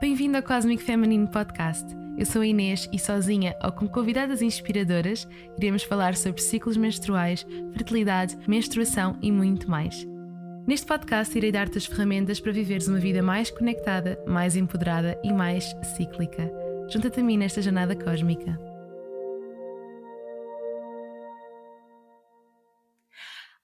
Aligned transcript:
Bem-vindo 0.00 0.38
ao 0.38 0.42
Cosmic 0.42 0.82
Feminine 0.82 1.26
Podcast. 1.26 1.84
Eu 2.16 2.24
sou 2.24 2.40
a 2.40 2.46
Inês 2.46 2.88
e 2.90 2.98
sozinha 2.98 3.54
ou 3.62 3.70
com 3.70 3.86
convidadas 3.86 4.40
inspiradoras 4.40 5.28
iremos 5.58 5.82
falar 5.82 6.16
sobre 6.16 6.40
ciclos 6.40 6.78
menstruais, 6.78 7.46
fertilidade, 7.74 8.34
menstruação 8.48 9.18
e 9.20 9.30
muito 9.30 9.70
mais. 9.70 10.08
Neste 10.66 10.86
podcast 10.86 11.36
irei 11.36 11.52
dar-te 11.52 11.76
as 11.76 11.84
ferramentas 11.84 12.40
para 12.40 12.50
viveres 12.50 12.88
uma 12.88 12.98
vida 12.98 13.22
mais 13.22 13.50
conectada, 13.50 14.18
mais 14.26 14.56
empoderada 14.56 15.20
e 15.22 15.30
mais 15.34 15.76
cíclica. 15.94 16.50
Junta-te 16.88 17.20
a 17.20 17.22
mim 17.22 17.36
nesta 17.36 17.60
jornada 17.60 17.94
cósmica. 17.94 18.58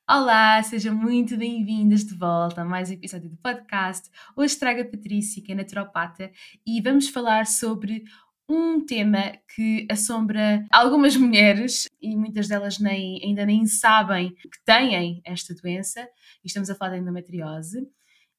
Olá, 0.08 0.62
sejam 0.62 0.94
muito 0.94 1.36
bem-vindas 1.36 2.04
de 2.04 2.14
volta 2.14 2.62
a 2.62 2.64
mais 2.64 2.88
um 2.88 2.92
episódio 2.92 3.28
do 3.28 3.36
podcast. 3.38 4.08
Hoje 4.36 4.56
trago 4.56 4.80
a 4.80 4.84
Patrícia, 4.84 5.42
que 5.42 5.50
é 5.50 5.54
naturopata, 5.56 6.30
e 6.64 6.80
vamos 6.80 7.08
falar 7.08 7.44
sobre 7.44 8.04
um 8.48 8.86
tema 8.86 9.32
que 9.52 9.84
assombra 9.90 10.64
algumas 10.70 11.16
mulheres 11.16 11.88
e 12.00 12.14
muitas 12.14 12.46
delas 12.46 12.78
nem, 12.78 13.20
ainda 13.20 13.44
nem 13.44 13.66
sabem 13.66 14.32
que 14.36 14.64
têm 14.64 15.20
esta 15.24 15.52
doença, 15.56 16.02
e 16.44 16.46
estamos 16.46 16.70
a 16.70 16.76
falar 16.76 16.92
da 16.92 16.98
endometriose. 16.98 17.88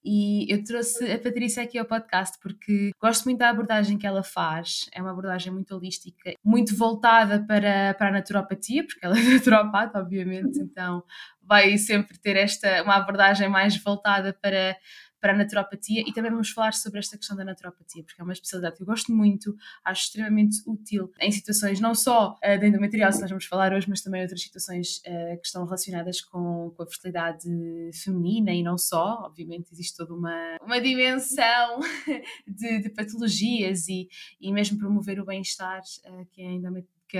E 0.03 0.51
eu 0.51 0.63
trouxe 0.63 1.11
a 1.11 1.19
Patrícia 1.19 1.63
aqui 1.63 1.77
ao 1.77 1.85
podcast 1.85 2.37
porque 2.41 2.91
gosto 3.01 3.25
muito 3.25 3.39
da 3.39 3.49
abordagem 3.49 3.97
que 3.97 4.07
ela 4.07 4.23
faz. 4.23 4.87
É 4.93 5.01
uma 5.01 5.11
abordagem 5.11 5.51
muito 5.51 5.75
holística, 5.75 6.33
muito 6.43 6.75
voltada 6.75 7.43
para, 7.45 7.93
para 7.95 8.09
a 8.09 8.11
naturopatia, 8.11 8.85
porque 8.85 9.05
ela 9.05 9.17
é 9.17 9.21
naturopata, 9.33 9.99
obviamente, 9.99 10.59
então 10.59 11.03
vai 11.41 11.77
sempre 11.77 12.17
ter 12.17 12.35
esta 12.35 12.83
uma 12.83 12.95
abordagem 12.95 13.49
mais 13.49 13.77
voltada 13.77 14.33
para 14.33 14.75
para 15.19 15.33
a 15.33 15.35
naturopatia 15.35 16.01
e 16.05 16.13
também 16.13 16.31
vamos 16.31 16.49
falar 16.49 16.73
sobre 16.73 16.99
esta 16.99 17.17
questão 17.17 17.35
da 17.35 17.43
naturopatia, 17.43 18.03
porque 18.03 18.21
é 18.21 18.23
uma 18.23 18.33
especialidade 18.33 18.75
que 18.77 18.83
eu 18.83 18.85
gosto 18.85 19.11
muito, 19.11 19.55
acho 19.83 20.03
extremamente 20.03 20.57
útil 20.65 21.11
em 21.19 21.31
situações 21.31 21.79
não 21.79 21.95
só 21.95 22.33
uh, 22.33 22.59
da 22.59 22.67
endometriose, 22.67 23.21
nós 23.21 23.29
vamos 23.29 23.45
falar 23.45 23.73
hoje, 23.73 23.89
mas 23.89 24.01
também 24.01 24.21
outras 24.21 24.41
situações 24.41 24.97
uh, 24.99 25.39
que 25.39 25.45
estão 25.45 25.63
relacionadas 25.65 26.21
com, 26.21 26.71
com, 26.75 26.83
a 26.83 26.87
fertilidade 26.87 27.47
feminina 27.93 28.51
e 28.51 28.63
não 28.63 28.77
só, 28.77 29.23
obviamente 29.23 29.71
existe 29.71 29.97
toda 29.97 30.13
uma, 30.13 30.57
uma 30.61 30.79
dimensão 30.79 31.79
de, 32.47 32.79
de 32.79 32.89
patologias 32.89 33.87
e, 33.87 34.07
e 34.39 34.51
mesmo 34.51 34.77
promover 34.77 35.19
o 35.19 35.25
bem-estar 35.25 35.81
uh, 35.81 36.25
que 36.31 36.41
é 36.41 36.47
a 36.47 36.97
que, 37.07 37.19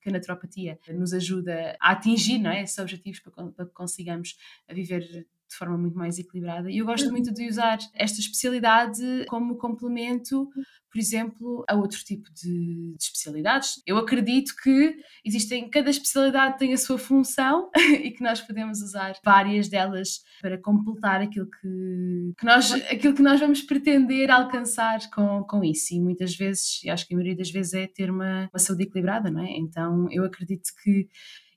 que, 0.00 0.08
a 0.08 0.12
naturopatia 0.12 0.78
nos 0.88 1.12
ajuda 1.12 1.76
a 1.80 1.92
atingir 1.92 2.38
não 2.38 2.50
é, 2.50 2.62
esses 2.62 2.78
objetivos 2.78 3.20
para, 3.20 3.46
para 3.52 3.66
que 3.66 3.72
consigamos 3.72 4.36
viver 4.68 5.26
de 5.52 5.58
forma 5.58 5.76
muito 5.76 5.96
mais 5.96 6.18
equilibrada. 6.18 6.70
E 6.70 6.78
eu 6.78 6.86
gosto 6.86 7.06
uhum. 7.06 7.12
muito 7.12 7.32
de 7.32 7.46
usar 7.46 7.78
esta 7.94 8.20
especialidade 8.20 9.26
como 9.28 9.56
complemento, 9.56 10.48
por 10.90 10.98
exemplo, 10.98 11.64
a 11.68 11.76
outro 11.76 11.98
tipo 12.04 12.28
de, 12.32 12.94
de 12.96 13.02
especialidades. 13.02 13.82
Eu 13.86 13.98
acredito 13.98 14.54
que 14.62 14.96
existem, 15.24 15.68
cada 15.68 15.90
especialidade 15.90 16.58
tem 16.58 16.72
a 16.72 16.78
sua 16.78 16.98
função 16.98 17.70
e 18.02 18.10
que 18.10 18.22
nós 18.22 18.40
podemos 18.40 18.80
usar 18.80 19.14
várias 19.24 19.68
delas 19.68 20.20
para 20.40 20.58
completar 20.58 21.20
aquilo 21.20 21.46
que, 21.46 22.32
que, 22.38 22.44
nós, 22.44 22.72
aquilo 22.72 23.14
que 23.14 23.22
nós 23.22 23.38
vamos 23.38 23.62
pretender 23.62 24.30
alcançar 24.30 24.98
com, 25.10 25.44
com 25.44 25.62
isso. 25.62 25.94
E 25.94 26.00
muitas 26.00 26.34
vezes, 26.34 26.82
e 26.82 26.90
acho 26.90 27.06
que 27.06 27.14
a 27.14 27.16
maioria 27.16 27.36
das 27.36 27.50
vezes 27.50 27.74
é 27.74 27.86
ter 27.86 28.10
uma, 28.10 28.48
uma 28.52 28.58
saúde 28.58 28.84
equilibrada, 28.84 29.30
não 29.30 29.42
é? 29.42 29.50
Então 29.58 30.08
eu 30.10 30.24
acredito 30.24 30.70
que 30.82 31.08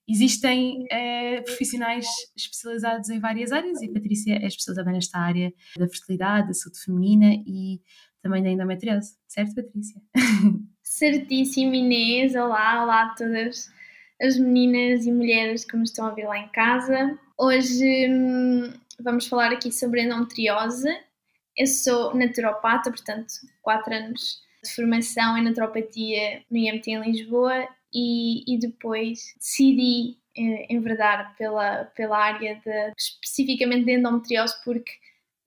Existem 0.08 0.86
eh, 0.92 1.42
profissionais 1.42 2.06
especializados 2.36 3.10
em 3.10 3.20
várias 3.20 3.52
áreas 3.52 3.82
e 3.82 3.90
a 3.90 3.94
Patrícia 3.94 4.36
é 4.36 4.46
especializada 4.46 4.92
nesta 4.92 5.18
área 5.18 5.52
da 5.78 5.88
fertilidade, 5.88 6.48
da 6.48 6.54
saúde 6.54 6.80
feminina 6.80 7.34
e 7.48 7.82
também 8.22 8.44
da 8.44 8.50
endometriose, 8.50 9.18
certo, 9.28 9.56
Patrícia? 9.56 10.02
Certíssimo, 10.84 11.74
Inês. 11.74 12.36
Olá, 12.36 12.84
olá 12.84 13.04
a 13.04 13.16
todas 13.16 13.72
as 14.22 14.38
meninas 14.38 15.06
e 15.06 15.12
mulheres 15.12 15.66
que 15.66 15.76
nos 15.76 15.90
estão 15.90 16.06
a 16.06 16.12
ver 16.12 16.28
lá 16.28 16.38
em 16.38 16.48
casa. 16.50 17.20
Hoje 17.38 18.08
hum, 18.10 18.74
vamos 19.00 19.28
falar 19.28 19.52
aqui 19.52 19.72
sobre 19.72 20.04
endometriose. 20.04 20.88
Eu 21.58 21.68
sou 21.68 22.16
naturopata, 22.16 22.92
portanto, 22.92 23.34
4 23.62 23.94
anos 23.94 24.40
de 24.64 24.74
formação 24.74 25.38
em 25.38 25.44
naturopatia 25.44 26.44
no 26.50 26.58
IMT 26.58 26.92
em 26.92 27.02
Lisboa 27.02 27.68
e, 27.96 28.44
e 28.46 28.60
depois 28.60 29.34
decidi 29.40 30.18
eh, 30.38 30.68
enverdar 30.70 31.34
pela, 31.38 31.86
pela 31.96 32.18
área 32.18 32.56
de, 32.56 32.94
especificamente 32.98 33.86
de 33.86 33.94
endometriose 33.94 34.54
porque 34.66 34.92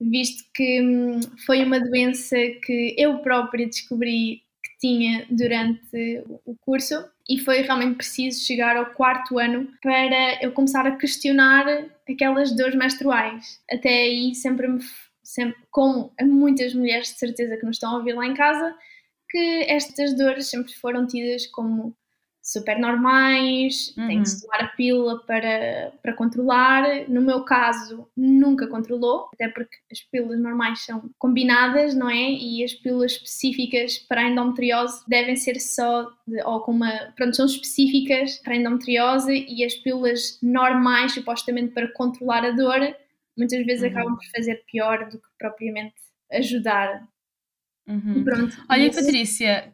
visto 0.01 0.45
que 0.55 0.81
hum, 0.81 1.21
foi 1.45 1.63
uma 1.63 1.79
doença 1.79 2.37
que 2.65 2.95
eu 2.97 3.19
própria 3.19 3.67
descobri 3.67 4.43
que 4.65 4.79
tinha 4.81 5.27
durante 5.29 6.25
o 6.47 6.57
curso 6.61 6.95
e 7.29 7.39
foi 7.39 7.61
realmente 7.61 7.97
preciso 7.97 8.45
chegar 8.47 8.77
ao 8.77 8.95
quarto 8.95 9.39
ano 9.39 9.69
para 9.83 10.43
eu 10.43 10.53
começar 10.53 10.87
a 10.87 10.97
questionar 10.97 11.67
aquelas 12.09 12.57
dores 12.57 12.75
menstruais. 12.75 13.61
Até 13.71 13.91
aí 13.91 14.35
sempre 14.35 14.67
me 14.67 14.81
sempre, 15.29 15.59
como 15.71 16.11
muitas 16.23 16.73
mulheres 16.73 17.09
de 17.09 17.19
certeza 17.19 17.59
que 17.59 17.67
nos 17.67 17.77
estão 17.77 17.91
a 17.91 17.99
ouvir 17.99 18.15
lá 18.15 18.25
em 18.27 18.33
casa, 18.33 18.75
que 19.29 19.67
estas 19.69 20.17
dores 20.17 20.49
sempre 20.49 20.73
foram 20.73 21.07
tidas 21.07 21.47
como 21.49 21.95
super 22.49 22.79
normais, 22.79 23.95
uhum. 23.95 24.07
tem 24.07 24.23
que 24.23 24.29
se 24.31 24.41
tomar 24.41 24.63
a 24.63 24.69
pílula 24.69 25.23
para, 25.27 25.93
para 26.03 26.15
controlar. 26.15 27.07
No 27.07 27.21
meu 27.21 27.45
caso, 27.45 28.09
nunca 28.17 28.67
controlou, 28.67 29.29
até 29.35 29.49
porque 29.49 29.77
as 29.93 30.01
pílulas 30.01 30.41
normais 30.41 30.83
são 30.83 31.11
combinadas, 31.19 31.95
não 31.95 32.09
é? 32.09 32.31
E 32.33 32.65
as 32.65 32.73
pílulas 32.73 33.13
específicas 33.13 33.99
para 33.99 34.23
a 34.23 34.31
endometriose 34.31 35.05
devem 35.07 35.37
ser 35.37 35.61
só, 35.61 36.11
de, 36.27 36.43
ou 36.43 36.61
com 36.61 36.73
uma. 36.73 37.13
Pronto, 37.15 37.37
são 37.37 37.45
específicas 37.45 38.39
para 38.39 38.55
a 38.55 38.57
endometriose 38.57 39.45
e 39.47 39.63
as 39.63 39.75
pílulas 39.75 40.39
normais, 40.43 41.13
supostamente 41.13 41.75
para 41.75 41.93
controlar 41.93 42.47
a 42.47 42.53
dor, 42.53 42.81
muitas 43.37 43.65
vezes 43.67 43.83
uhum. 43.83 43.91
acabam 43.91 44.17
por 44.17 44.25
fazer 44.35 44.65
pior 44.73 45.07
do 45.11 45.19
que 45.19 45.29
propriamente 45.39 45.97
ajudar. 46.33 47.07
Uhum. 47.87 48.25
Pronto, 48.25 48.57
Olha, 48.71 48.87
isso... 48.87 49.01
Patrícia, 49.01 49.73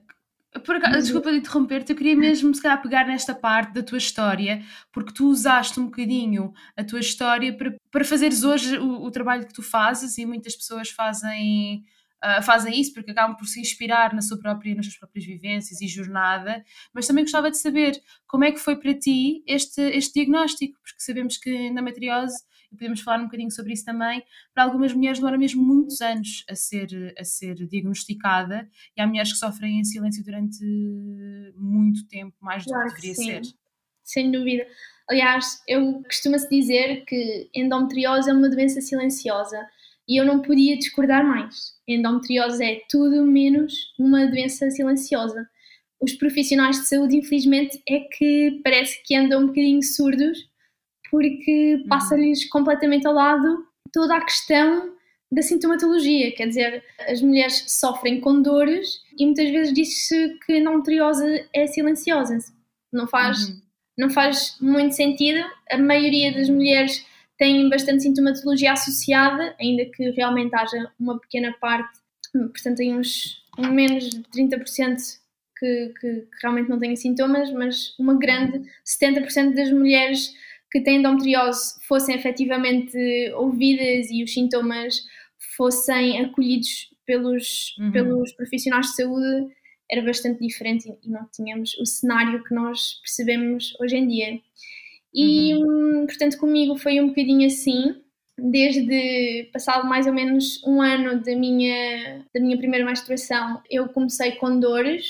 por 0.61 0.77
acaso, 0.77 0.99
desculpa 0.99 1.31
de 1.31 1.39
interromper-te, 1.39 1.93
eu 1.93 1.97
queria 1.97 2.17
mesmo 2.17 2.55
se 2.55 2.63
calhar 2.63 2.81
pegar 2.81 3.07
nesta 3.07 3.35
parte 3.35 3.73
da 3.75 3.83
tua 3.83 3.99
história, 3.99 4.63
porque 4.93 5.13
tu 5.13 5.29
usaste 5.29 5.81
um 5.81 5.87
bocadinho 5.87 6.53
a 6.77 6.85
tua 6.85 7.01
história 7.01 7.57
para, 7.57 7.75
para 7.91 8.05
fazeres 8.05 8.45
hoje 8.45 8.79
o, 8.79 9.03
o 9.03 9.11
trabalho 9.11 9.47
que 9.47 9.53
tu 9.53 9.63
fazes 9.63 10.17
e 10.17 10.25
muitas 10.25 10.55
pessoas 10.55 10.91
fazem, 10.91 11.85
uh, 12.25 12.43
fazem 12.43 12.81
isso 12.81 12.95
porque 12.95 13.11
acabam 13.11 13.37
por 13.37 13.47
se 13.47 13.61
inspirar 13.61 14.15
na 14.15 14.23
sua 14.23 14.39
própria, 14.39 14.75
nas 14.75 14.87
suas 14.87 14.99
próprias 14.99 15.27
vivências 15.27 15.81
e 15.81 15.89
jornada, 15.89 16.65
mas 16.93 17.07
também 17.07 17.25
gostava 17.25 17.51
de 17.51 17.59
saber 17.59 18.01
como 18.27 18.45
é 18.45 18.53
que 18.53 18.59
foi 18.59 18.77
para 18.77 18.95
ti 18.95 19.43
este, 19.47 19.81
este 19.81 20.15
diagnóstico, 20.15 20.79
porque 20.83 21.03
sabemos 21.03 21.37
que 21.37 21.51
a 21.51 21.63
endometriose 21.63 22.37
e 22.37 22.54
podemos 22.75 23.01
falar 23.01 23.21
um 23.21 23.25
bocadinho 23.25 23.51
sobre 23.51 23.73
isso 23.73 23.85
também, 23.85 24.23
para 24.55 24.65
algumas 24.65 24.93
mulheres 24.93 25.19
demora 25.19 25.39
mesmo 25.39 25.63
muitos 25.63 26.01
anos 26.01 26.45
a 26.49 26.55
ser, 26.55 27.15
a 27.19 27.25
ser 27.25 27.55
diagnosticada 27.67 28.69
e 28.97 29.01
há 29.01 29.07
mulheres 29.07 29.33
que 29.33 29.39
sofrem 29.39 29.81
em 29.81 29.85
silêncio 29.85 30.25
durante 30.25 30.65
muito 31.57 32.07
tempo, 32.09 32.35
mais 32.41 32.65
do 32.65 32.71
claro 32.71 32.95
que 32.95 33.01
deveria 33.01 33.15
ser. 33.15 33.43
Sem 34.03 34.31
dúvida. 34.31 34.67
Aliás, 35.09 35.63
eu 35.69 36.03
costuma-se 36.05 36.49
dizer 36.49 37.05
que 37.07 37.51
endometriose 37.55 38.31
é 38.31 38.33
uma 38.33 38.49
doença 38.49 38.81
silenciosa 38.81 39.67
e 40.09 40.21
eu 40.21 40.25
não 40.25 40.41
podia 40.41 40.77
discordar 40.77 41.27
mais. 41.27 41.75
Endometriose 41.87 42.65
é 42.65 42.81
tudo 42.91 43.25
menos 43.25 43.95
uma 43.99 44.27
doença 44.27 44.71
silenciosa. 44.71 45.49
Os 46.01 46.13
profissionais 46.15 46.81
de 46.81 46.87
saúde, 46.87 47.17
infelizmente, 47.17 47.83
é 47.89 48.01
que 48.01 48.61
parece 48.63 49.03
que 49.05 49.15
andam 49.15 49.43
um 49.43 49.47
bocadinho 49.47 49.83
surdos 49.83 50.39
porque 51.15 51.77
uhum. 51.77 51.89
passa-lhes 51.89 52.45
completamente 52.47 53.07
ao 53.07 53.15
lado 53.15 53.65
toda 53.93 54.17
a 54.17 54.25
questão 54.25 54.93
da 55.31 55.43
sintomatologia, 55.43 56.35
quer 56.35 56.49
dizer, 56.49 56.83
as 57.09 57.23
mulheres 57.23 57.65
sofrem 57.69 58.21
com 58.21 58.43
dores 58.43 59.01
e 59.17 59.25
muitas 59.25 59.49
vezes 59.49 59.73
diz-se 59.73 60.37
que 60.45 60.55
a 60.55 60.59
endometriose 60.59 61.49
é 61.55 61.69
silenciosa. 61.69 62.39
Não 62.93 63.07
faz, 63.07 63.49
uhum. 63.49 63.61
não 63.97 64.11
faz 64.11 64.57
muito 64.61 64.97
sentido. 64.97 65.39
A 65.71 65.79
maioria 65.79 66.35
das 66.35 66.49
mulheres 66.49 67.07
tem 67.39 67.69
bastante 67.71 68.03
sintomatologia 68.03 68.73
associada, 68.73 69.55
ainda 69.61 69.85
que 69.85 70.11
realmente 70.11 70.53
haja 70.57 70.91
uma 70.99 71.21
pequena 71.21 71.55
parte, 71.61 71.97
portanto, 72.33 72.79
tem 72.79 72.93
uns 72.93 73.41
um 73.57 73.73
menos 73.73 74.11
de 74.11 74.21
30% 74.25 74.97
que, 75.57 75.95
que, 76.01 76.21
que 76.23 76.29
realmente 76.43 76.69
não 76.69 76.81
têm 76.81 76.97
sintomas, 76.97 77.53
mas 77.53 77.97
uma 78.01 78.19
grande 78.19 78.69
70% 78.85 79.55
das 79.55 79.71
mulheres 79.71 80.35
que 80.75 80.81
têm 80.81 80.97
endometriose 80.97 81.77
fossem 81.87 82.17
efetivamente 82.17 82.99
ouvidas 83.37 84.11
e 84.11 84.25
os 84.25 84.35
sintomas 84.35 85.05
fossem 85.57 86.21
acolhidos 86.21 86.93
pelos, 87.07 87.77
uhum. 87.79 87.93
pelos 87.93 88.33
profissionais 88.33 88.87
de 88.87 88.97
saúde, 88.97 89.55
era 89.89 90.03
bastante 90.03 90.45
diferente 90.45 90.93
e 91.01 91.09
não 91.09 91.29
tínhamos 91.33 91.79
o 91.79 91.87
cenário 91.87 92.43
que 92.43 92.53
nós 92.53 92.95
percebemos 92.95 93.73
hoje 93.81 93.97
em 93.97 94.09
dia. 94.09 94.41
E, 95.15 95.55
uhum. 95.55 96.03
Hum, 96.03 96.07
portanto, 96.07 96.39
comigo 96.39 96.77
foi 96.77 97.01
um 97.01 97.07
bocadinho 97.07 97.47
assim. 97.47 97.95
desde 98.37 99.49
passado 99.53 99.89
mais 99.89 100.09
ou 100.09 100.13
menos 100.13 100.61
um 100.67 100.83
ano 100.83 101.23
da 101.23 101.37
minha, 101.37 102.27
da 102.35 102.41
minha 102.41 102.59
primeira 102.59 102.85
menstruação, 102.85 103.63
eu 103.71 103.89
comecei 103.91 104.33
com 104.33 104.59
dores 104.59 105.07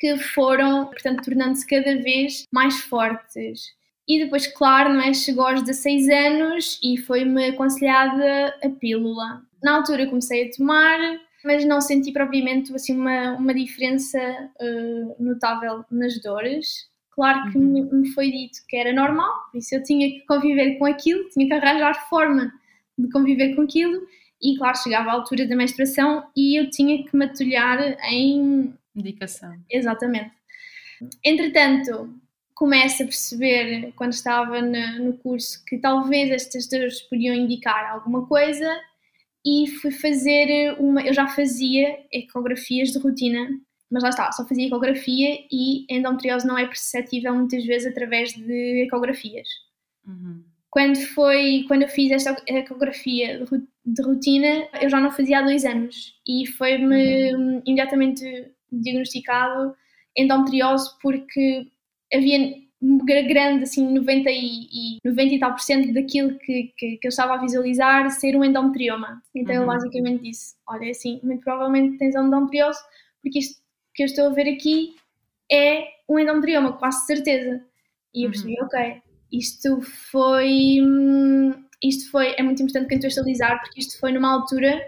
que 0.00 0.18
foram, 0.18 0.86
portanto, 0.86 1.22
tornando-se 1.22 1.64
cada 1.64 1.96
vez 2.02 2.42
mais 2.52 2.80
fortes. 2.80 3.77
E 4.08 4.24
depois, 4.24 4.46
claro, 4.46 4.94
não 4.94 5.02
é? 5.02 5.12
chegou 5.12 5.46
aos 5.46 5.62
16 5.62 6.08
anos 6.08 6.80
e 6.82 6.96
foi-me 6.96 7.48
aconselhada 7.48 8.56
a 8.64 8.68
pílula. 8.70 9.42
Na 9.62 9.76
altura 9.76 10.06
comecei 10.06 10.48
a 10.48 10.50
tomar, 10.50 10.98
mas 11.44 11.64
não 11.66 11.80
senti 11.80 12.10
propriamente 12.10 12.74
assim, 12.74 12.96
uma, 12.96 13.32
uma 13.32 13.52
diferença 13.52 14.18
uh, 14.18 15.22
notável 15.22 15.84
nas 15.90 16.18
dores. 16.22 16.88
Claro 17.10 17.50
que 17.50 17.58
uhum. 17.58 17.88
me, 17.92 18.08
foi 18.12 18.30
dito 18.30 18.60
que 18.66 18.76
era 18.76 18.92
normal, 18.92 19.30
por 19.50 19.58
isso 19.58 19.74
eu 19.74 19.82
tinha 19.82 20.08
que 20.08 20.24
conviver 20.24 20.78
com 20.78 20.86
aquilo, 20.86 21.28
tinha 21.30 21.46
que 21.46 21.52
arranjar 21.52 22.08
forma 22.08 22.52
de 22.96 23.10
conviver 23.10 23.56
com 23.56 23.62
aquilo 23.62 24.06
e, 24.40 24.56
claro, 24.56 24.76
chegava 24.78 25.10
a 25.10 25.14
altura 25.14 25.46
da 25.46 25.56
menstruação 25.56 26.24
e 26.36 26.58
eu 26.58 26.70
tinha 26.70 27.04
que 27.04 27.16
me 27.16 27.24
atulhar 27.24 27.78
em... 28.04 28.72
Medicação. 28.94 29.52
Exatamente. 29.68 30.30
Entretanto, 31.24 32.08
começo 32.58 33.02
a 33.02 33.06
perceber, 33.06 33.92
quando 33.94 34.12
estava 34.12 34.60
no, 34.60 35.04
no 35.04 35.12
curso, 35.18 35.64
que 35.64 35.78
talvez 35.78 36.30
estas 36.30 36.68
dores 36.68 37.00
podiam 37.02 37.34
indicar 37.34 37.92
alguma 37.92 38.26
coisa 38.26 38.68
e 39.46 39.68
fui 39.80 39.92
fazer 39.92 40.74
uma... 40.80 41.02
Eu 41.02 41.14
já 41.14 41.28
fazia 41.28 42.04
ecografias 42.12 42.90
de 42.90 42.98
rotina 42.98 43.48
mas 43.90 44.02
lá 44.02 44.10
está, 44.10 44.30
só 44.32 44.46
fazia 44.46 44.66
ecografia 44.66 45.38
e 45.50 45.86
endometriose 45.88 46.46
não 46.46 46.58
é 46.58 46.66
perceptível 46.66 47.34
muitas 47.34 47.64
vezes 47.64 47.90
através 47.90 48.32
de 48.34 48.82
ecografias. 48.82 49.48
Uhum. 50.06 50.44
Quando, 50.70 50.96
foi, 50.96 51.64
quando 51.66 51.82
eu 51.82 51.88
fiz 51.88 52.12
esta 52.12 52.36
ecografia 52.46 53.42
de 53.84 54.02
rotina, 54.02 54.68
eu 54.82 54.90
já 54.90 55.00
não 55.00 55.10
fazia 55.10 55.38
há 55.38 55.42
dois 55.42 55.64
anos 55.64 56.14
e 56.26 56.46
foi-me 56.46 57.32
uhum. 57.32 57.62
imediatamente 57.64 58.52
diagnosticado 58.70 59.74
endometriose 60.14 60.90
porque 61.00 61.66
havia 62.12 62.68
grande, 63.26 63.64
assim, 63.64 63.92
90 63.92 64.30
e, 64.30 64.98
90 65.04 65.34
e 65.34 65.38
tal 65.38 65.50
por 65.52 65.60
cento 65.60 65.92
daquilo 65.92 66.38
que, 66.38 66.72
que, 66.76 66.96
que, 66.98 67.06
eu 67.06 67.08
estava 67.08 67.34
a 67.34 67.40
visualizar 67.40 68.10
ser 68.10 68.36
um 68.36 68.44
endometrioma. 68.44 69.22
Então 69.34 69.54
uhum. 69.54 69.62
eu 69.62 69.66
basicamente 69.66 70.22
disse, 70.22 70.54
olha, 70.66 70.90
assim, 70.90 71.20
muito 71.22 71.42
provavelmente 71.42 71.98
tens 71.98 72.14
endometriose 72.14 72.78
porque 73.22 73.40
isto 73.40 73.60
que 73.94 74.02
eu 74.02 74.06
estou 74.06 74.26
a 74.26 74.32
ver 74.32 74.48
aqui 74.48 74.94
é 75.50 75.88
um 76.08 76.18
endometrioma, 76.18 76.74
quase 76.74 77.04
certeza. 77.06 77.62
E 78.14 78.24
eu 78.24 78.30
percebi, 78.30 78.54
uhum. 78.58 78.66
ok, 78.66 79.02
isto 79.32 79.80
foi. 80.10 80.80
Hum, 80.80 81.52
isto 81.82 82.10
foi. 82.10 82.34
É 82.38 82.42
muito 82.42 82.62
importante 82.62 82.92
contextualizar, 82.92 83.60
porque 83.60 83.80
isto 83.80 83.98
foi 83.98 84.12
numa 84.12 84.32
altura 84.32 84.80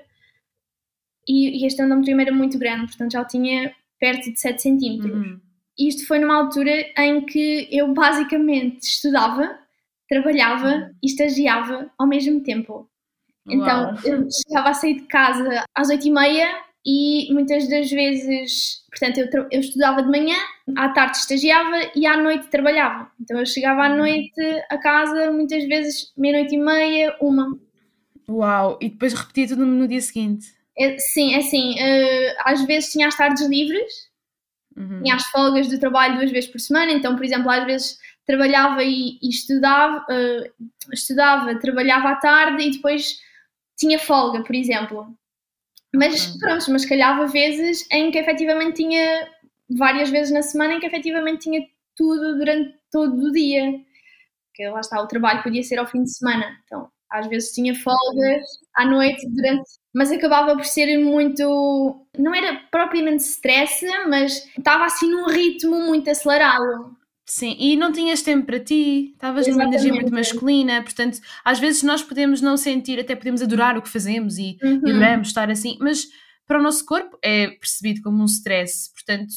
e, 1.28 1.62
e 1.62 1.66
este 1.66 1.82
endometrioma 1.82 2.22
era 2.22 2.32
muito 2.32 2.58
grande, 2.58 2.86
portanto 2.86 3.12
já 3.12 3.24
tinha 3.24 3.74
perto 3.98 4.32
de 4.32 4.40
7 4.40 4.62
centímetros. 4.62 5.12
Uhum. 5.12 5.40
Isto 5.88 6.06
foi 6.06 6.18
numa 6.18 6.36
altura 6.36 6.86
em 6.98 7.24
que 7.24 7.68
eu 7.72 7.92
basicamente 7.94 8.82
estudava, 8.82 9.58
trabalhava 10.08 10.68
uhum. 10.68 10.90
e 11.02 11.06
estagiava 11.06 11.90
ao 11.98 12.06
mesmo 12.06 12.42
tempo. 12.42 12.88
Então 13.48 13.94
Uau. 13.94 13.94
eu 14.04 14.28
chegava 14.30 14.68
a 14.68 14.74
sair 14.74 14.96
de 14.96 15.06
casa 15.06 15.64
às 15.74 15.88
8 15.88 16.06
e 16.06 16.10
meia 16.10 16.70
e 16.84 17.28
muitas 17.32 17.68
das 17.68 17.90
vezes, 17.90 18.84
portanto, 18.90 19.18
eu, 19.18 19.46
eu 19.50 19.60
estudava 19.60 20.02
de 20.02 20.10
manhã, 20.10 20.36
à 20.76 20.88
tarde 20.90 21.16
estagiava 21.16 21.90
e 21.94 22.06
à 22.06 22.16
noite 22.16 22.48
trabalhava. 22.48 23.10
Então 23.20 23.38
eu 23.38 23.46
chegava 23.46 23.86
à 23.86 23.90
uhum. 23.90 23.98
noite 23.98 24.40
a 24.70 24.78
casa, 24.78 25.32
muitas 25.32 25.64
vezes 25.66 26.12
meia-noite 26.16 26.54
e 26.54 26.58
meia, 26.58 27.16
uma. 27.20 27.58
Uau! 28.28 28.78
E 28.80 28.88
depois 28.88 29.12
repetia 29.12 29.48
tudo 29.48 29.64
no 29.64 29.88
dia 29.88 30.00
seguinte? 30.00 30.46
É, 30.78 30.98
sim, 30.98 31.34
é 31.34 31.38
assim, 31.38 31.74
uh, 31.74 32.34
às 32.44 32.64
vezes 32.64 32.92
tinha 32.92 33.08
as 33.08 33.16
tardes 33.16 33.46
livres, 33.46 34.09
uhum. 34.80 35.02
tinha 35.02 35.14
as 35.14 35.24
folgas 35.26 35.68
do 35.68 35.78
trabalho 35.78 36.16
duas 36.16 36.30
vezes 36.30 36.50
por 36.50 36.60
semana, 36.60 36.92
então, 36.92 37.16
por 37.16 37.24
exemplo, 37.24 37.50
às 37.50 37.64
vezes 37.64 37.98
trabalhava 38.26 38.82
e, 38.84 39.18
e 39.22 39.28
estudava, 39.28 39.98
uh, 39.98 40.92
estudava, 40.92 41.58
trabalhava 41.58 42.10
à 42.10 42.16
tarde 42.16 42.62
e 42.62 42.70
depois 42.70 43.18
tinha 43.76 43.98
folga, 43.98 44.42
por 44.44 44.54
exemplo. 44.54 45.06
Mas 45.94 46.28
uhum. 46.28 46.38
pronto, 46.38 46.70
mas 46.70 46.84
calhava 46.84 47.26
vezes 47.26 47.86
em 47.90 48.10
que 48.10 48.18
efetivamente 48.18 48.76
tinha 48.76 49.28
várias 49.76 50.10
vezes 50.10 50.32
na 50.32 50.42
semana 50.42 50.74
em 50.74 50.80
que 50.80 50.86
efetivamente 50.86 51.42
tinha 51.42 51.66
tudo 51.96 52.38
durante 52.38 52.74
todo 52.92 53.16
o 53.16 53.32
dia. 53.32 53.80
Que 54.54 54.68
lá 54.68 54.80
está, 54.80 55.00
o 55.00 55.08
trabalho 55.08 55.42
podia 55.42 55.62
ser 55.62 55.78
ao 55.78 55.86
fim 55.86 56.02
de 56.04 56.12
semana. 56.12 56.58
Então, 56.64 56.88
às 57.10 57.26
vezes 57.26 57.52
tinha 57.52 57.74
folgas 57.74 58.44
à 58.76 58.86
noite 58.86 59.28
durante. 59.28 59.68
Mas 59.92 60.12
acabava 60.12 60.54
por 60.54 60.64
ser 60.64 60.96
muito. 60.98 62.06
Não 62.20 62.34
era 62.34 62.60
propriamente 62.70 63.22
stress, 63.22 63.86
mas 64.08 64.46
estava 64.56 64.84
assim 64.84 65.10
num 65.10 65.26
ritmo 65.26 65.80
muito 65.80 66.10
acelerado. 66.10 66.96
Sim, 67.26 67.56
e 67.60 67.76
não 67.76 67.92
tinhas 67.92 68.22
tempo 68.22 68.44
para 68.44 68.58
ti, 68.58 69.12
estavas 69.12 69.46
numa 69.46 69.62
energia 69.62 69.92
muito 69.92 70.12
masculina, 70.12 70.82
portanto, 70.82 71.20
às 71.44 71.60
vezes 71.60 71.84
nós 71.84 72.02
podemos 72.02 72.40
não 72.40 72.56
sentir, 72.56 72.98
até 72.98 73.14
podemos 73.14 73.40
adorar 73.40 73.78
o 73.78 73.82
que 73.82 73.88
fazemos 73.88 74.36
e, 74.36 74.58
uhum. 74.60 74.80
e 74.84 74.90
adoramos 74.90 75.28
estar 75.28 75.48
assim, 75.48 75.78
mas 75.80 76.08
para 76.44 76.58
o 76.58 76.62
nosso 76.62 76.84
corpo 76.84 77.16
é 77.22 77.46
percebido 77.50 78.02
como 78.02 78.20
um 78.20 78.24
stress, 78.24 78.92
portanto, 78.92 79.32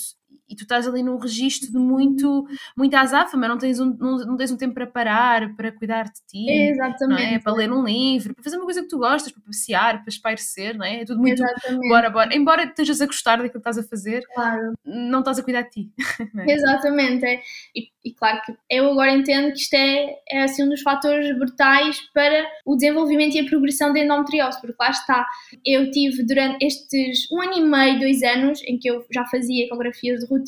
e 0.47 0.55
tu 0.55 0.63
estás 0.63 0.87
ali 0.87 1.01
num 1.01 1.17
registro 1.17 1.71
de 1.71 1.77
muito, 1.77 2.47
muita 2.77 2.99
azáfama, 2.99 3.47
não 3.47 3.57
tens, 3.57 3.79
um, 3.79 3.95
não, 3.97 4.17
não 4.19 4.37
tens 4.37 4.51
um 4.51 4.57
tempo 4.57 4.73
para 4.73 4.87
parar, 4.87 5.55
para 5.55 5.71
cuidar 5.71 6.03
de 6.03 6.19
ti, 6.27 6.49
Exatamente. 6.49 7.35
É? 7.35 7.39
para 7.39 7.53
ler 7.53 7.71
um 7.71 7.83
livro, 7.83 8.33
para 8.33 8.43
fazer 8.43 8.57
uma 8.57 8.65
coisa 8.65 8.81
que 8.81 8.87
tu 8.87 8.97
gostas, 8.97 9.31
para 9.31 9.43
passear, 9.43 10.01
para 10.01 10.09
espairecer, 10.09 10.77
não 10.77 10.85
é? 10.85 11.01
É 11.01 11.05
tudo 11.05 11.19
muito 11.19 11.41
Exatamente. 11.41 11.87
bora, 11.87 12.09
bora. 12.09 12.35
Embora 12.35 12.63
estejas 12.63 13.01
a 13.01 13.05
gostar 13.05 13.37
daquilo 13.37 13.53
que 13.53 13.57
estás 13.57 13.77
a 13.77 13.83
fazer, 13.83 14.23
claro. 14.33 14.73
não 14.85 15.19
estás 15.19 15.39
a 15.39 15.43
cuidar 15.43 15.63
de 15.63 15.69
ti. 15.69 15.91
É? 16.35 16.51
Exatamente, 16.51 17.25
é. 17.25 17.39
E, 17.75 17.89
e, 18.03 18.13
claro 18.13 18.41
que 18.45 18.53
eu 18.69 18.91
agora 18.91 19.11
entendo 19.11 19.51
que 19.53 19.59
isto 19.59 19.73
é, 19.75 20.15
é 20.29 20.43
assim, 20.43 20.63
um 20.63 20.69
dos 20.69 20.81
fatores 20.81 21.37
brutais 21.37 21.99
para 22.13 22.45
o 22.65 22.75
desenvolvimento 22.75 23.35
e 23.35 23.39
a 23.39 23.45
progressão 23.45 23.93
da 23.93 23.99
endometriose, 23.99 24.59
porque 24.59 24.75
lá 24.79 24.89
está, 24.89 25.25
eu 25.65 25.91
tive 25.91 26.23
durante 26.23 26.65
estes 26.65 27.27
um 27.31 27.41
ano 27.41 27.53
e 27.53 27.61
meio, 27.61 27.99
dois 27.99 28.23
anos, 28.23 28.61
em 28.63 28.77
que 28.77 28.89
eu 28.89 29.05
já 29.13 29.25
fazia 29.25 29.65
ecografias 29.65 30.21
de 30.21 30.25
rotina, 30.25 30.42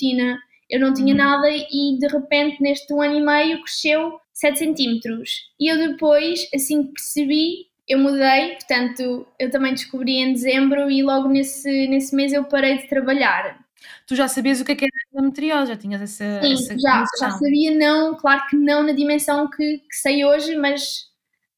eu 0.69 0.79
não 0.79 0.93
tinha 0.93 1.13
uhum. 1.13 1.17
nada 1.17 1.47
e 1.49 1.97
de 1.99 2.07
repente 2.07 2.61
neste 2.61 2.91
um 2.93 3.01
ano 3.01 3.15
e 3.15 3.21
meio 3.21 3.61
cresceu 3.61 4.19
7 4.33 4.59
centímetros. 4.59 5.51
E 5.59 5.71
eu 5.71 5.77
depois, 5.77 6.47
assim 6.53 6.83
que 6.83 6.93
percebi, 6.93 7.67
eu 7.87 7.99
mudei, 7.99 8.55
portanto, 8.55 9.27
eu 9.39 9.49
também 9.51 9.73
descobri 9.73 10.15
em 10.15 10.33
dezembro 10.33 10.89
e 10.89 11.03
logo 11.03 11.29
nesse, 11.29 11.87
nesse 11.87 12.15
mês 12.15 12.33
eu 12.33 12.43
parei 12.45 12.79
de 12.79 12.87
trabalhar. 12.87 13.63
Tu 14.07 14.15
já 14.15 14.27
sabias 14.27 14.59
o 14.59 14.65
que, 14.65 14.71
é 14.71 14.75
que 14.75 14.85
era 14.85 14.91
endometriose, 15.13 15.71
já 15.71 15.77
tinhas 15.77 16.01
essa. 16.01 16.41
Sim, 16.41 16.53
essa 16.53 16.77
já, 16.77 17.05
já 17.19 17.31
sabia, 17.31 17.77
não, 17.77 18.15
claro 18.15 18.45
que 18.49 18.55
não 18.55 18.83
na 18.83 18.91
dimensão 18.91 19.49
que, 19.49 19.77
que 19.77 19.95
sei 19.95 20.25
hoje, 20.25 20.55
mas 20.55 21.07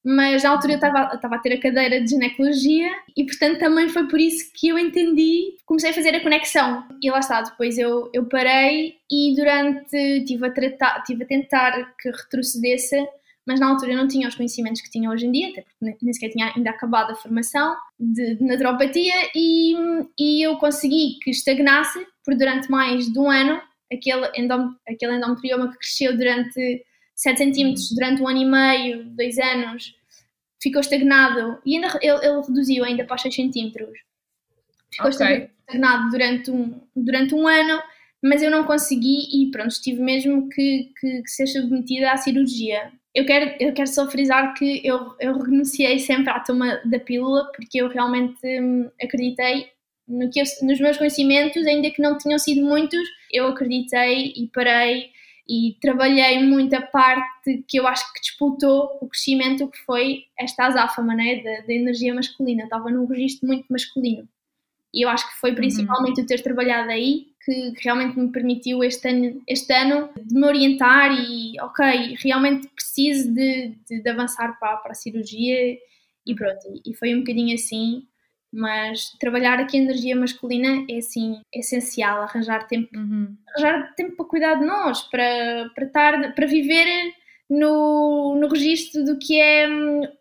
mas 0.09 0.41
na 0.41 0.51
altura 0.51 0.71
eu 0.71 0.75
estava, 0.77 1.35
a 1.35 1.39
ter 1.39 1.51
a 1.51 1.59
cadeira 1.59 1.99
de 1.99 2.11
ginecologia 2.11 2.89
e, 3.15 3.25
portanto, 3.25 3.59
também 3.59 3.89
foi 3.89 4.07
por 4.07 4.21
isso 4.21 4.49
que 4.53 4.69
eu 4.69 4.79
entendi, 4.79 5.57
comecei 5.65 5.89
a 5.89 5.93
fazer 5.93 6.15
a 6.15 6.23
conexão. 6.23 6.87
E 7.03 7.11
lá 7.11 7.19
está, 7.19 7.41
depois 7.41 7.77
eu, 7.77 8.09
eu 8.13 8.23
parei 8.23 8.95
e 9.11 9.35
durante. 9.35 9.97
estive 9.97 10.47
a, 10.47 10.49
tratar, 10.49 11.03
tive 11.03 11.25
a 11.25 11.27
tentar 11.27 11.93
que 11.99 12.09
retrocedesse, 12.09 13.05
mas 13.45 13.59
na 13.59 13.67
altura 13.67 13.91
eu 13.91 13.97
não 13.97 14.07
tinha 14.07 14.29
os 14.29 14.35
conhecimentos 14.35 14.79
que 14.79 14.89
tinha 14.89 15.09
hoje 15.09 15.25
em 15.25 15.31
dia, 15.33 15.49
até 15.49 15.61
porque 15.63 15.97
nem 16.01 16.13
sequer 16.13 16.29
tinha 16.29 16.53
ainda 16.55 16.69
acabado 16.69 17.11
a 17.11 17.15
formação 17.15 17.75
de, 17.99 18.35
de 18.35 18.43
naturopatia 18.45 19.29
e, 19.35 19.75
e 20.17 20.41
eu 20.41 20.55
consegui 20.55 21.19
que 21.21 21.31
estagnasse 21.31 21.99
por 22.23 22.33
durante 22.33 22.71
mais 22.71 23.11
de 23.11 23.19
um 23.19 23.29
ano 23.29 23.61
aquele, 23.91 24.31
endom, 24.37 24.73
aquele 24.87 25.17
endometrioma 25.17 25.69
que 25.69 25.79
cresceu 25.79 26.15
durante 26.15 26.85
7 27.17 27.37
centímetros 27.37 27.91
durante 27.93 28.21
um 28.21 28.27
ano 28.27 28.39
e 28.39 28.45
meio, 28.45 29.03
dois 29.09 29.37
anos, 29.39 29.97
ficou 30.61 30.81
estagnado 30.81 31.59
e 31.65 31.75
ainda 31.75 31.87
ele, 32.01 32.25
ele 32.25 32.41
reduziu 32.41 32.83
ainda 32.83 33.05
para 33.05 33.15
os 33.15 33.21
6 33.21 33.35
centímetros. 33.35 33.99
Ficou 34.91 35.11
okay. 35.11 35.49
estagnado 35.67 36.09
durante 36.09 36.51
um, 36.51 36.81
durante 36.95 37.35
um 37.35 37.47
ano, 37.47 37.81
mas 38.23 38.41
eu 38.41 38.49
não 38.49 38.63
consegui 38.63 39.27
e 39.33 39.51
pronto, 39.51 39.73
tive 39.81 40.01
mesmo 40.01 40.49
que, 40.49 40.91
que, 40.99 41.21
que 41.21 41.29
ser 41.29 41.47
submetida 41.47 42.11
à 42.11 42.17
cirurgia. 42.17 42.91
Eu 43.13 43.25
quero, 43.25 43.55
eu 43.59 43.73
quero 43.73 43.87
só 43.87 44.09
frisar 44.09 44.53
que 44.53 44.85
eu, 44.85 45.15
eu 45.19 45.37
renunciei 45.39 45.99
sempre 45.99 46.29
à 46.29 46.39
toma 46.39 46.79
da 46.85 46.99
pílula 46.99 47.51
porque 47.55 47.81
eu 47.81 47.89
realmente 47.89 48.39
hum, 48.43 48.89
acreditei 49.01 49.71
no 50.07 50.29
que 50.29 50.39
eu, 50.39 50.45
nos 50.61 50.79
meus 50.79 50.97
conhecimentos, 50.97 51.65
ainda 51.65 51.91
que 51.91 52.01
não 52.01 52.17
tinham 52.17 52.39
sido 52.39 52.65
muitos, 52.65 53.01
eu 53.31 53.47
acreditei 53.47 54.33
e 54.35 54.47
parei 54.53 55.11
e 55.50 55.77
trabalhei 55.82 56.44
muito 56.44 56.75
a 56.75 56.82
parte 56.82 57.63
que 57.68 57.80
eu 57.80 57.88
acho 57.88 58.12
que 58.13 58.22
disputou 58.22 58.98
o 59.01 59.08
crescimento 59.08 59.68
que 59.70 59.77
foi 59.80 60.25
esta 60.38 60.66
azáfama 60.66 61.16
né, 61.16 61.42
da, 61.42 61.66
da 61.66 61.74
energia 61.74 62.13
masculina, 62.13 62.63
estava 62.63 62.89
num 62.89 63.06
registro 63.06 63.48
muito 63.48 63.66
masculino. 63.70 64.27
E 64.94 65.06
eu 65.06 65.10
acho 65.10 65.27
que 65.30 65.39
foi 65.39 65.54
principalmente 65.54 66.20
uhum. 66.20 66.24
o 66.24 66.27
ter 66.27 66.42
trabalhado 66.42 66.89
aí 66.89 67.27
que, 67.44 67.74
realmente 67.82 68.20
me 68.20 68.32
permitiu 68.32 68.84
este 68.84 69.08
ano, 69.08 69.42
este 69.48 69.74
ano 69.74 70.10
de 70.22 70.36
me 70.36 70.46
orientar 70.46 71.12
e, 71.12 71.60
ok, 71.62 72.18
realmente 72.24 72.68
preciso 72.70 73.34
de, 73.34 73.75
de, 73.88 74.01
de 74.01 74.10
avançar 74.10 74.60
para, 74.60 74.77
para 74.77 74.92
a 74.92 74.96
cirurgia 74.96 75.77
e 76.25 76.36
pronto. 76.36 76.82
E 76.86 76.94
foi 76.94 77.16
um 77.16 77.20
bocadinho 77.20 77.56
assim, 77.56 78.06
mas 78.51 79.12
trabalhar 79.20 79.60
aqui 79.60 79.77
a 79.77 79.82
energia 79.82 80.16
masculina 80.16 80.86
é 80.89 80.98
assim 80.98 81.42
essencial, 81.54 82.22
arranjar 82.22 82.68
tempo, 82.68 82.89
uhum. 82.96 83.36
arranjar 83.50 83.94
tempo 83.96 84.16
para 84.16 84.25
cuidar 84.25 84.56
de 84.56 84.66
nós, 84.66 85.04
para, 85.04 85.70
para, 85.75 85.86
estar, 85.86 86.34
para 86.34 86.48
viver 86.48 87.13
no, 87.50 88.36
no 88.36 88.48
registro 88.48 89.04
do 89.04 89.18
que 89.18 89.39
é 89.39 89.68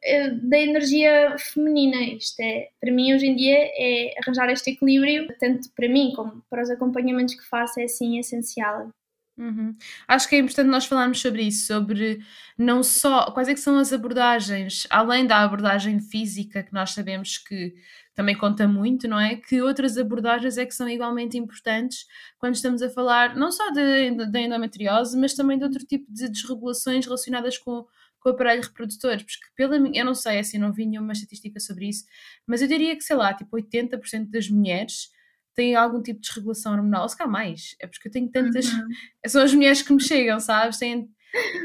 eh, 0.04 0.30
da 0.30 0.58
energia 0.58 1.36
feminina. 1.38 1.96
Isto 2.14 2.40
é, 2.40 2.68
para 2.80 2.92
mim, 2.92 3.12
hoje 3.14 3.26
em 3.26 3.36
dia, 3.36 3.58
é 3.58 4.14
arranjar 4.22 4.50
este 4.50 4.70
equilíbrio, 4.70 5.26
tanto 5.38 5.68
para 5.74 5.88
mim 5.88 6.12
como 6.14 6.42
para 6.48 6.62
os 6.62 6.70
acompanhamentos 6.70 7.34
que 7.34 7.48
faço, 7.48 7.80
é 7.80 7.84
assim 7.84 8.18
essencial. 8.18 8.90
Uhum. 9.38 9.76
Acho 10.08 10.28
que 10.28 10.36
é 10.36 10.38
importante 10.38 10.68
nós 10.68 10.86
falarmos 10.86 11.20
sobre 11.20 11.42
isso, 11.42 11.66
sobre 11.66 12.24
não 12.56 12.82
só 12.82 13.30
quais 13.32 13.48
é 13.48 13.54
que 13.54 13.60
são 13.60 13.78
as 13.78 13.92
abordagens, 13.92 14.86
além 14.88 15.26
da 15.26 15.42
abordagem 15.42 16.00
física, 16.00 16.62
que 16.62 16.72
nós 16.72 16.92
sabemos 16.92 17.36
que 17.36 17.74
também 18.14 18.34
conta 18.34 18.66
muito, 18.66 19.06
não 19.06 19.20
é? 19.20 19.36
Que 19.36 19.60
outras 19.60 19.98
abordagens 19.98 20.56
é 20.56 20.64
que 20.64 20.74
são 20.74 20.88
igualmente 20.88 21.36
importantes 21.36 22.06
quando 22.38 22.54
estamos 22.54 22.80
a 22.80 22.88
falar 22.88 23.36
não 23.36 23.52
só 23.52 23.70
da 23.70 24.40
endometriose, 24.40 25.18
mas 25.18 25.34
também 25.34 25.58
de 25.58 25.64
outro 25.64 25.84
tipo 25.84 26.10
de 26.10 26.30
desregulações 26.30 27.04
relacionadas 27.04 27.58
com, 27.58 27.84
com 28.18 28.30
o 28.30 28.32
aparelho 28.32 28.62
reprodutor, 28.62 29.18
porque 29.18 29.46
pela 29.54 29.76
eu 29.76 30.04
não 30.06 30.14
sei, 30.14 30.38
assim, 30.38 30.56
não 30.56 30.72
vi 30.72 30.86
nenhuma 30.86 31.12
estatística 31.12 31.60
sobre 31.60 31.90
isso, 31.90 32.06
mas 32.46 32.62
eu 32.62 32.68
diria 32.68 32.96
que, 32.96 33.04
sei 33.04 33.16
lá, 33.16 33.34
tipo 33.34 33.54
80% 33.54 34.30
das 34.30 34.48
mulheres 34.48 35.10
têm 35.56 35.74
algum 35.74 36.02
tipo 36.02 36.20
de 36.20 36.28
desregulação 36.28 36.74
hormonal, 36.74 37.02
ou 37.02 37.08
se 37.08 37.16
calhar 37.16 37.32
mais, 37.32 37.74
é 37.80 37.86
porque 37.86 38.08
eu 38.08 38.12
tenho 38.12 38.30
tantas, 38.30 38.72
uhum. 38.72 38.88
são 39.26 39.42
as 39.42 39.52
mulheres 39.52 39.82
que 39.82 39.92
me 39.92 40.00
chegam, 40.00 40.38
sabes? 40.38 40.78
Têm, 40.78 41.08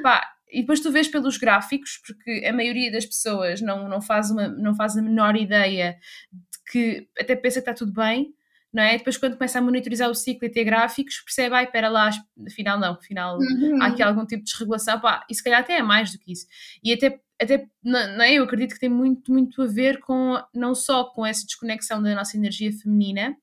pá, 0.01 0.25
e 0.49 0.61
depois 0.61 0.79
tu 0.79 0.91
vês 0.91 1.07
pelos 1.07 1.37
gráficos, 1.37 2.01
porque 2.05 2.45
a 2.45 2.53
maioria 2.53 2.91
das 2.91 3.05
pessoas 3.05 3.61
não, 3.61 3.87
não, 3.87 4.01
faz, 4.01 4.31
uma, 4.31 4.47
não 4.47 4.75
faz 4.75 4.97
a 4.97 5.01
menor 5.01 5.35
ideia 5.35 5.97
de 6.31 6.71
que 6.71 7.07
até 7.19 7.35
pensa 7.35 7.61
que 7.61 7.69
está 7.69 7.73
tudo 7.73 7.93
bem, 7.93 8.33
não 8.73 8.83
é? 8.83 8.97
Depois 8.97 9.17
quando 9.17 9.37
começa 9.37 9.59
a 9.59 9.61
monitorizar 9.61 10.09
o 10.09 10.15
ciclo 10.15 10.45
e 10.45 10.49
ter 10.49 10.63
gráficos, 10.63 11.21
percebe, 11.21 11.55
ai, 11.55 11.65
espera 11.65 11.89
lá, 11.89 12.09
afinal 12.47 12.79
não, 12.79 12.93
afinal 12.93 13.37
uhum. 13.37 13.81
há 13.81 13.87
aqui 13.87 14.01
algum 14.01 14.25
tipo 14.25 14.43
de 14.43 14.51
desregulação, 14.51 14.99
pá, 14.99 15.25
e 15.29 15.35
se 15.35 15.43
calhar 15.43 15.59
até 15.59 15.77
é 15.77 15.83
mais 15.83 16.11
do 16.11 16.19
que 16.19 16.31
isso. 16.31 16.47
E 16.83 16.93
até, 16.93 17.19
até 17.41 17.67
não 17.83 18.23
é? 18.23 18.33
Eu 18.33 18.43
acredito 18.43 18.73
que 18.73 18.79
tem 18.79 18.89
muito, 18.89 19.31
muito 19.31 19.61
a 19.61 19.67
ver 19.67 19.99
com, 19.99 20.41
não 20.53 20.73
só 20.73 21.05
com 21.05 21.25
essa 21.25 21.45
desconexão 21.45 22.01
da 22.01 22.15
nossa 22.15 22.37
energia 22.37 22.71
feminina, 22.71 23.35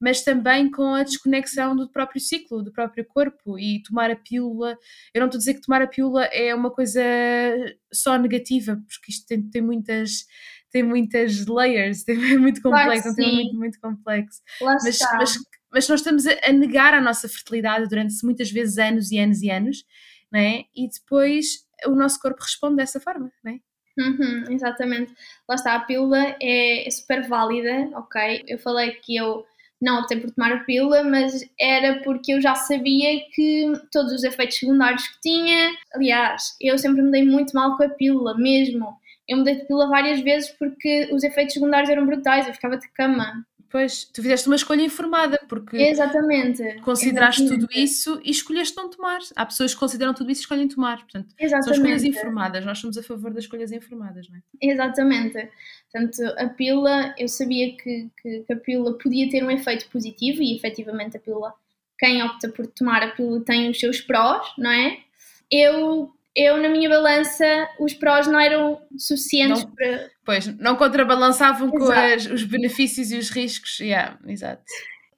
mas 0.00 0.22
também 0.22 0.70
com 0.70 0.94
a 0.94 1.02
desconexão 1.02 1.74
do 1.74 1.88
próprio 1.88 2.20
ciclo, 2.20 2.62
do 2.62 2.72
próprio 2.72 3.04
corpo 3.04 3.58
e 3.58 3.82
tomar 3.82 4.10
a 4.10 4.16
pílula. 4.16 4.78
Eu 5.14 5.20
não 5.20 5.26
estou 5.26 5.38
a 5.38 5.40
dizer 5.40 5.54
que 5.54 5.62
tomar 5.62 5.82
a 5.82 5.86
pílula 5.86 6.24
é 6.26 6.54
uma 6.54 6.70
coisa 6.70 7.00
só 7.92 8.16
negativa, 8.18 8.76
porque 8.88 9.10
isto 9.10 9.26
tem, 9.26 9.42
tem 9.42 9.62
muitas 9.62 10.26
tem 10.70 10.82
muitas 10.82 11.46
layers, 11.46 12.04
é 12.08 12.36
muito 12.36 12.60
complexo, 12.60 13.02
claro 13.02 13.16
tem 13.16 13.34
muito, 13.34 13.56
muito 13.56 13.80
complexo. 13.80 14.42
Mas, 14.60 14.82
mas, 14.82 15.38
mas, 15.72 15.88
nós 15.88 16.00
estamos 16.00 16.26
a, 16.26 16.52
negar 16.52 16.92
a 16.92 17.00
nossa 17.00 17.28
fertilidade 17.28 17.88
durante 17.88 18.14
muitas 18.24 18.50
vezes 18.50 18.76
anos 18.76 19.10
e 19.10 19.18
anos 19.18 19.40
e 19.40 19.50
anos, 19.50 19.84
não 20.30 20.40
é? 20.40 20.64
E 20.74 20.88
depois 20.88 21.64
o 21.86 21.94
nosso 21.94 22.20
corpo 22.20 22.42
responde 22.42 22.76
dessa 22.76 23.00
forma, 23.00 23.32
não 23.42 23.52
é? 23.52 23.60
Uhum, 23.98 24.44
exatamente. 24.50 25.14
Lá 25.48 25.54
está, 25.54 25.74
a 25.74 25.80
pílula 25.80 26.36
é, 26.42 26.86
é 26.86 26.90
super 26.90 27.26
válida, 27.26 27.88
ok? 27.94 28.44
Eu 28.46 28.58
falei 28.58 28.92
que 28.96 29.16
eu 29.16 29.46
não 29.80 30.00
optei 30.00 30.18
por 30.18 30.30
tomar 30.30 30.52
a 30.52 30.64
pílula, 30.64 31.02
mas 31.02 31.48
era 31.60 32.00
porque 32.02 32.32
eu 32.32 32.40
já 32.40 32.54
sabia 32.54 33.20
que 33.34 33.72
todos 33.92 34.12
os 34.12 34.24
efeitos 34.24 34.58
secundários 34.58 35.06
que 35.06 35.20
tinha. 35.20 35.70
Aliás, 35.94 36.56
eu 36.60 36.78
sempre 36.78 37.02
me 37.02 37.10
dei 37.10 37.24
muito 37.24 37.52
mal 37.52 37.76
com 37.76 37.84
a 37.84 37.88
pílula, 37.88 38.36
mesmo. 38.36 38.96
Eu 39.28 39.38
mudei 39.38 39.56
de 39.56 39.66
pílula 39.66 39.88
várias 39.88 40.20
vezes 40.20 40.50
porque 40.58 41.08
os 41.12 41.22
efeitos 41.24 41.54
secundários 41.54 41.90
eram 41.90 42.06
brutais, 42.06 42.46
eu 42.46 42.54
ficava 42.54 42.76
de 42.76 42.88
cama. 42.92 43.44
Pois, 43.76 44.06
tu 44.06 44.22
fizeste 44.22 44.46
uma 44.46 44.56
escolha 44.56 44.80
informada, 44.80 45.38
porque 45.46 45.76
Exatamente. 45.76 46.80
consideraste 46.80 47.42
Exatamente. 47.42 47.68
tudo 47.68 47.78
isso 47.78 48.18
e 48.24 48.30
escolheste 48.30 48.74
não 48.74 48.88
tomar. 48.88 49.18
Há 49.36 49.44
pessoas 49.44 49.74
que 49.74 49.80
consideram 49.80 50.14
tudo 50.14 50.30
isso 50.30 50.40
e 50.40 50.44
escolhem 50.44 50.66
tomar. 50.66 50.96
Portanto, 50.96 51.34
Exatamente. 51.38 51.64
são 51.64 51.74
escolhas 51.74 52.02
informadas. 52.02 52.64
Nós 52.64 52.78
somos 52.78 52.96
a 52.96 53.02
favor 53.02 53.34
das 53.34 53.44
escolhas 53.44 53.72
informadas, 53.72 54.30
não 54.30 54.36
é? 54.38 54.40
Exatamente. 54.62 55.50
Portanto, 55.92 56.22
a 56.38 56.48
pílula, 56.48 57.14
eu 57.18 57.28
sabia 57.28 57.76
que, 57.76 58.08
que, 58.22 58.44
que 58.44 58.52
a 58.54 58.56
pílula 58.56 58.96
podia 58.96 59.28
ter 59.28 59.44
um 59.44 59.50
efeito 59.50 59.90
positivo 59.90 60.42
e 60.42 60.56
efetivamente 60.56 61.18
a 61.18 61.20
pílula, 61.20 61.52
quem 61.98 62.22
opta 62.22 62.48
por 62.48 62.66
tomar 62.68 63.02
a 63.02 63.10
pílula 63.10 63.44
tem 63.44 63.68
os 63.68 63.78
seus 63.78 64.00
prós, 64.00 64.54
não 64.56 64.70
é? 64.70 65.00
Eu 65.50 66.15
eu, 66.36 66.60
na 66.60 66.68
minha 66.68 66.88
balança, 66.88 67.66
os 67.80 67.94
prós 67.94 68.26
não 68.26 68.38
eram 68.38 68.78
suficientes 68.98 69.64
não, 69.64 69.74
para. 69.74 70.10
Pois, 70.22 70.46
não 70.58 70.76
contrabalançavam 70.76 71.68
exato. 71.68 71.78
com 71.78 71.92
as, 71.92 72.26
os 72.26 72.44
benefícios 72.44 73.10
e 73.10 73.16
os 73.16 73.30
riscos. 73.30 73.80
Yeah, 73.80 74.18
exato. 74.26 74.62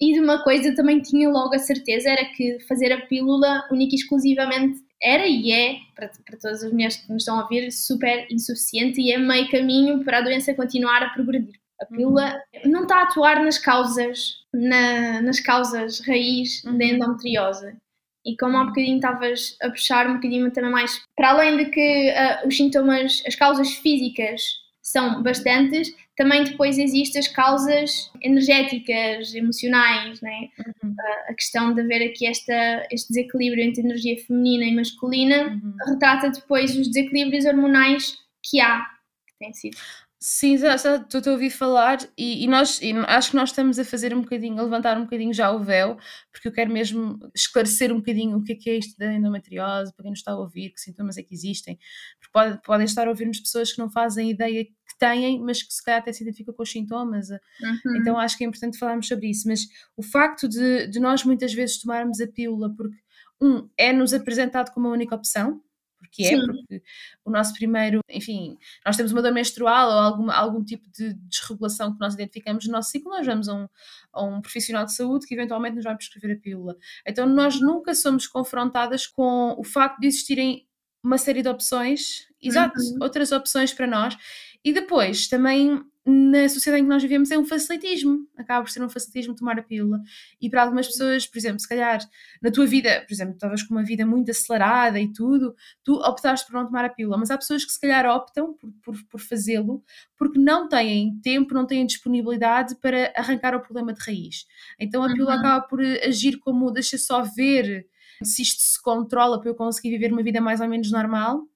E 0.00 0.12
de 0.12 0.20
uma 0.20 0.44
coisa 0.44 0.72
também 0.76 1.00
tinha 1.00 1.28
logo 1.28 1.56
a 1.56 1.58
certeza: 1.58 2.10
era 2.10 2.24
que 2.26 2.60
fazer 2.68 2.92
a 2.92 3.00
pílula 3.06 3.66
única 3.72 3.96
e 3.96 3.98
exclusivamente 3.98 4.78
era 5.02 5.26
e 5.26 5.50
é, 5.50 5.76
para, 5.94 6.08
para 6.24 6.38
todas 6.38 6.62
as 6.62 6.72
mulheres 6.72 6.96
que 6.96 7.12
nos 7.12 7.22
estão 7.22 7.38
a 7.38 7.42
ouvir, 7.42 7.70
super 7.72 8.26
insuficiente 8.30 9.00
e 9.00 9.12
é 9.12 9.18
meio 9.18 9.50
caminho 9.50 10.04
para 10.04 10.18
a 10.18 10.22
doença 10.22 10.54
continuar 10.54 11.02
a 11.02 11.10
progredir. 11.10 11.54
A 11.80 11.86
pílula 11.86 12.40
uhum. 12.64 12.70
não 12.70 12.82
está 12.82 13.00
a 13.00 13.02
atuar 13.02 13.42
nas 13.42 13.58
causas, 13.58 14.34
na, 14.52 15.20
nas 15.22 15.40
causas 15.40 16.00
raiz 16.00 16.62
uhum. 16.64 16.78
da 16.78 16.84
endometriose. 16.84 17.76
E 18.24 18.36
como 18.36 18.56
há 18.56 18.64
bocadinho 18.64 18.96
estavas 18.96 19.56
a 19.62 19.70
puxar 19.70 20.08
um 20.08 20.14
bocadinho 20.14 20.50
também 20.50 20.70
mais, 20.70 21.00
para 21.16 21.30
além 21.30 21.56
de 21.56 21.66
que 21.66 22.10
uh, 22.10 22.46
os 22.46 22.56
sintomas, 22.56 23.22
as 23.26 23.34
causas 23.34 23.72
físicas 23.74 24.42
são 24.82 25.22
bastantes, 25.22 25.94
também 26.16 26.44
depois 26.44 26.78
existem 26.78 27.20
as 27.20 27.28
causas 27.28 28.10
energéticas, 28.22 29.34
emocionais, 29.34 30.20
né? 30.20 30.48
Uhum. 30.58 30.90
Uh, 30.90 31.30
a 31.30 31.34
questão 31.34 31.74
de 31.74 31.80
haver 31.82 32.10
aqui 32.10 32.26
esta, 32.26 32.86
este 32.90 33.08
desequilíbrio 33.08 33.62
entre 33.62 33.82
energia 33.82 34.18
feminina 34.26 34.64
e 34.64 34.74
masculina 34.74 35.48
uhum. 35.48 35.74
retrata 35.86 36.30
depois 36.30 36.76
os 36.76 36.88
desequilíbrios 36.88 37.44
hormonais 37.44 38.16
que 38.42 38.60
há, 38.60 38.80
que 39.26 39.38
têm 39.38 39.52
sido. 39.54 39.76
Sim, 40.20 40.58
já, 40.58 40.76
já 40.76 40.96
estou 40.96 41.22
a 41.24 41.30
ouvir 41.30 41.50
falar 41.50 41.98
e, 42.16 42.44
e 42.44 42.48
nós 42.48 42.80
e 42.82 42.92
acho 43.06 43.30
que 43.30 43.36
nós 43.36 43.50
estamos 43.50 43.78
a 43.78 43.84
fazer 43.84 44.12
um 44.12 44.20
bocadinho, 44.20 44.58
a 44.58 44.62
levantar 44.64 44.98
um 44.98 45.04
bocadinho 45.04 45.32
já 45.32 45.52
o 45.52 45.62
véu, 45.62 45.96
porque 46.32 46.48
eu 46.48 46.52
quero 46.52 46.72
mesmo 46.72 47.20
esclarecer 47.32 47.92
um 47.92 47.98
bocadinho 47.98 48.36
o 48.36 48.42
que 48.42 48.52
é 48.52 48.56
que 48.56 48.68
é 48.68 48.78
isto 48.78 48.98
da 48.98 49.12
endometriose, 49.12 49.94
para 49.94 50.02
quem 50.02 50.10
nos 50.10 50.18
está 50.18 50.32
a 50.32 50.38
ouvir, 50.38 50.70
que 50.70 50.80
sintomas 50.80 51.16
é 51.18 51.22
que 51.22 51.32
existem, 51.32 51.78
porque 52.18 52.32
pode, 52.32 52.62
podem 52.62 52.84
estar 52.84 53.06
a 53.06 53.10
ouvir-nos 53.10 53.38
pessoas 53.38 53.72
que 53.72 53.78
não 53.78 53.88
fazem 53.88 54.28
ideia 54.28 54.64
que 54.64 54.98
têm, 54.98 55.40
mas 55.40 55.62
que 55.62 55.72
se 55.72 55.84
calhar 55.84 56.00
até 56.00 56.12
se 56.12 56.24
identificam 56.24 56.52
com 56.52 56.64
os 56.64 56.70
sintomas, 56.70 57.30
uhum. 57.30 57.96
então 58.00 58.18
acho 58.18 58.36
que 58.36 58.42
é 58.42 58.46
importante 58.48 58.76
falarmos 58.76 59.06
sobre 59.06 59.30
isso, 59.30 59.46
mas 59.46 59.60
o 59.96 60.02
facto 60.02 60.48
de, 60.48 60.88
de 60.88 60.98
nós 60.98 61.22
muitas 61.22 61.54
vezes 61.54 61.80
tomarmos 61.80 62.20
a 62.20 62.26
pílula 62.26 62.74
porque 62.74 62.96
um, 63.40 63.68
é-nos 63.78 64.12
apresentado 64.12 64.72
como 64.72 64.88
a 64.88 64.90
única 64.90 65.14
opção, 65.14 65.62
porque 65.98 66.24
é, 66.24 66.30
Sim. 66.30 66.46
porque 66.46 66.82
o 67.24 67.30
nosso 67.30 67.52
primeiro, 67.54 68.00
enfim, 68.08 68.56
nós 68.84 68.96
temos 68.96 69.12
uma 69.12 69.22
dor 69.22 69.32
menstrual 69.32 69.88
ou 69.90 69.98
algum, 69.98 70.30
algum 70.30 70.64
tipo 70.64 70.88
de 70.90 71.12
desregulação 71.14 71.92
que 71.92 72.00
nós 72.00 72.14
identificamos 72.14 72.66
no 72.66 72.72
nosso 72.72 72.90
ciclo, 72.90 73.10
nós 73.10 73.26
vamos 73.26 73.48
a 73.48 73.54
um, 73.54 73.68
a 74.12 74.24
um 74.24 74.40
profissional 74.40 74.84
de 74.84 74.94
saúde 74.94 75.26
que 75.26 75.34
eventualmente 75.34 75.76
nos 75.76 75.84
vai 75.84 75.96
prescrever 75.96 76.36
a 76.36 76.40
pílula. 76.40 76.76
Então 77.06 77.26
nós 77.26 77.60
nunca 77.60 77.94
somos 77.94 78.26
confrontadas 78.26 79.06
com 79.06 79.54
o 79.58 79.64
facto 79.64 80.00
de 80.00 80.06
existirem 80.06 80.66
uma 81.02 81.18
série 81.18 81.42
de 81.42 81.48
opções, 81.48 82.26
exato, 82.42 82.78
uhum. 82.80 82.98
outras 83.02 83.32
opções 83.32 83.72
para 83.72 83.86
nós, 83.86 84.16
e 84.64 84.72
depois 84.72 85.28
também 85.28 85.82
na 86.08 86.48
sociedade 86.48 86.80
em 86.80 86.84
que 86.86 86.88
nós 86.88 87.02
vivemos 87.02 87.30
é 87.30 87.36
um 87.36 87.44
facilitismo, 87.44 88.26
acaba 88.34 88.64
por 88.64 88.70
ser 88.70 88.82
um 88.82 88.88
facilitismo 88.88 89.34
tomar 89.34 89.58
a 89.58 89.62
pílula. 89.62 90.00
E 90.40 90.48
para 90.48 90.62
algumas 90.62 90.86
pessoas, 90.86 91.26
por 91.26 91.36
exemplo, 91.36 91.60
se 91.60 91.68
calhar 91.68 92.00
na 92.40 92.50
tua 92.50 92.66
vida, 92.66 93.04
por 93.06 93.12
exemplo, 93.12 93.34
estavas 93.34 93.62
com 93.62 93.74
uma 93.74 93.84
vida 93.84 94.06
muito 94.06 94.30
acelerada 94.30 94.98
e 94.98 95.12
tudo, 95.12 95.54
tu 95.84 95.96
optaste 95.96 96.46
por 96.46 96.54
não 96.54 96.64
tomar 96.64 96.86
a 96.86 96.88
pílula, 96.88 97.18
mas 97.18 97.30
há 97.30 97.36
pessoas 97.36 97.62
que 97.62 97.72
se 97.72 97.78
calhar 97.78 98.06
optam 98.06 98.54
por, 98.54 98.72
por, 98.82 99.04
por 99.06 99.20
fazê-lo 99.20 99.84
porque 100.16 100.38
não 100.38 100.66
têm 100.66 101.20
tempo, 101.20 101.52
não 101.52 101.66
têm 101.66 101.84
disponibilidade 101.84 102.74
para 102.76 103.12
arrancar 103.14 103.54
o 103.54 103.60
problema 103.60 103.92
de 103.92 104.00
raiz. 104.00 104.46
Então 104.80 105.02
a 105.02 105.08
pílula 105.08 105.34
uhum. 105.34 105.38
acaba 105.40 105.66
por 105.66 105.80
agir 105.80 106.38
como 106.38 106.70
deixa 106.70 106.96
só 106.96 107.22
ver 107.22 107.86
se 108.22 108.40
isto 108.40 108.62
se 108.62 108.82
controla 108.82 109.38
para 109.38 109.50
eu 109.50 109.54
conseguir 109.54 109.90
viver 109.90 110.10
uma 110.10 110.22
vida 110.22 110.40
mais 110.40 110.60
ou 110.62 110.68
menos 110.68 110.90
normal 110.90 111.46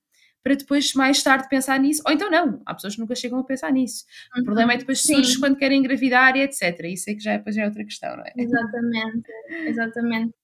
para 0.42 0.54
depois 0.54 0.92
mais 0.94 1.22
tarde 1.22 1.48
pensar 1.48 1.78
nisso, 1.78 2.02
ou 2.06 2.12
então 2.12 2.30
não, 2.30 2.60
há 2.66 2.74
pessoas 2.74 2.94
que 2.94 3.00
nunca 3.00 3.14
chegam 3.14 3.38
a 3.38 3.44
pensar 3.44 3.72
nisso. 3.72 4.04
Uhum. 4.34 4.42
O 4.42 4.44
problema 4.44 4.72
é 4.72 4.76
depois 4.76 5.02
surge 5.02 5.38
quando 5.38 5.56
querem 5.56 5.78
engravidar 5.78 6.36
e 6.36 6.42
etc. 6.42 6.78
Isso 6.84 7.10
é 7.10 7.14
que 7.14 7.20
já, 7.20 7.36
depois 7.36 7.54
já 7.54 7.62
é 7.62 7.66
outra 7.66 7.84
questão, 7.84 8.16
não 8.16 8.24
é? 8.24 8.32
Exatamente, 8.36 9.30
exatamente. 9.66 10.34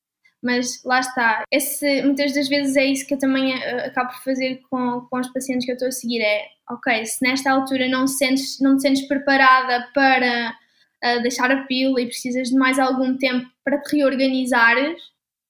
Mas 0.41 0.83
lá 0.85 1.01
está, 1.01 1.43
Esse, 1.51 2.03
muitas 2.03 2.33
das 2.33 2.49
vezes 2.49 2.77
é 2.77 2.85
isso 2.85 3.05
que 3.07 3.15
eu 3.15 3.19
também 3.19 3.57
uh, 3.57 3.87
acabo 3.87 4.13
por 4.13 4.23
fazer 4.23 4.61
com, 4.71 5.01
com 5.11 5.19
os 5.19 5.33
pacientes 5.33 5.65
que 5.65 5.73
eu 5.73 5.75
estou 5.75 5.89
a 5.89 5.93
seguir, 5.93 6.21
é 6.21 6.47
ok, 6.71 7.05
se 7.07 7.27
nesta 7.27 7.51
altura 7.51 7.89
não, 7.89 8.07
sentes, 8.07 8.61
não 8.61 8.77
te 8.77 8.83
sentes 8.83 9.09
preparada 9.09 9.89
para 9.93 10.55
a 11.03 11.19
deixar 11.19 11.51
a 11.51 11.65
pílula 11.65 12.01
e 12.01 12.07
precisas 12.07 12.49
de 12.49 12.57
mais 12.57 12.79
algum 12.79 13.17
tempo 13.17 13.49
para 13.65 13.81
te 13.81 13.97
reorganizares, 13.97 15.01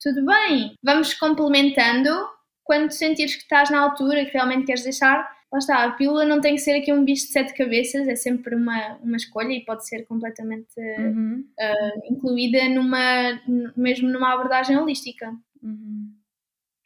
tudo 0.00 0.24
bem. 0.24 0.74
Vamos 0.82 1.14
complementando. 1.14 2.10
Quando 2.68 2.90
sentires 2.90 3.34
que 3.34 3.44
estás 3.44 3.70
na 3.70 3.80
altura, 3.80 4.26
que 4.26 4.32
realmente 4.32 4.66
queres 4.66 4.82
deixar, 4.82 5.26
lá 5.50 5.58
está, 5.58 5.84
a 5.84 5.92
pílula 5.92 6.26
não 6.26 6.38
tem 6.38 6.54
que 6.54 6.60
ser 6.60 6.72
aqui 6.72 6.92
um 6.92 7.02
bicho 7.02 7.24
de 7.24 7.32
sete 7.32 7.54
cabeças, 7.54 8.06
é 8.06 8.14
sempre 8.14 8.54
uma, 8.54 8.98
uma 9.02 9.16
escolha 9.16 9.54
e 9.54 9.64
pode 9.64 9.88
ser 9.88 10.04
completamente 10.04 10.78
uhum. 10.78 11.46
uh, 11.58 12.12
incluída 12.12 12.68
numa, 12.68 13.40
mesmo 13.74 14.10
numa 14.10 14.34
abordagem 14.34 14.76
holística. 14.76 15.34
Uhum. 15.62 16.12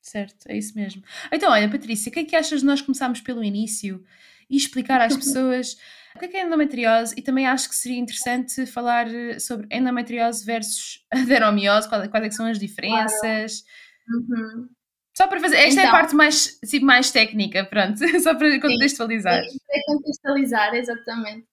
Certo, 0.00 0.46
é 0.46 0.56
isso 0.56 0.72
mesmo. 0.76 1.02
Então, 1.32 1.50
olha, 1.50 1.68
Patrícia, 1.68 2.10
o 2.10 2.12
que 2.12 2.20
é 2.20 2.24
que 2.24 2.36
achas 2.36 2.60
de 2.60 2.66
nós 2.66 2.80
começarmos 2.80 3.20
pelo 3.20 3.42
início 3.42 4.04
e 4.48 4.56
explicar 4.56 5.00
às 5.00 5.16
pessoas 5.18 5.76
o 6.14 6.20
que 6.20 6.26
é, 6.26 6.28
que 6.28 6.36
é 6.36 6.46
endometriose 6.46 7.12
e 7.18 7.22
também 7.22 7.48
acho 7.48 7.68
que 7.68 7.74
seria 7.74 7.98
interessante 7.98 8.66
falar 8.66 9.12
eh, 9.12 9.40
sobre 9.40 9.66
endometriose 9.68 10.44
versus 10.44 11.04
adenomiose, 11.10 11.88
quais, 11.88 12.08
quais 12.08 12.26
é 12.26 12.30
são 12.30 12.46
as 12.46 12.60
diferenças. 12.60 13.64
Claro. 14.06 14.26
Uhum. 14.28 14.68
Só 15.14 15.26
para 15.26 15.40
fazer, 15.40 15.56
esta 15.56 15.68
então, 15.68 15.82
é 15.82 15.84
a 15.84 15.88
então. 15.88 16.00
parte 16.00 16.14
mais, 16.14 16.58
assim, 16.62 16.80
mais 16.80 17.10
técnica, 17.10 17.64
pronto, 17.64 17.98
só 18.20 18.34
para 18.34 18.60
contextualizar. 18.60 19.44
Sim, 19.44 19.58
para 19.66 19.94
contextualizar, 19.94 20.74
exatamente. 20.74 21.46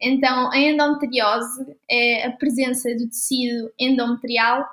Então, 0.00 0.50
a 0.52 0.58
endometriose 0.58 1.76
é 1.90 2.26
a 2.26 2.32
presença 2.32 2.94
do 2.94 3.08
tecido 3.08 3.72
endometrial 3.78 4.66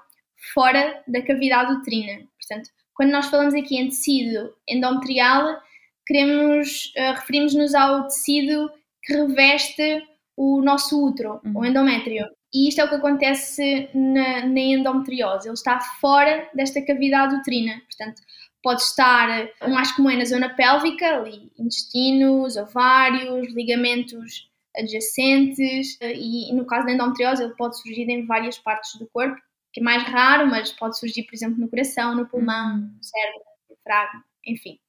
fora 0.53 1.01
da 1.07 1.21
cavidade 1.21 1.73
uterina. 1.73 2.25
Portanto, 2.37 2.69
quando 2.93 3.11
nós 3.11 3.27
falamos 3.27 3.53
aqui 3.53 3.77
em 3.77 3.87
tecido 3.87 4.53
endometrial, 4.67 5.61
queremos, 6.05 6.91
uh, 6.97 7.13
referimos-nos 7.13 7.73
ao 7.73 8.03
tecido 8.07 8.69
que 9.03 9.13
reveste 9.13 10.03
o 10.35 10.61
nosso 10.61 11.01
útero, 11.05 11.39
uhum. 11.45 11.59
o 11.59 11.65
endométrio. 11.65 12.27
E 12.53 12.69
isto 12.69 12.79
é 12.79 12.85
o 12.85 12.89
que 12.89 12.95
acontece 12.95 13.89
na, 13.93 14.45
na, 14.45 14.59
endometriose. 14.59 15.47
Ele 15.47 15.55
está 15.55 15.79
fora 15.79 16.47
desta 16.53 16.81
cavidade 16.85 17.35
uterina. 17.35 17.81
Portanto, 17.85 18.21
pode 18.61 18.81
estar, 18.83 19.49
o 19.61 19.69
mais 19.69 19.91
comum 19.93 20.11
é 20.11 20.17
na 20.17 20.25
zona 20.25 20.49
pélvica, 20.49 21.17
ali, 21.17 21.51
intestinos, 21.57 22.55
ovários, 22.55 23.51
ligamentos 23.53 24.49
adjacentes. 24.77 25.97
E 26.01 26.53
no 26.53 26.65
caso 26.65 26.85
da 26.85 26.93
endometriose, 26.93 27.43
ele 27.43 27.55
pode 27.55 27.79
surgir 27.81 28.07
em 28.07 28.25
várias 28.25 28.59
partes 28.59 28.99
do 28.99 29.07
corpo, 29.07 29.41
que 29.71 29.79
é 29.79 29.83
mais 29.83 30.03
raro, 30.03 30.47
mas 30.47 30.71
pode 30.71 30.99
surgir, 30.99 31.23
por 31.23 31.33
exemplo, 31.33 31.59
no 31.59 31.67
coração, 31.67 32.15
no 32.15 32.27
pulmão, 32.27 32.77
no 32.77 33.03
cérebro, 33.03 33.41
no 33.67 33.75
diafragma, 33.75 34.23
enfim. 34.45 34.79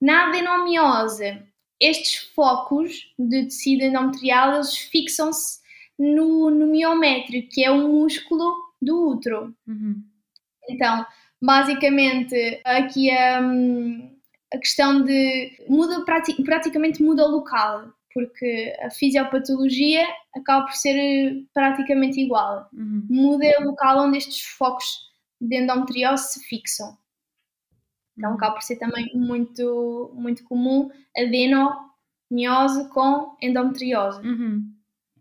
Na 0.00 0.28
adenomiose, 0.28 1.40
estes 1.80 2.16
focos 2.34 3.14
de 3.16 3.44
tecido 3.44 3.84
endometrial, 3.84 4.54
eles 4.54 4.76
fixam-se 4.76 5.60
no, 5.98 6.50
no 6.50 6.66
miométrio, 6.66 7.48
que 7.48 7.64
é 7.64 7.70
o 7.70 7.88
músculo 7.88 8.54
do 8.80 9.08
útero. 9.08 9.54
Uhum. 9.66 10.02
Então, 10.68 11.04
basicamente, 11.42 12.60
aqui 12.64 13.10
a, 13.10 13.40
a 14.52 14.58
questão 14.58 15.02
de 15.02 15.64
muda 15.68 16.04
praticamente 16.04 17.02
muda 17.02 17.24
o 17.24 17.30
local, 17.30 17.92
porque 18.12 18.76
a 18.80 18.90
fisiopatologia 18.90 20.06
acaba 20.34 20.66
por 20.66 20.74
ser 20.74 21.46
praticamente 21.52 22.20
igual. 22.20 22.68
Uhum. 22.72 23.06
Muda 23.08 23.46
o 23.60 23.64
local 23.64 24.06
onde 24.06 24.18
estes 24.18 24.42
focos 24.42 25.08
de 25.40 25.56
endometriose 25.56 26.34
se 26.34 26.44
fixam. 26.46 26.96
Então 28.16 28.34
acaba 28.34 28.54
por 28.54 28.62
ser 28.62 28.76
também 28.76 29.10
muito, 29.14 30.10
muito 30.14 30.42
comum 30.44 30.90
adenomiose 31.16 32.88
com 32.90 33.36
endometriose. 33.40 34.20
Uhum. 34.26 34.77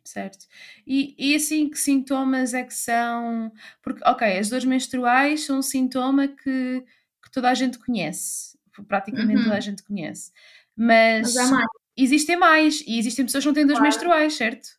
Certo. 0.08 0.46
E, 0.86 1.14
e 1.18 1.36
assim, 1.36 1.70
que 1.70 1.78
sintomas 1.78 2.54
é 2.54 2.64
que 2.64 2.74
são? 2.74 3.52
Porque, 3.82 4.02
ok, 4.06 4.40
as 4.40 4.48
dores 4.48 4.64
menstruais 4.64 5.44
são 5.44 5.60
um 5.60 5.62
sintoma 5.62 6.30
que, 6.30 6.82
que 7.22 7.30
toda 7.30 7.50
a 7.50 7.54
gente 7.54 7.78
conhece, 7.78 8.58
praticamente 8.88 9.40
uhum. 9.40 9.44
toda 9.44 9.58
a 9.58 9.60
gente 9.60 9.84
conhece. 9.84 10.32
Mas, 10.78 11.36
mas 11.36 11.52
mais. 11.52 11.66
existem 11.98 12.38
mais, 12.38 12.82
e 12.88 12.98
existem 12.98 13.26
pessoas 13.26 13.44
que 13.44 13.48
não 13.50 13.54
têm 13.54 13.66
dores 13.66 13.80
claro. 13.80 13.94
menstruais, 13.94 14.34
certo? 14.36 14.70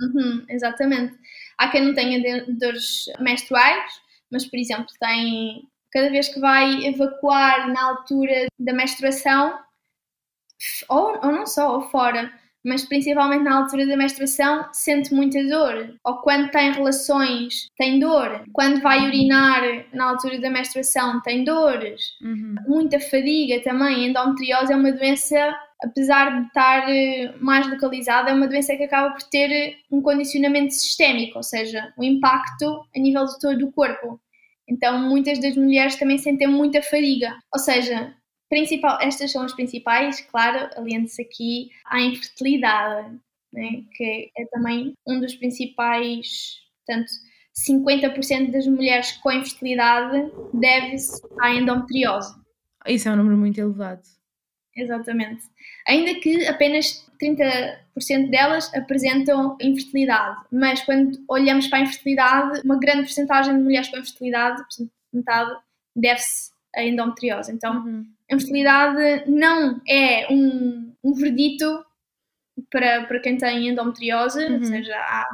Uhum, 0.00 0.44
exatamente. 0.48 1.18
Há 1.58 1.68
quem 1.70 1.84
não 1.84 1.92
tenha 1.92 2.46
dores 2.46 3.06
menstruais, 3.18 4.00
mas, 4.30 4.46
por 4.46 4.60
exemplo, 4.60 4.86
tem 5.00 5.68
cada 5.90 6.08
vez 6.08 6.28
que 6.28 6.38
vai 6.38 6.86
evacuar 6.86 7.66
na 7.72 7.82
altura 7.82 8.46
da 8.56 8.72
menstruação, 8.72 9.58
ou, 10.88 11.18
ou 11.24 11.32
não 11.32 11.46
só, 11.46 11.74
ou 11.74 11.90
fora, 11.90 12.32
mas 12.64 12.84
principalmente 12.84 13.44
na 13.44 13.56
altura 13.56 13.86
da 13.86 13.96
menstruação, 13.96 14.68
sente 14.72 15.14
muita 15.14 15.42
dor. 15.44 15.94
Ou 16.04 16.16
quando 16.16 16.50
tem 16.50 16.72
relações, 16.72 17.68
tem 17.76 17.98
dor. 17.98 18.42
Quando 18.52 18.80
vai 18.80 19.06
urinar 19.06 19.62
na 19.92 20.10
altura 20.10 20.40
da 20.40 20.50
menstruação, 20.50 21.20
tem 21.22 21.44
dores. 21.44 22.12
Uhum. 22.20 22.56
Muita 22.66 22.98
fadiga 23.00 23.62
também. 23.62 24.04
A 24.04 24.08
endometriose 24.08 24.72
é 24.72 24.76
uma 24.76 24.92
doença, 24.92 25.56
apesar 25.82 26.40
de 26.40 26.46
estar 26.48 26.88
eh, 26.88 27.34
mais 27.40 27.68
localizada, 27.68 28.30
é 28.30 28.34
uma 28.34 28.48
doença 28.48 28.76
que 28.76 28.84
acaba 28.84 29.10
por 29.10 29.22
ter 29.24 29.76
um 29.90 30.02
condicionamento 30.02 30.74
sistémico, 30.74 31.38
ou 31.38 31.42
seja, 31.42 31.92
um 31.98 32.02
impacto 32.02 32.84
a 32.94 32.98
nível 32.98 33.24
de 33.24 33.38
todo 33.38 33.66
o 33.66 33.72
corpo. 33.72 34.20
Então, 34.68 34.98
muitas 34.98 35.38
das 35.40 35.56
mulheres 35.56 35.96
também 35.96 36.18
sentem 36.18 36.46
muita 36.46 36.82
fadiga. 36.82 37.34
Ou 37.52 37.58
seja, 37.58 38.14
principal, 38.48 38.98
estas 39.00 39.32
são 39.32 39.42
as 39.42 39.54
principais, 39.54 40.20
claro, 40.20 40.70
aliando-se 40.76 41.22
aqui 41.22 41.70
à 41.86 42.00
infertilidade, 42.00 43.18
né, 43.52 43.84
que 43.92 44.30
é 44.36 44.44
também 44.46 44.94
um 45.06 45.20
dos 45.20 45.34
principais, 45.34 46.58
portanto, 46.86 47.10
50% 47.66 48.50
das 48.52 48.66
mulheres 48.66 49.12
com 49.12 49.32
infertilidade 49.32 50.30
deve-se 50.54 51.20
à 51.40 51.52
endometriose. 51.52 52.34
Isso 52.86 53.08
é 53.08 53.12
um 53.12 53.16
número 53.16 53.36
muito 53.36 53.60
elevado. 53.60 54.02
Exatamente. 54.76 55.42
Ainda 55.88 56.14
que 56.20 56.46
apenas 56.46 57.04
30% 57.20 58.30
delas 58.30 58.72
apresentam 58.74 59.56
infertilidade, 59.60 60.36
mas 60.52 60.80
quando 60.82 61.18
olhamos 61.28 61.66
para 61.66 61.80
a 61.80 61.82
infertilidade, 61.82 62.60
uma 62.64 62.78
grande 62.78 63.02
porcentagem 63.02 63.56
de 63.56 63.62
mulheres 63.62 63.88
com 63.88 63.98
infertilidade, 63.98 64.62
metade, 65.12 65.50
deve-se 65.96 66.52
à 66.76 66.84
endometriose. 66.84 67.52
Então, 67.52 67.84
uhum. 67.84 68.06
A 68.30 68.34
infertilidade 68.34 69.30
não 69.30 69.80
é 69.88 70.32
um, 70.32 70.94
um 71.02 71.14
verdito 71.14 71.84
para, 72.70 73.04
para 73.04 73.20
quem 73.20 73.36
tem 73.36 73.68
endometriose, 73.68 74.44
uhum. 74.44 74.58
ou 74.58 74.64
seja, 74.64 74.96
há, 74.96 75.24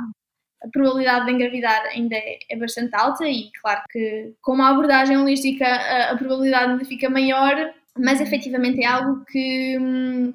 a 0.63 0.69
probabilidade 0.73 1.27
de 1.27 1.33
engravidar 1.33 1.83
ainda 1.87 2.17
é, 2.17 2.39
é, 2.51 2.57
bastante 2.57 2.95
alta 2.95 3.29
e 3.29 3.51
claro 3.61 3.83
que 3.91 4.35
com 4.41 4.53
uma 4.53 4.71
abordagem 4.71 5.17
holística 5.17 5.67
a, 5.67 6.13
a 6.13 6.17
probabilidade 6.17 6.73
ainda 6.73 6.85
fica 6.85 7.11
maior, 7.11 7.73
mas 7.99 8.21
efetivamente 8.21 8.83
é 8.83 8.87
algo 8.87 9.25
que, 9.27 9.79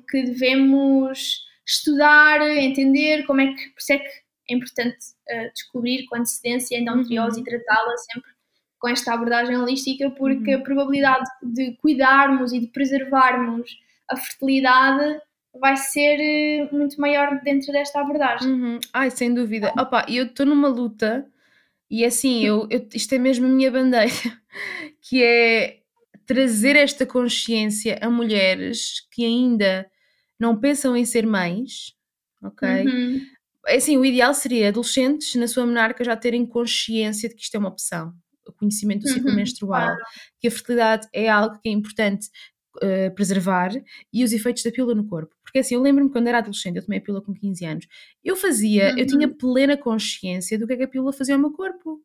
que 0.09 0.23
devemos 0.23 1.43
estudar, 1.65 2.41
entender 2.41 3.25
como 3.25 3.41
é 3.41 3.47
que, 3.47 3.69
por 3.69 3.79
isso 3.79 3.93
é 3.93 3.99
que 3.99 4.09
é 4.49 4.55
importante 4.55 4.97
uh, 5.29 5.53
descobrir 5.53 6.05
com 6.05 6.15
antecedência 6.15 6.77
a 6.77 6.81
endometriose 6.81 7.39
uhum. 7.39 7.45
e 7.45 7.49
tratá-la 7.49 7.97
sempre 7.97 8.31
com 8.79 8.87
esta 8.87 9.13
abordagem 9.13 9.57
holística, 9.57 10.09
porque 10.11 10.55
uhum. 10.55 10.61
a 10.61 10.63
probabilidade 10.63 11.29
de 11.43 11.75
cuidarmos 11.81 12.53
e 12.53 12.59
de 12.59 12.67
preservarmos 12.67 13.77
a 14.09 14.15
fertilidade 14.15 15.21
vai 15.59 15.75
ser 15.75 16.19
eh, 16.19 16.69
muito 16.71 16.99
maior 16.99 17.41
dentro 17.43 17.71
desta 17.71 17.99
abordagem. 17.99 18.51
Uhum. 18.51 18.79
Ai, 18.93 19.09
sem 19.11 19.33
dúvida. 19.33 19.73
Opa, 19.77 20.05
eu 20.07 20.25
estou 20.25 20.45
numa 20.45 20.67
luta 20.67 21.27
e 21.89 22.05
assim, 22.05 22.45
eu, 22.45 22.67
eu, 22.71 22.87
isto 22.93 23.13
é 23.13 23.17
mesmo 23.17 23.45
a 23.45 23.49
minha 23.49 23.71
bandeira, 23.71 24.11
que 25.01 25.23
é 25.23 25.79
trazer 26.25 26.75
esta 26.75 27.05
consciência 27.05 27.97
a 28.01 28.09
mulheres 28.09 29.07
que 29.11 29.25
ainda 29.25 29.89
não 30.39 30.57
pensam 30.57 30.95
em 30.95 31.03
ser 31.03 31.25
mães, 31.25 31.95
ok? 32.41 32.69
Uhum. 32.85 33.21
É 33.67 33.75
assim, 33.75 33.97
o 33.97 34.05
ideal 34.05 34.33
seria 34.33 34.69
adolescentes 34.69 35.35
na 35.35 35.47
sua 35.47 35.65
menarca 35.65 36.03
já 36.03 36.15
terem 36.15 36.45
consciência 36.45 37.27
de 37.27 37.35
que 37.35 37.41
isto 37.41 37.55
é 37.55 37.59
uma 37.59 37.69
opção, 37.69 38.13
o 38.49 38.53
conhecimento 38.53 39.03
do 39.03 39.09
ciclo 39.09 39.29
uhum, 39.29 39.35
menstrual, 39.35 39.95
que 40.39 40.47
a 40.47 40.51
fertilidade 40.51 41.07
é 41.13 41.29
algo 41.29 41.59
que 41.59 41.69
é 41.69 41.71
importante 41.71 42.27
uh, 42.77 43.13
preservar 43.15 43.71
e 44.11 44.23
os 44.23 44.33
efeitos 44.33 44.63
da 44.63 44.71
pílula 44.71 44.95
no 44.95 45.07
corpo. 45.07 45.35
Porque 45.43 45.59
assim, 45.59 45.75
eu 45.75 45.81
lembro-me 45.81 46.11
quando 46.11 46.27
era 46.27 46.39
adolescente, 46.39 46.77
eu 46.77 46.83
tomei 46.83 46.99
a 46.99 47.01
pílula 47.01 47.23
com 47.23 47.33
15 47.33 47.65
anos, 47.65 47.87
eu 48.23 48.35
fazia, 48.35 48.91
uhum. 48.91 48.99
eu 48.99 49.07
tinha 49.07 49.27
plena 49.27 49.77
consciência 49.77 50.57
do 50.57 50.67
que 50.67 50.73
é 50.73 50.77
que 50.77 50.83
a 50.83 50.87
pílula 50.87 51.13
fazia 51.13 51.35
ao 51.35 51.41
meu 51.41 51.51
corpo. 51.51 52.01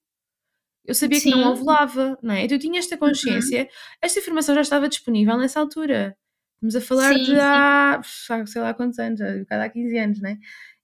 Eu 0.85 0.95
sabia 0.95 1.19
Sim. 1.19 1.33
que 1.33 1.37
não 1.37 1.53
ovulava, 1.53 2.19
não 2.23 2.35
é? 2.35 2.45
Então 2.45 2.57
eu 2.57 2.61
tinha 2.61 2.79
esta 2.79 2.95
uhum. 2.95 3.01
consciência, 3.01 3.63
uhum. 3.63 3.69
esta 4.03 4.21
informação 4.21 4.55
já 4.55 4.61
estava 4.61 4.89
disponível 4.89 5.37
nessa 5.39 5.61
altura. 5.61 6.17
Estamos 6.55 6.77
a 6.77 6.81
falar 6.81 7.15
sim, 7.15 7.25
de 7.25 7.41
há, 7.41 8.01
sei 8.47 8.63
lá 8.63 8.73
quantos 8.73 8.99
anos, 8.99 9.21
cada 9.49 9.65
há 9.65 9.69
15 9.69 9.99
anos, 9.99 10.21
não 10.21 10.31
é? 10.31 10.39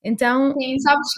Então. 0.05 0.55
Sim, 0.59 0.79
sabes, 0.79 1.09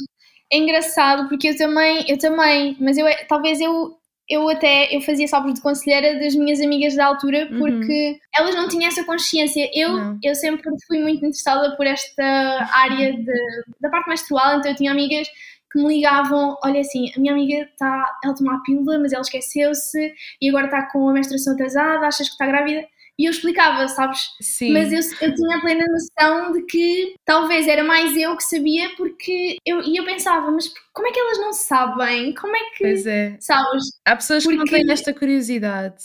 é 0.53 0.59
engraçado 0.59 1.29
porque 1.29 1.49
eu 1.49 1.57
também, 1.57 2.05
eu 2.09 2.19
também, 2.19 2.77
mas 2.79 2.99
eu 2.99 3.07
talvez 3.29 3.61
eu. 3.61 3.99
Eu 4.33 4.49
até 4.49 4.95
eu 4.95 5.01
fazia 5.01 5.29
sabres 5.29 5.55
de 5.55 5.61
conselheira 5.61 6.19
das 6.19 6.35
minhas 6.35 6.61
amigas 6.61 6.95
da 6.95 7.07
altura 7.07 7.49
uhum. 7.51 7.59
porque 7.59 8.11
uhum. 8.11 8.19
elas 8.35 8.55
não 8.55 8.69
tinham 8.69 8.89
essa 8.89 9.05
consciência. 9.05 9.69
Eu, 9.75 10.17
eu 10.23 10.35
sempre 10.35 10.63
fui 10.87 11.01
muito 11.01 11.19
interessada 11.19 11.77
por 11.77 11.87
esta 11.87 12.69
área 12.73 13.13
de, 13.13 13.65
da 13.81 13.91
parte 13.91 14.09
menstrual, 14.09 14.59
então 14.59 14.71
eu 14.71 14.77
tinha 14.77 14.91
amigas 14.91 15.29
que 15.73 15.83
me 15.83 15.89
ligavam, 15.89 16.57
olha 16.63 16.81
assim, 16.81 17.11
a 17.17 17.21
minha 17.21 17.33
amiga 17.33 17.65
está, 17.65 18.19
ela 18.23 18.35
tomou 18.35 18.53
a 18.53 18.61
pílula, 18.61 18.99
mas 18.99 19.13
ela 19.13 19.23
esqueceu-se 19.23 20.13
e 20.41 20.49
agora 20.51 20.67
está 20.67 20.91
com 20.91 21.09
a 21.09 21.13
menstruação 21.13 21.55
atrasada, 21.55 22.07
achas 22.07 22.29
que 22.29 22.35
está 22.35 22.47
grávida? 22.47 22.87
E 23.19 23.27
eu 23.27 23.31
explicava, 23.31 23.87
sabes? 23.89 24.21
Sim. 24.41 24.73
Mas 24.73 24.91
eu, 24.93 25.29
eu 25.29 25.35
tinha 25.35 25.57
a 25.57 25.61
plena 25.61 25.85
noção 25.87 26.53
de 26.53 26.63
que 26.63 27.15
talvez 27.25 27.69
era 27.69 27.85
mais 27.85 28.17
eu 28.17 28.37
que 28.37 28.43
sabia, 28.45 28.89
porque 28.97 29.57
eu, 29.67 29.83
e 29.83 29.97
eu 29.97 30.05
pensava, 30.05 30.51
mas 30.51 30.73
como 30.93 31.07
é 31.07 31.13
que 31.13 31.21
elas 31.21 31.39
não 31.39 31.53
sabem? 31.53 32.35
Como 32.35 32.57
é 32.57 32.61
que. 32.71 32.79
Pois 32.85 33.07
é. 33.07 33.37
Sabes? 33.39 33.85
Há 34.07 34.17
pessoas 34.17 34.45
que 34.45 34.51
não 34.57 34.65
Porque- 34.65 34.83
têm 34.83 34.91
esta 34.91 35.13
curiosidade 35.13 36.03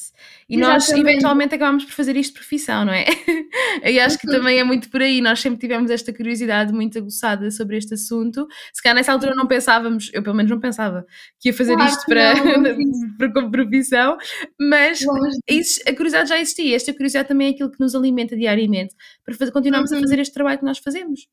e 0.49 0.55
nós 0.57 0.89
eventualmente 0.89 1.53
acabamos 1.55 1.83
por 1.85 1.91
fazer 1.93 2.15
isto 2.15 2.33
de 2.33 2.39
profissão, 2.39 2.85
não 2.85 2.93
é? 2.93 3.05
Eu 3.83 4.03
acho 4.03 4.17
que 4.17 4.27
também 4.27 4.59
é 4.59 4.63
muito 4.63 4.89
por 4.89 5.01
aí. 5.01 5.21
Nós 5.21 5.39
sempre 5.39 5.59
tivemos 5.59 5.91
esta 5.91 6.11
curiosidade 6.13 6.71
muito 6.73 6.97
aguçada 6.97 7.51
sobre 7.51 7.77
este 7.77 7.93
assunto. 7.95 8.47
Se 8.73 8.81
calhar 8.81 8.95
nessa 8.95 9.11
altura 9.11 9.33
não 9.35 9.45
pensávamos, 9.47 10.09
eu 10.13 10.23
pelo 10.23 10.35
menos 10.35 10.49
não 10.49 10.59
pensava 10.59 11.05
que 11.39 11.49
ia 11.49 11.53
fazer 11.53 11.75
Claro 11.75 11.91
isto 11.91 12.05
para, 12.05 12.33
para 13.17 13.33
como 13.33 13.51
profissão, 13.51 14.17
mas 14.59 14.99
isso- 15.47 15.81
a 15.87 15.91
curiosidade 15.93 16.29
já 16.29 16.39
existia. 16.39 16.75
Esta 16.75 16.91
curiosidade 16.93 17.27
também 17.27 17.47
é 17.47 17.51
aquilo 17.51 17.71
que 17.71 17.79
nos 17.79 17.93
alimenta 17.93 18.35
diariamente 18.35 18.95
para 19.25 19.35
fazer, 19.35 19.51
continuarmos 19.51 19.91
a 19.91 19.95
Uhum. 19.95 20.01
fazer 20.01 20.19
este 20.19 20.33
trabalho 20.33 20.59
que 20.59 20.65
nós 20.65 20.77
fazemos. 20.79 21.27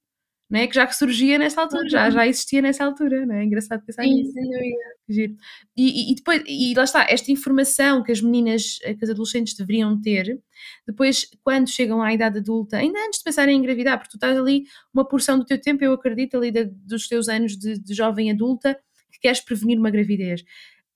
Não 0.55 0.61
é? 0.61 0.67
Que 0.69 0.75
já 0.77 0.87
que 0.87 0.95
surgia 0.97 1.37
nessa 1.37 1.61
altura, 1.63 1.89
já, 1.89 2.05
Uhum. 2.07 2.11
já 2.13 2.27
existia 2.29 2.63
nessa 2.63 2.85
altura, 2.85 3.27
não 3.27 3.35
é? 3.35 3.45
Engraçado 3.45 3.85
pensar 3.85 4.05
Sim, 4.05 4.15
nisso. 4.15 4.33
sem 4.33 4.45
dúvida. 4.45 5.35
E, 5.77 6.13
e- 6.13 6.15
depois, 6.15 6.43
e 6.47 6.73
lá 6.75 6.85
está, 6.85 7.05
esta 7.11 7.33
informação 7.33 8.03
que 8.03 8.13
as 8.13 8.21
meninas, 8.23 8.79
eh, 8.85 8.95
que 8.95 9.05
as 9.05 9.11
adolescentes 9.11 9.55
deveriam 9.55 10.01
ter, 10.01 10.41
depois, 10.87 11.27
quando 11.43 11.69
chegam 11.69 12.01
à 12.01 12.15
idade 12.15 12.39
adulta, 12.39 12.77
ainda 12.77 12.99
antes 13.07 13.19
de 13.19 13.25
pensarem 13.25 13.57
em 13.57 13.59
engravidar, 13.59 13.99
porque 13.99 14.13
tu 14.13 14.17
estás 14.17 14.39
ali 14.39 14.65
uma 14.95 15.05
porção 15.07 15.39
do 15.39 15.45
teu 15.45 15.61
tempo, 15.61 15.85
eu 15.85 15.93
acredito, 15.93 16.37
ali 16.37 16.51
da- 16.53 16.69
dos 16.71 17.09
teus 17.09 17.29
anos 17.29 17.57
de, 17.59 17.79
de 17.79 17.93
jovem 17.95 18.31
adulta, 18.31 18.79
que 19.13 19.19
queres 19.21 19.41
prevenir 19.41 19.79
uma 19.79 19.91
gravidez. 19.91 20.43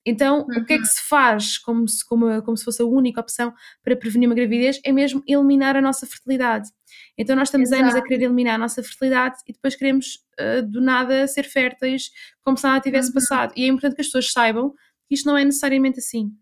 Então, 0.09 0.41
o 0.41 0.65
que 0.65 0.73
é 0.73 0.79
que 0.79 0.87
se 0.87 1.03
faz 1.07 1.59
como 1.59 1.87
se, 1.87 2.03
como, 2.07 2.43
como 2.43 2.57
se 2.57 2.65
fosse 2.65 2.81
a 2.81 2.85
única 2.87 3.21
opção 3.21 3.53
para 3.83 3.95
prevenir 3.95 4.27
uma 4.29 4.35
gravidez? 4.35 4.81
É 4.83 4.91
mesmo 4.91 5.23
eliminar 5.27 5.77
a 5.77 5.83
nossa 5.83 6.07
fertilidade. 6.07 6.69
Então, 7.17 7.37
nós 7.37 7.49
estamos 7.49 7.71
anos 7.73 7.89
a 7.89 7.99
Exato. 7.99 8.05
querer 8.09 8.25
eliminar 8.25 8.55
a 8.55 8.59
nossa 8.59 8.83
fertilidade 8.83 9.37
e 9.47 9.53
depois 9.53 9.77
queremos 9.77 10.21
eh, 10.39 10.63
do 10.63 10.81
nada 10.81 11.27
ser 11.27 11.45
férteis, 11.45 12.11
como 12.43 12.57
se 12.57 12.65
nada 12.65 12.81
tivesse 12.81 13.09
Uhum. 13.09 13.15
passado. 13.15 13.53
E 13.57 13.65
é 13.65 13.67
importante 13.67 13.95
que 13.97 14.01
as 14.01 14.07
pessoas 14.07 14.33
saibam 14.33 14.71
que 15.07 15.15
isto 15.15 15.27
não 15.27 15.37
é 15.37 15.45
necessariamente 15.45 15.99
assim. 15.99 16.33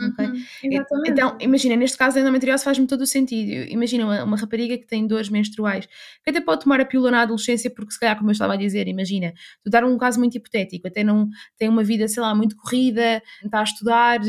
Ok? 0.00 0.26
Uhum. 0.26 1.02
Então, 1.06 1.36
imagina, 1.40 1.76
neste 1.76 1.96
caso 1.96 2.18
a 2.18 2.20
endometriose 2.20 2.64
faz-me 2.64 2.86
todo 2.86 3.02
o 3.02 3.06
sentido. 3.06 3.70
Imagina 3.70 4.04
uma, 4.04 4.24
uma 4.24 4.36
rapariga 4.36 4.76
que 4.78 4.86
tem 4.86 5.06
dores 5.06 5.28
menstruais, 5.28 5.86
que 5.86 6.30
até 6.30 6.40
pode 6.40 6.62
tomar 6.62 6.80
a 6.80 6.84
pílula 6.84 7.10
na 7.10 7.22
adolescência, 7.22 7.70
porque 7.70 7.92
se 7.92 8.00
calhar, 8.00 8.16
como 8.16 8.30
eu 8.30 8.32
estava 8.32 8.54
a 8.54 8.56
dizer, 8.56 8.88
imagina, 8.88 9.32
tu 9.62 9.70
dar 9.70 9.84
um 9.84 9.96
caso 9.98 10.18
muito 10.18 10.36
hipotético, 10.36 10.88
até 10.88 11.02
não 11.02 11.28
tem 11.56 11.68
uma 11.68 11.82
vida, 11.82 12.06
sei 12.08 12.22
lá, 12.22 12.34
muito 12.34 12.56
corrida, 12.56 13.22
está 13.44 13.60
a 13.60 13.64
estudar, 13.64 14.20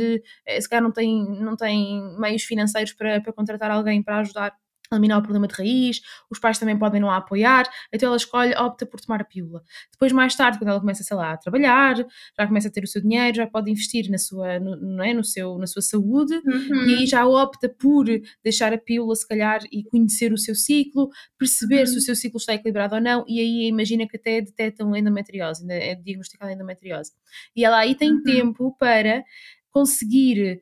eh, 0.46 0.62
se 0.62 0.70
calhar 0.70 0.84
não 0.84 0.92
tem, 0.92 1.24
não 1.40 1.56
tem 1.56 2.02
meios 2.20 2.44
financeiros 2.44 2.94
para, 2.94 3.22
para 3.22 3.34
contratar 3.34 3.72
alguém 3.72 4.02
para 4.02 4.20
ajudar 4.20 4.54
eliminar 4.92 5.20
o 5.20 5.22
problema 5.22 5.48
de 5.48 5.54
raiz, 5.54 6.02
os 6.30 6.40
pais 6.40 6.58
também 6.58 6.78
podem 6.78 7.00
não 7.00 7.10
a 7.12 7.18
apoiar, 7.18 7.70
então 7.94 8.08
ela 8.08 8.18
escolhe, 8.18 8.54
opta 8.56 8.86
por 8.86 9.00
tomar 9.00 9.22
a 9.22 9.24
pílula. 9.24 9.64
Depois, 9.92 10.12
mais 10.12 10.36
tarde, 10.36 10.58
quando 10.58 10.70
ela 10.70 10.80
começa, 10.80 11.04
sei 11.04 11.16
lá, 11.16 11.34
a 11.34 11.38
trabalhar, 11.38 11.96
já 11.98 12.48
começa 12.48 12.68
a 12.68 12.72
ter 12.72 12.84
o 12.84 12.88
seu 12.88 13.02
dinheiro, 13.02 13.38
já 13.38 13.48
pode 13.48 13.70
investir 13.72 14.10
na 14.10 14.18
sua, 14.18 14.60
no, 14.60 14.76
não 14.78 15.04
é, 15.04 15.14
no 15.14 15.24
seu, 15.24 15.58
na 15.58 15.68
sua 15.68 15.82
saúde, 15.82 16.34
Uhum. 16.46 16.86
e 16.88 16.96
aí 17.00 17.06
já 17.06 17.26
opta 17.28 17.70
por 17.70 18.06
deixar 18.44 18.74
a 18.74 18.78
pílula, 18.78 19.16
se 19.16 19.28
calhar, 19.28 19.60
e 19.72 19.84
conhecer 19.84 20.34
o 20.34 20.38
seu 20.38 20.56
ciclo, 20.56 21.10
perceber 21.38 21.86
se 21.88 21.98
o 21.98 22.02
seu 22.02 22.16
ciclo 22.16 22.38
está 22.38 22.54
equilibrado 22.54 22.96
ou 22.96 23.02
não, 23.02 23.24
e 23.28 23.40
aí 23.40 23.68
imagina 23.68 24.08
que 24.08 24.18
até 24.18 24.42
detectam 24.42 24.96
endometriose, 24.96 25.66
é 25.72 25.96
diagnosticada 25.96 26.52
endometriose. 26.54 27.12
E 27.56 27.64
ela 27.64 27.78
aí 27.80 27.96
tem 27.96 28.12
Uhum. 28.14 28.24
tempo 28.24 28.76
para 28.80 29.24
conseguir. 29.72 30.62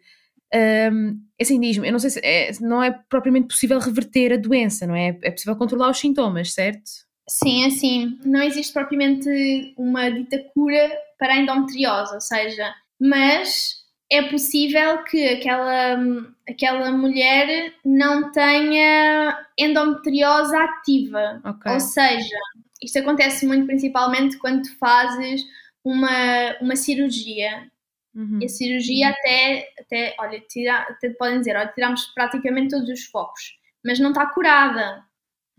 Um, 0.53 1.19
assim 1.39 1.59
diz-me, 1.59 1.87
eu 1.87 1.91
não 1.91 1.99
sei 1.99 2.09
se 2.09 2.19
é, 2.23 2.51
não 2.61 2.81
é 2.81 2.91
propriamente 3.09 3.47
possível 3.47 3.79
reverter 3.79 4.33
a 4.33 4.37
doença, 4.37 4.87
não 4.87 4.95
é? 4.95 5.17
É 5.21 5.31
possível 5.31 5.55
controlar 5.55 5.89
os 5.89 5.99
sintomas, 5.99 6.53
certo? 6.53 6.89
Sim, 7.29 7.65
assim, 7.65 8.17
não 8.23 8.41
existe 8.41 8.71
propriamente 8.71 9.73
uma 9.77 10.09
dita 10.09 10.39
cura 10.53 10.89
para 11.19 11.33
a 11.33 11.37
endometriose, 11.37 12.13
ou 12.13 12.21
seja, 12.21 12.73
mas 12.99 13.75
é 14.09 14.21
possível 14.23 15.03
que 15.03 15.27
aquela, 15.27 15.99
aquela 16.47 16.91
mulher 16.91 17.73
não 17.83 18.31
tenha 18.31 19.45
endometriose 19.57 20.55
ativa. 20.55 21.41
Ok. 21.43 21.71
Ou 21.73 21.79
seja, 21.79 22.37
isto 22.81 22.99
acontece 22.99 23.45
muito 23.45 23.65
principalmente 23.65 24.37
quando 24.37 24.63
tu 24.63 24.77
fazes 24.77 25.41
uma, 25.83 26.55
uma 26.61 26.75
cirurgia. 26.75 27.69
Uhum. 28.17 28.39
E 28.41 28.45
a 28.45 28.49
cirurgia 28.49 29.09
até, 29.09 29.69
até 29.79 30.15
olha, 30.19 30.39
tira, 30.49 30.79
até 30.79 31.11
podem 31.11 31.37
dizer, 31.37 31.55
olha, 31.55 31.67
tiramos 31.67 32.03
praticamente 32.15 32.71
todos 32.71 32.89
os 32.89 33.05
focos, 33.05 33.59
mas 33.85 33.99
não 33.99 34.09
está 34.09 34.25
curada. 34.25 35.05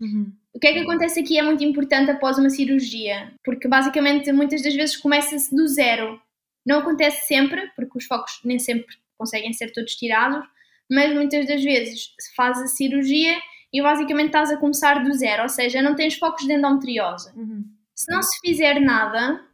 Uhum. 0.01 0.33
O 0.53 0.59
que 0.59 0.67
é 0.67 0.73
que 0.73 0.79
acontece 0.79 1.21
aqui 1.21 1.39
é 1.39 1.41
muito 1.41 1.63
importante 1.63 2.11
após 2.11 2.37
uma 2.37 2.49
cirurgia, 2.49 3.33
porque 3.45 3.67
basicamente 3.67 4.29
muitas 4.33 4.61
das 4.61 4.75
vezes 4.75 4.97
começa-se 4.97 5.55
do 5.55 5.65
zero. 5.69 6.21
Não 6.65 6.79
acontece 6.79 7.25
sempre, 7.27 7.71
porque 7.77 7.97
os 7.97 8.05
focos 8.05 8.41
nem 8.43 8.59
sempre 8.59 8.93
conseguem 9.17 9.53
ser 9.53 9.71
todos 9.71 9.95
tirados, 9.95 10.45
mas 10.91 11.13
muitas 11.13 11.47
das 11.47 11.63
vezes 11.63 12.13
se 12.19 12.35
faz 12.35 12.57
a 12.61 12.67
cirurgia 12.67 13.39
e 13.71 13.81
basicamente 13.81 14.27
estás 14.27 14.51
a 14.51 14.57
começar 14.57 15.01
do 15.01 15.13
zero, 15.13 15.43
ou 15.43 15.49
seja, 15.49 15.81
não 15.81 15.95
tens 15.95 16.17
focos 16.17 16.45
de 16.45 16.53
endometriose. 16.53 17.31
Uhum. 17.37 17.63
Se 17.95 18.11
não 18.11 18.21
se 18.21 18.37
fizer 18.41 18.81
nada, 18.81 19.45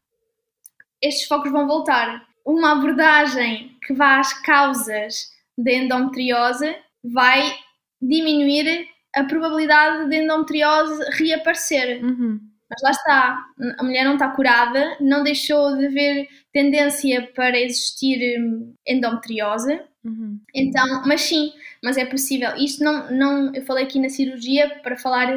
estes 1.02 1.28
focos 1.28 1.52
vão 1.52 1.68
voltar. 1.68 2.26
Uma 2.46 2.74
abordagem 2.74 3.76
que 3.86 3.94
vá 3.94 4.20
às 4.20 4.34
causas 4.42 5.30
da 5.58 5.72
endometriose 5.72 6.76
vai 7.04 7.56
diminuir 8.02 8.88
a 9.16 9.24
probabilidade 9.24 10.10
de 10.10 10.18
endometriose 10.18 11.04
reaparecer. 11.12 12.04
Uhum. 12.04 12.40
Mas 12.70 12.82
lá 12.82 12.92
está, 12.92 13.46
a 13.78 13.84
mulher 13.84 14.04
não 14.04 14.14
está 14.14 14.30
curada, 14.30 14.98
não 15.00 15.24
deixou 15.24 15.78
de 15.78 15.86
haver 15.86 16.28
tendência 16.52 17.32
para 17.36 17.60
existir 17.60 18.40
hum, 18.40 18.74
endometriose, 18.88 19.80
Uhum. 20.06 20.40
então, 20.54 21.02
mas 21.08 21.22
sim, 21.22 21.52
mas 21.84 21.98
é 21.98 22.06
possível. 22.06 22.56
Isto 22.58 22.84
não, 22.84 23.12
não 23.12 23.56
eu 23.56 23.66
falei 23.66 23.86
aqui 23.86 24.00
na 24.00 24.08
cirurgia 24.08 24.70
para 24.84 24.96
falar 24.96 25.36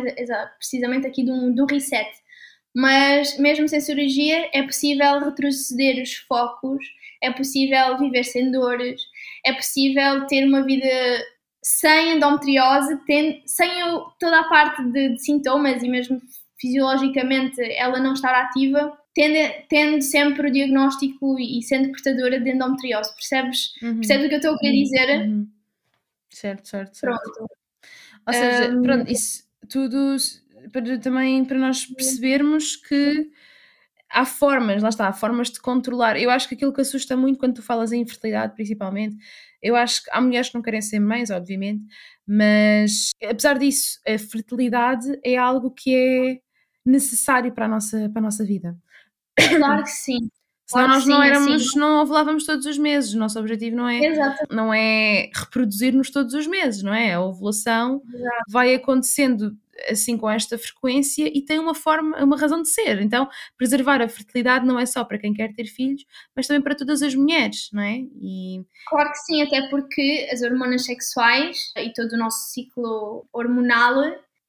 precisamente 0.58 1.06
aqui 1.06 1.24
de 1.24 1.30
um 1.30 1.64
reset, 1.64 2.10
mas 2.76 3.38
mesmo 3.38 3.66
sem 3.66 3.80
cirurgia 3.80 4.50
é 4.52 4.62
possível 4.62 5.20
retroceder 5.20 6.02
os 6.02 6.14
focos, 6.16 6.84
é 7.22 7.30
possível 7.32 7.98
viver 7.98 8.24
sem 8.24 8.50
dores, 8.50 9.00
é 9.44 9.52
possível 9.52 10.26
ter 10.26 10.44
uma 10.46 10.62
vida 10.62 10.88
sem 11.62 12.16
endometriose, 12.16 12.96
sem 13.46 13.70
toda 14.18 14.40
a 14.40 14.48
parte 14.48 14.82
de, 14.84 15.10
de 15.10 15.22
sintomas 15.22 15.82
e 15.82 15.88
mesmo 15.88 16.20
fisiologicamente 16.60 17.60
ela 17.74 18.00
não 18.00 18.14
estar 18.14 18.34
ativa, 18.34 18.96
tendo, 19.14 19.52
tendo 19.68 20.02
sempre 20.02 20.48
o 20.48 20.52
diagnóstico 20.52 21.38
e 21.38 21.62
sendo 21.62 21.90
portadora 21.90 22.40
de 22.40 22.50
endometriose. 22.50 23.14
Percebes? 23.14 23.72
Uhum. 23.82 23.96
Percebes 23.96 24.26
o 24.26 24.28
que 24.28 24.34
eu 24.34 24.38
estou 24.38 24.54
a 24.54 24.58
querer 24.58 24.82
dizer? 24.82 25.20
Uhum. 25.28 25.48
Certo, 26.30 26.68
certo, 26.68 26.96
certo. 26.96 27.20
Pronto. 27.32 27.50
Ou 28.26 28.32
seja, 28.32 28.70
Hum. 28.72 28.82
pronto, 28.82 29.10
isso 29.10 29.44
tudo 29.68 30.16
para, 30.72 30.98
também 30.98 31.44
para 31.44 31.58
nós 31.58 31.86
percebermos 31.86 32.76
que 32.76 33.30
há 34.10 34.24
formas, 34.24 34.82
lá 34.82 34.88
está, 34.88 35.08
há 35.08 35.12
formas 35.12 35.50
de 35.50 35.60
controlar. 35.60 36.16
Eu 36.20 36.30
acho 36.30 36.48
que 36.48 36.54
aquilo 36.54 36.72
que 36.72 36.80
assusta 36.80 37.16
muito 37.16 37.38
quando 37.38 37.54
tu 37.54 37.62
falas 37.62 37.92
em 37.92 38.00
infertilidade, 38.02 38.54
principalmente, 38.54 39.16
eu 39.62 39.76
acho 39.76 40.04
que 40.04 40.10
há 40.12 40.20
mulheres 40.20 40.48
que 40.48 40.54
não 40.54 40.62
querem 40.62 40.80
ser 40.80 41.00
mães, 41.00 41.30
obviamente, 41.30 41.84
mas 42.26 43.10
apesar 43.22 43.58
disso, 43.58 44.00
a 44.06 44.18
fertilidade 44.18 45.18
é 45.24 45.36
algo 45.36 45.70
que 45.70 45.94
é 45.94 46.40
necessário 46.84 47.52
para 47.52 47.66
a 47.66 47.68
nossa, 47.68 48.08
para 48.10 48.20
a 48.20 48.24
nossa 48.24 48.44
vida. 48.44 48.76
Claro 49.56 49.82
que 49.84 49.90
sim. 49.90 50.18
Senão 50.66 50.84
Claro 50.84 50.88
nós 50.88 51.06
não 51.06 51.22
sim, 51.22 51.28
éramos, 51.28 51.66
assim. 51.68 51.78
não 51.78 52.02
ovulávamos 52.02 52.44
todos 52.44 52.66
os 52.66 52.76
meses. 52.76 53.14
O 53.14 53.18
nosso 53.18 53.38
objetivo 53.38 53.74
não 53.74 53.88
é 53.88 54.04
Exato. 54.04 54.54
não 54.54 54.74
é 54.74 55.30
reproduzir-nos 55.34 56.10
todos 56.10 56.34
os 56.34 56.46
meses, 56.46 56.82
não 56.82 56.92
é? 56.92 57.14
A 57.14 57.20
ovulação 57.22 58.02
Exato. 58.12 58.44
vai 58.50 58.74
acontecendo 58.74 59.56
assim 59.88 60.16
com 60.16 60.28
esta 60.28 60.58
frequência 60.58 61.30
e 61.32 61.42
tem 61.42 61.58
uma 61.58 61.74
forma, 61.74 62.22
uma 62.22 62.38
razão 62.38 62.62
de 62.62 62.68
ser. 62.68 63.00
Então, 63.00 63.28
preservar 63.56 64.02
a 64.02 64.08
fertilidade 64.08 64.66
não 64.66 64.78
é 64.78 64.86
só 64.86 65.04
para 65.04 65.18
quem 65.18 65.32
quer 65.32 65.52
ter 65.52 65.66
filhos, 65.66 66.04
mas 66.34 66.46
também 66.46 66.62
para 66.62 66.74
todas 66.74 67.02
as 67.02 67.14
mulheres, 67.14 67.68
não 67.72 67.82
é? 67.82 67.98
E 68.20 68.64
Claro 68.88 69.10
que 69.10 69.18
sim, 69.18 69.42
até 69.42 69.68
porque 69.68 70.28
as 70.32 70.42
hormonas 70.42 70.84
sexuais 70.84 71.72
e 71.76 71.92
todo 71.92 72.12
o 72.12 72.18
nosso 72.18 72.52
ciclo 72.52 73.26
hormonal 73.32 73.94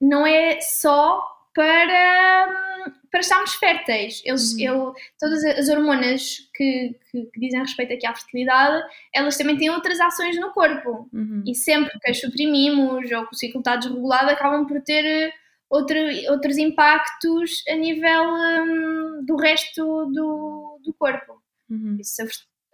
não 0.02 0.26
é 0.26 0.60
só 0.62 1.22
para, 1.54 2.94
para 3.12 3.20
estarmos 3.22 3.54
férteis. 3.56 4.22
Eles, 4.26 4.54
Uhum. 4.54 4.60
ele, 4.60 4.94
todas 5.20 5.44
as 5.46 5.70
hormonas 5.70 6.38
que, 6.56 6.96
que, 7.12 7.26
que 7.26 7.40
dizem 7.40 7.60
respeito 7.62 7.94
aqui 7.94 8.06
à 8.06 8.14
fertilidade, 8.16 8.84
elas 9.14 9.38
também 9.38 9.58
têm 9.58 9.70
outras 9.70 10.00
ações 10.00 10.40
no 10.40 10.52
corpo. 10.52 11.10
uhum, 11.14 11.44
E 11.46 11.56
sempre 11.56 11.98
que 12.00 12.10
as 12.12 12.20
suprimimos 12.20 13.12
ou 13.12 13.26
que 13.28 13.34
o 13.34 13.38
ciclo 13.38 13.60
está 13.62 13.76
desregulado, 13.76 14.30
acabam 14.30 14.66
por 14.68 14.82
ter 14.82 15.06
eh, 15.06 15.32
outro, 15.70 15.98
outros 16.30 16.58
impactos 16.58 17.64
a 17.68 17.76
nível 17.76 18.24
um, 18.34 19.26
do 19.26 19.36
resto 19.38 19.84
do, 20.14 20.80
do 20.84 20.94
corpo. 20.94 21.42
Uhum. 21.70 21.98
Isso, 22.00 22.22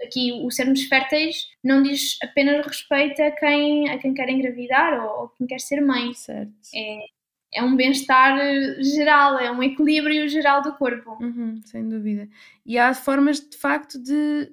aqui 0.01 0.31
o 0.43 0.51
sermos 0.51 0.83
férteis 0.83 1.47
não 1.63 1.81
diz 1.81 2.17
apenas 2.21 2.65
respeito 2.65 3.21
a 3.21 3.31
quem, 3.31 3.89
a 3.89 3.97
quem 3.97 4.13
quer 4.13 4.29
engravidar 4.29 5.01
ou, 5.05 5.21
ou 5.21 5.29
quem 5.29 5.47
quer 5.47 5.59
ser 5.59 5.81
mãe. 5.81 6.13
Certo. 6.13 6.51
É, 6.75 6.99
é 7.55 7.63
um 7.63 7.75
bem-estar 7.75 8.37
geral, 8.81 9.39
é 9.39 9.49
um 9.49 9.63
equilíbrio 9.63 10.27
geral 10.27 10.61
do 10.61 10.73
corpo. 10.73 11.17
Uhum, 11.21 11.61
sem 11.63 11.87
dúvida. 11.87 12.27
E 12.65 12.77
há 12.77 12.93
formas 12.93 13.39
de 13.39 13.57
facto 13.57 13.97
de, 13.97 14.51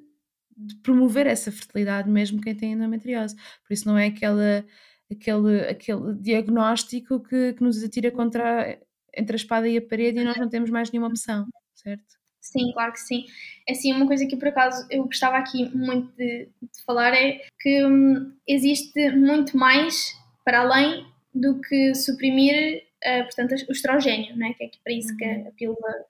de 0.56 0.76
promover 0.76 1.26
essa 1.26 1.50
fertilidade, 1.50 2.08
mesmo 2.08 2.40
quem 2.40 2.54
tem 2.54 2.72
endometriose. 2.72 3.34
Por 3.66 3.72
isso 3.74 3.88
não 3.88 3.98
é 3.98 4.06
aquela, 4.06 4.64
aquele, 5.10 5.60
aquele 5.68 6.14
diagnóstico 6.14 7.20
que, 7.20 7.54
que 7.54 7.62
nos 7.62 7.82
atira 7.82 8.10
contra 8.10 8.78
entre 9.14 9.34
a 9.34 9.36
espada 9.36 9.68
e 9.68 9.76
a 9.76 9.82
parede 9.82 10.20
e 10.20 10.24
nós 10.24 10.38
não 10.38 10.48
temos 10.48 10.70
mais 10.70 10.90
nenhuma 10.90 11.08
opção, 11.08 11.46
certo? 11.74 12.16
Sim, 12.40 12.72
claro 12.72 12.92
que 12.92 13.00
sim. 13.00 13.26
É 13.68 13.72
assim, 13.72 13.92
uma 13.92 14.06
coisa 14.06 14.26
que 14.26 14.36
por 14.36 14.48
acaso 14.48 14.86
eu 14.90 15.04
gostava 15.04 15.36
aqui 15.36 15.68
muito 15.76 16.10
de, 16.16 16.48
de 16.60 16.84
falar 16.84 17.14
é 17.14 17.40
que 17.60 17.84
hum, 17.84 18.32
existe 18.46 19.10
muito 19.10 19.56
mais 19.56 20.12
para 20.44 20.60
além 20.60 21.06
do 21.32 21.60
que 21.60 21.94
suprimir, 21.94 22.82
uh, 23.06 23.24
portanto, 23.24 23.54
o 23.68 23.72
estrogênio, 23.72 24.36
não 24.36 24.46
é? 24.46 24.54
que 24.54 24.64
é 24.64 24.70
para 24.82 24.92
isso 24.92 25.16
que 25.16 25.24
a 25.24 25.50
pílula, 25.56 26.04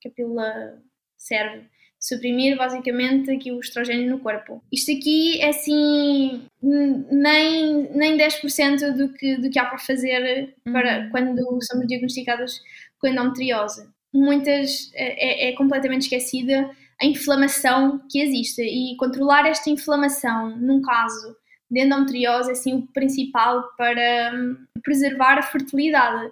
que 0.00 0.08
a 0.08 0.10
pílula 0.10 0.82
serve. 1.16 1.64
Suprimir 2.02 2.56
basicamente 2.56 3.30
aqui 3.30 3.52
o 3.52 3.60
estrogênio 3.60 4.08
no 4.08 4.20
corpo. 4.20 4.64
Isto 4.72 4.90
aqui 4.90 5.38
é 5.38 5.50
assim, 5.50 6.46
nem, 6.62 7.90
nem 7.92 8.16
10% 8.16 8.96
do 8.96 9.12
que, 9.12 9.36
do 9.36 9.50
que 9.50 9.58
há 9.58 9.66
para 9.66 9.78
fazer 9.78 10.54
para 10.64 11.00
uhum. 11.00 11.10
quando 11.10 11.62
somos 11.62 11.86
diagnosticados 11.86 12.62
com 12.98 13.06
endometriose 13.06 13.86
muitas 14.12 14.90
é, 14.94 15.48
é, 15.48 15.50
é 15.50 15.52
completamente 15.56 16.02
esquecida 16.02 16.70
a 17.00 17.06
inflamação 17.06 18.00
que 18.10 18.20
existe 18.20 18.62
e 18.62 18.96
controlar 18.96 19.46
esta 19.46 19.70
inflamação 19.70 20.56
num 20.56 20.82
caso 20.82 21.36
de 21.70 21.84
endometriose 21.84 22.50
é 22.50 22.52
assim 22.52 22.74
o 22.74 22.86
principal 22.88 23.64
para 23.76 24.32
hum, 24.34 24.56
preservar 24.82 25.38
a 25.38 25.42
fertilidade. 25.42 26.30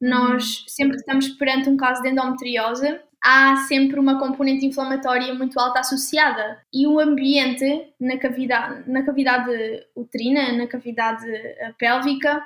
Nós 0.00 0.60
uhum. 0.60 0.68
sempre 0.68 0.92
que 0.94 1.00
estamos 1.00 1.28
perante 1.30 1.68
um 1.68 1.76
caso 1.76 2.02
de 2.02 2.10
endometriose 2.10 3.00
há 3.24 3.56
sempre 3.68 3.98
uma 3.98 4.18
componente 4.18 4.66
inflamatória 4.66 5.32
muito 5.32 5.58
alta 5.58 5.80
associada 5.80 6.60
e 6.72 6.86
o 6.86 7.00
ambiente 7.00 7.86
na 7.98 8.18
cavidade, 8.18 8.90
na 8.90 9.02
cavidade 9.02 9.50
uterina, 9.96 10.52
na 10.52 10.66
cavidade 10.66 11.24
eh, 11.26 11.72
pélvica, 11.78 12.42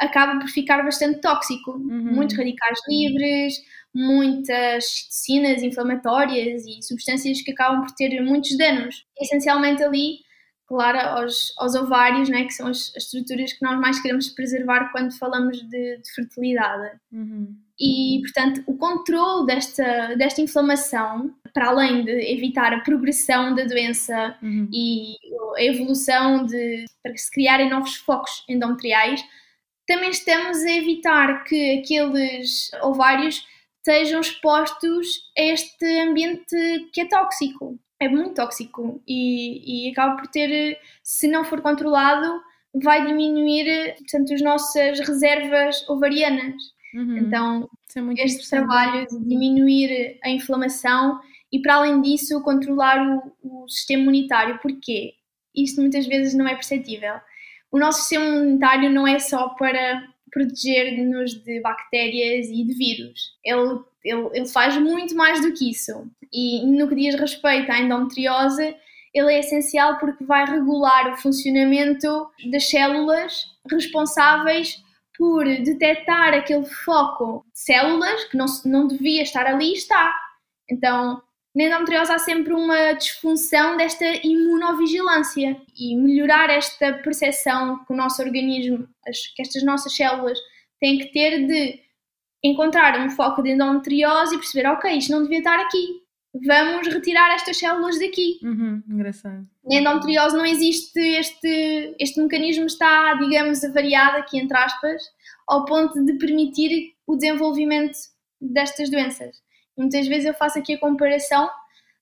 acaba 0.00 0.40
por 0.40 0.48
ficar 0.48 0.82
bastante 0.82 1.20
tóxico. 1.20 1.72
Uhum. 1.72 2.14
Muitos 2.14 2.38
radicais 2.38 2.78
livres, 2.88 3.62
muitas 3.94 4.86
citocinas 5.10 5.62
inflamatórias 5.62 6.64
e 6.66 6.82
substâncias 6.82 7.42
que 7.42 7.52
acabam 7.52 7.82
por 7.82 7.94
ter 7.94 8.18
muitos 8.22 8.56
danos. 8.56 9.06
Essencialmente 9.20 9.82
ali, 9.82 10.20
claro, 10.66 10.98
aos, 10.98 11.52
aos 11.58 11.74
ovários, 11.74 12.28
né, 12.28 12.44
que 12.44 12.52
são 12.52 12.66
as, 12.66 12.92
as, 12.96 13.04
estruturas 13.04 13.52
que 13.52 13.62
nós 13.62 13.78
mais 13.78 14.00
queremos 14.00 14.28
preservar 14.28 14.90
quando 14.92 15.16
falamos 15.16 15.60
de, 15.68 15.98
de 15.98 16.12
fertilidade. 16.14 16.98
Uhum. 17.12 17.54
E, 17.78 18.20
portanto, 18.22 18.62
o 18.66 18.76
controle 18.76 19.46
desta, 19.46 20.14
desta 20.14 20.40
inflamação, 20.40 21.34
para 21.52 21.68
além 21.68 22.04
de 22.04 22.32
evitar 22.32 22.72
a 22.72 22.80
progressão 22.80 23.54
da 23.54 23.64
doença 23.64 24.36
uhum. 24.42 24.68
e 24.72 25.16
a 25.56 25.62
evolução 25.62 26.46
de 26.46 26.84
para 27.02 27.16
se 27.16 27.30
criarem 27.30 27.68
novos 27.68 27.96
focos 27.96 28.44
endometriais, 28.48 29.24
também 29.86 30.10
estamos 30.10 30.58
a 30.58 30.72
evitar 30.72 31.44
que 31.44 31.80
aqueles 31.80 32.70
ovários 32.82 33.44
estejam 33.78 34.20
expostos 34.20 35.30
a 35.36 35.42
este 35.42 35.84
ambiente 36.00 36.56
que 36.92 37.02
é 37.02 37.08
tóxico. 37.08 37.78
É 38.00 38.08
muito 38.08 38.34
tóxico 38.34 39.02
e, 39.06 39.86
e 39.86 39.90
acaba 39.90 40.16
por 40.16 40.26
ter, 40.26 40.78
se 41.02 41.28
não 41.28 41.44
for 41.44 41.60
controlado, 41.60 42.40
vai 42.82 43.06
diminuir 43.06 43.94
portanto, 43.98 44.34
as 44.34 44.42
nossas 44.42 45.00
reservas 45.00 45.88
ovarianas. 45.88 46.54
Uhum. 46.94 47.18
Então, 47.18 47.70
é 48.16 48.24
este 48.24 48.48
trabalho 48.48 49.06
de 49.06 49.18
diminuir 49.28 50.18
a 50.22 50.30
inflamação 50.30 51.20
e, 51.52 51.60
para 51.60 51.76
além 51.76 52.00
disso, 52.00 52.42
controlar 52.42 53.00
o, 53.42 53.64
o 53.64 53.68
sistema 53.68 54.02
imunitário. 54.02 54.58
Porquê? 54.60 55.14
Isto 55.54 55.80
muitas 55.80 56.06
vezes 56.06 56.34
não 56.34 56.48
é 56.48 56.54
perceptível. 56.54 57.14
O 57.70 57.78
nosso 57.78 58.00
sistema 58.00 58.24
imunitário 58.24 58.90
não 58.90 59.06
é 59.06 59.18
só 59.18 59.48
para 59.50 60.02
proteger-nos 60.30 61.34
de 61.44 61.60
bactérias 61.60 62.48
e 62.48 62.64
de 62.64 62.74
vírus. 62.74 63.38
Ele, 63.44 63.80
ele, 64.04 64.28
ele 64.32 64.48
faz 64.48 64.76
muito 64.76 65.16
mais 65.16 65.40
do 65.40 65.52
que 65.52 65.70
isso. 65.70 66.06
E 66.32 66.64
no 66.66 66.88
que 66.88 66.94
diz 66.94 67.14
respeito 67.14 67.72
à 67.72 67.80
endometriose, 67.80 68.76
ele 69.14 69.32
é 69.32 69.38
essencial 69.38 69.98
porque 69.98 70.24
vai 70.24 70.44
regular 70.44 71.12
o 71.12 71.16
funcionamento 71.16 72.28
das 72.50 72.68
células 72.68 73.44
responsáveis 73.70 74.82
por 75.16 75.44
detectar 75.44 76.34
aquele 76.34 76.66
foco 76.66 77.46
de 77.52 77.60
células 77.60 78.24
que 78.24 78.36
não, 78.36 78.46
não 78.64 78.88
devia 78.88 79.22
estar 79.22 79.46
ali 79.46 79.70
e 79.70 79.74
está. 79.74 80.12
Então, 80.68 81.22
na 81.54 81.64
endometriose 81.64 82.10
há 82.10 82.18
sempre 82.18 82.52
uma 82.52 82.94
disfunção 82.94 83.76
desta 83.76 84.04
imunovigilância 84.26 85.56
e 85.78 85.96
melhorar 85.96 86.50
esta 86.50 86.94
percepção 86.94 87.84
que 87.84 87.92
o 87.92 87.96
nosso 87.96 88.20
organismo, 88.20 88.88
que 89.36 89.42
estas 89.42 89.62
nossas 89.62 89.94
células 89.94 90.38
têm 90.80 90.98
que 90.98 91.12
ter 91.12 91.46
de 91.46 91.83
encontrar 92.44 93.00
um 93.00 93.08
foco 93.08 93.42
de 93.42 93.52
endometriose 93.52 94.34
e 94.34 94.38
perceber, 94.38 94.68
ok, 94.68 94.98
isto 94.98 95.10
não 95.10 95.22
devia 95.22 95.38
estar 95.38 95.58
aqui, 95.58 96.02
vamos 96.46 96.86
retirar 96.88 97.34
estas 97.34 97.56
células 97.56 97.98
daqui. 97.98 98.38
Uhum, 98.42 98.82
engraçado. 98.88 99.46
Na 99.64 99.76
endometriose 99.76 100.36
não 100.36 100.44
existe 100.44 101.00
este, 101.00 101.96
este 101.98 102.20
mecanismo 102.20 102.66
está, 102.66 103.14
digamos, 103.14 103.64
avariado 103.64 104.18
aqui 104.18 104.38
entre 104.38 104.56
aspas, 104.56 105.02
ao 105.46 105.64
ponto 105.64 106.04
de 106.04 106.14
permitir 106.18 106.92
o 107.06 107.16
desenvolvimento 107.16 107.96
destas 108.40 108.90
doenças. 108.90 109.42
Muitas 109.76 110.06
vezes 110.06 110.26
eu 110.26 110.34
faço 110.34 110.58
aqui 110.58 110.74
a 110.74 110.78
comparação 110.80 111.48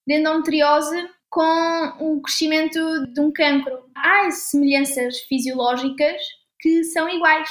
de 0.07 0.19
endometriose 0.19 1.09
com 1.31 1.93
o 2.01 2.21
crescimento 2.21 2.79
de 3.13 3.21
um 3.21 3.33
cancro. 3.33 3.79
Há 3.97 4.31
semelhanças 4.31 5.21
fisiológicas 5.21 6.21
que 6.59 6.85
são 6.85 7.09
iguais. 7.09 7.49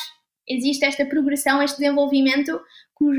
Existe 0.55 0.85
esta 0.85 1.05
progressão, 1.05 1.61
este 1.61 1.79
desenvolvimento, 1.79 2.61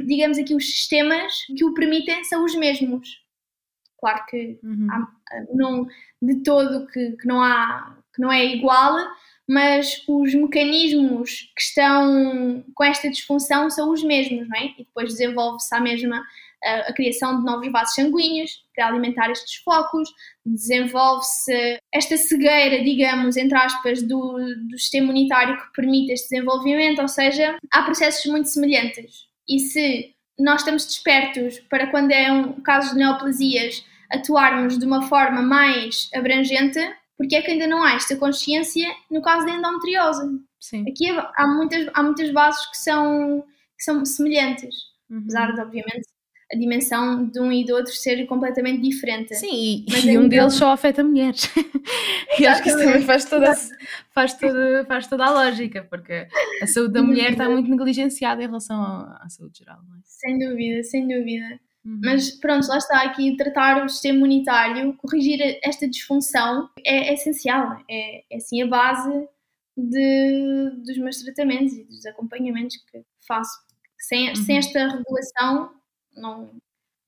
digamos 0.07 0.39
aqui, 0.39 0.55
os 0.55 0.67
sistemas 0.67 1.45
que 1.57 1.65
o 1.65 1.75
permitem 1.75 2.25
são 2.25 2.45
os 2.45 2.55
mesmos. 2.55 3.23
Claro 3.99 4.25
que 4.27 4.59
uhum. 4.63 4.89
há, 4.91 5.09
não, 5.55 5.87
de 6.21 6.43
todo 6.43 6.87
que, 6.89 7.13
que, 7.13 7.27
não 7.27 7.41
há, 7.41 7.97
que 8.15 8.21
não 8.21 8.33
é 8.33 8.45
igual, 8.45 8.97
mas 9.49 10.03
os 10.09 10.35
mecanismos 10.35 11.53
que 11.55 11.63
estão 11.63 12.65
com 12.75 12.85
esta 12.85 13.09
disfunção 13.09 13.71
são 13.71 13.91
os 13.91 14.03
mesmos, 14.03 14.49
não 14.49 14.57
é? 14.57 14.67
E 14.79 14.85
depois 14.85 15.11
desenvolve-se 15.11 15.75
a 15.75 15.81
mesma 15.81 16.25
a, 16.65 16.89
a 16.89 16.95
criação 16.95 17.39
de 17.39 17.45
novos 17.45 17.71
vasos 17.71 17.95
sanguíneos 17.95 18.51
para 18.75 18.89
alimentar 18.89 19.31
estes 19.31 19.57
focos, 19.63 20.09
desenvolve-se 20.45 21.79
esta 21.93 22.17
cegueira, 22.17 22.83
digamos, 22.83 23.37
entre 23.37 23.57
aspas, 23.59 24.03
do, 24.03 24.39
do 24.69 24.79
sistema 24.79 25.07
imunitário 25.07 25.57
que 25.57 25.73
permite 25.75 26.13
este 26.13 26.31
desenvolvimento, 26.31 27.01
ou 27.03 27.09
seja, 27.09 27.57
há 27.73 27.83
processos 27.83 28.31
muito 28.31 28.49
semelhantes. 28.49 29.27
E 29.49 29.59
se 29.59 30.15
nós 30.39 30.61
estamos 30.61 30.87
despertos 30.87 31.61
para 31.69 31.89
quando 31.89 32.13
é 32.13 32.33
um 32.33 32.61
caso 32.61 32.93
de 32.93 32.99
neoplasias 32.99 33.85
atuarmos 34.11 34.79
de 34.79 34.85
uma 34.85 35.03
forma 35.03 35.43
mais 35.43 36.09
abrangente, 36.15 36.79
porque 37.17 37.37
é 37.37 37.43
que 37.43 37.51
ainda 37.51 37.67
não 37.67 37.83
há 37.83 37.95
esta 37.95 38.17
consciência 38.17 38.89
no 39.11 39.23
caso 39.23 39.47
da 39.47 39.53
endometriose. 39.53 40.41
Sim. 40.61 40.85
Aqui 40.89 41.09
há 41.11 41.47
muitas, 41.47 41.89
há 41.95 42.03
muitas 42.03 42.31
bases 42.31 42.67
que 42.67 42.79
são, 42.79 43.43
que 43.77 43.85
são 43.85 44.05
semelhantes, 44.05 44.75
uhum. 45.11 45.19
apesar 45.19 45.53
de, 45.53 45.61
obviamente, 45.61 46.09
a 46.53 46.57
dimensão 46.57 47.27
de 47.27 47.41
um 47.41 47.51
e 47.51 47.65
do 47.65 47.75
outro 47.75 47.93
ser 47.93 48.27
completamente 48.27 48.83
diferente. 48.83 49.35
Sim, 49.35 49.85
e, 49.89 50.11
e 50.11 50.19
um 50.19 50.29
deles 50.29 50.55
só 50.55 50.73
afeta 50.73 51.03
mulheres. 51.03 51.51
e 52.39 52.47
acho 52.47 52.63
que 52.63 52.69
isso 52.69 52.79
também 52.79 53.03
faz 53.03 53.25
toda, 53.25 53.55
faz, 54.11 54.35
toda, 54.35 54.85
faz 54.85 55.07
toda 55.07 55.25
a 55.25 55.31
lógica, 55.31 55.87
porque 55.89 56.29
a 56.61 56.67
saúde 56.67 56.93
da 56.93 57.03
mulher 57.03 57.33
está 57.33 57.49
muito 57.49 57.71
negligenciada 57.71 58.43
em 58.43 58.47
relação 58.47 58.81
à, 58.83 59.27
saúde 59.31 59.59
geral, 59.61 59.79
é? 59.79 60.01
Sem 60.05 60.39
dúvida, 60.39 60.83
sem 60.85 61.09
dúvida. 61.09 61.61
Uhum. 61.85 62.01
Mas 62.05 62.31
pronto, 62.31 62.69
lá 62.69 62.77
está 62.77 63.03
aqui 63.03 63.37
tratar 63.37 63.85
o 63.85 63.89
sistema 63.89 64.19
imunitário, 64.19 64.95
corrigir 64.99 65.41
esta 65.65 65.89
disfunção 65.89 66.69
é, 66.85 67.09
é 67.09 67.15
essencial, 67.15 67.77
é, 67.91 68.23
é 68.31 68.37
assim 68.37 68.63
a 68.63 68.67
base 68.67 69.11
de, 69.77 70.71
dos 70.85 70.99
meus 70.99 71.17
tratamentos 71.23 71.73
e 71.73 71.85
dos 71.85 72.05
acompanhamentos 72.07 72.77
que 72.91 73.03
faço. 73.27 73.59
Sem, 73.99 74.29
uhum. 74.29 74.37
sem 74.37 74.57
esta 74.59 74.89
regulação, 74.89 75.71
não, 76.17 76.41
uhum. 76.43 76.51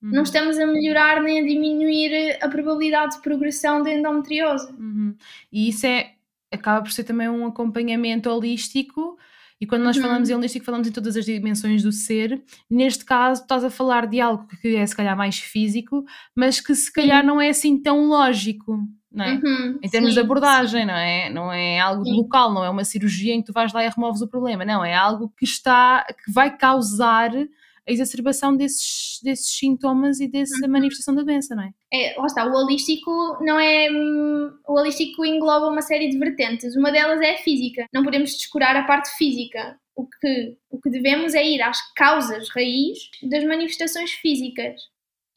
não 0.01 0.23
estamos 0.23 0.57
a 0.57 0.65
melhorar 0.65 1.21
nem 1.21 1.39
a 1.39 1.43
diminuir 1.43 2.37
a 2.41 2.49
probabilidade 2.49 3.15
de 3.15 3.21
progressão 3.21 3.81
da 3.83 3.93
endometriose. 3.93 4.71
Uhum. 4.73 5.15
E 5.51 5.69
isso 5.69 5.85
é, 5.85 6.13
acaba 6.51 6.81
por 6.81 6.91
ser 6.91 7.03
também 7.03 7.29
um 7.29 7.45
acompanhamento 7.45 8.29
holístico 8.29 9.17
E 9.59 9.65
quando 9.65 9.83
nós 9.83 9.97
falamos 9.97 10.29
em 10.29 10.35
holístico, 10.35 10.65
falamos 10.65 10.87
em 10.87 10.91
todas 10.91 11.15
as 11.15 11.25
dimensões 11.25 11.81
do 11.81 11.91
ser. 11.91 12.43
Neste 12.69 13.05
caso, 13.05 13.41
estás 13.41 13.63
a 13.63 13.69
falar 13.69 14.05
de 14.05 14.19
algo 14.19 14.45
que 14.47 14.75
é 14.75 14.85
se 14.85 14.95
calhar 14.95 15.15
mais 15.15 15.39
físico, 15.39 16.03
mas 16.35 16.59
que 16.59 16.75
se 16.75 16.91
calhar 16.91 17.25
não 17.25 17.39
é 17.39 17.49
assim 17.49 17.81
tão 17.81 18.05
lógico. 18.07 18.77
Não 19.11 19.23
é? 19.23 19.35
Uhum, 19.35 19.79
Em 19.81 19.89
termos 19.89 20.09
sim, 20.09 20.15
de 20.15 20.19
abordagem, 20.19 20.85
não 20.85 20.93
é? 20.93 21.29
Não 21.29 21.53
é 21.53 21.79
algo 21.79 22.03
Sim. 22.03 22.17
local, 22.17 22.53
não 22.53 22.65
é 22.65 22.69
uma 22.69 22.83
cirurgia 22.83 23.33
em 23.33 23.39
que 23.39 23.47
tu 23.47 23.53
vais 23.53 23.71
lá 23.71 23.85
e 23.85 23.89
removes 23.89 24.21
o 24.21 24.27
problema, 24.27 24.65
não, 24.65 24.83
é 24.83 24.93
algo 24.93 25.33
que 25.37 25.45
está, 25.45 26.05
que 26.25 26.29
vai 26.33 26.57
causar 26.57 27.31
a 27.87 27.91
exacerbação 27.91 28.55
desses, 28.55 29.19
desses 29.23 29.57
sintomas 29.57 30.19
e 30.19 30.27
dessa 30.27 30.65
Uhum. 30.65 30.71
manifestação 30.71 31.13
da 31.15 31.23
doença, 31.23 31.55
não 31.55 31.63
é? 31.63 31.69
É, 31.93 32.15
lá 32.17 32.25
está, 32.25 32.45
o 32.45 32.53
holístico 32.53 33.11
não 33.41 33.59
é. 33.59 33.87
O 34.67 34.79
holístico 34.79 35.23
engloba 35.25 35.67
uma 35.69 35.81
série 35.81 36.09
de 36.09 36.17
vertentes. 36.17 36.75
Uma 36.75 36.91
delas 36.91 37.21
é 37.21 37.35
a 37.35 37.37
física. 37.37 37.85
Não 37.93 38.03
podemos 38.03 38.31
descurar 38.31 38.75
a 38.75 38.83
parte 38.83 39.09
física. 39.17 39.79
O 39.95 40.05
que, 40.07 40.57
o 40.69 40.81
que 40.81 40.89
devemos 40.89 41.33
é 41.35 41.47
ir 41.47 41.61
às 41.61 41.77
causas 41.93 42.49
raiz 42.49 42.97
das 43.23 43.43
manifestações 43.45 44.11
físicas, 44.11 44.75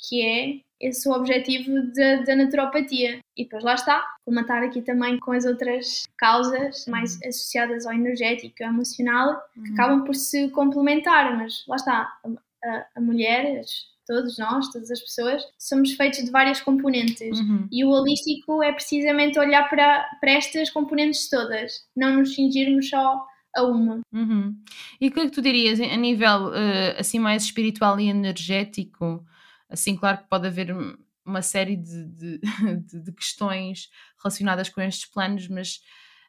que 0.09 0.23
é 0.23 0.61
esse 0.81 1.09
o 1.09 1.13
objetivo 1.13 1.73
da, 1.95 2.23
da 2.23 2.37
naturopatia. 2.37 3.21
E 3.37 3.45
depois 3.45 3.65
lá 3.65 3.75
está, 3.75 4.05
comentar 4.25 4.63
aqui 4.63 4.83
também 4.83 5.19
com 5.19 5.33
as 5.33 5.45
outras 5.45 6.05
causas 6.17 6.87
mais 6.87 7.21
associadas 7.23 7.87
ao 7.87 7.93
energético 7.93 8.63
ao 8.63 8.71
emocional, 8.71 9.41
que 9.55 9.73
acabam 9.73 10.05
por 10.05 10.15
se 10.15 10.49
complementar, 10.51 11.37
mas 11.37 11.65
lá 11.67 11.77
está, 11.77 12.13
a, 12.25 12.69
a, 12.69 12.87
a 12.97 13.01
mulher, 13.01 13.63
todos 14.07 14.39
nós, 14.39 14.69
todas 14.73 14.91
as 14.91 15.01
pessoas, 15.01 15.43
somos 15.59 15.93
feitos 15.93 16.25
de 16.25 16.31
várias 16.31 16.61
componentes. 16.61 17.39
Uhum. 17.39 17.69
E 17.71 17.85
o 17.85 17.91
holístico 17.91 18.63
é 18.63 18.73
precisamente 18.73 19.39
olhar 19.39 19.69
para, 19.69 20.09
para 20.21 20.33
estas 20.33 20.71
componentes 20.71 21.29
todas, 21.29 21.85
não 21.95 22.17
nos 22.17 22.35
cingirmos 22.35 22.89
só 22.89 23.27
a 23.55 23.63
uma. 23.63 24.01
Uhum. 24.13 24.57
E 25.01 25.09
o 25.09 25.13
que 25.13 25.21
é 25.21 25.25
que 25.25 25.33
tu 25.33 25.43
dirias 25.43 25.81
a 25.81 25.97
nível 25.97 26.55
eh, 26.55 26.97
assim 26.99 27.19
mais 27.19 27.43
espiritual 27.45 28.01
e 28.01 28.09
energético? 28.09 29.25
Assim, 29.69 29.97
claro 29.97 30.19
que 30.19 30.29
pode 30.29 30.47
haver 30.47 30.75
um- 30.75 30.97
uma 31.25 31.43
série 31.43 31.77
de, 31.77 32.05
de, 32.07 32.41
de- 32.87 33.01
de 33.03 33.13
questões 33.13 33.89
relacionadas 34.23 34.69
com 34.69 34.81
estes 34.81 35.05
planos, 35.11 35.47
mas 35.49 35.81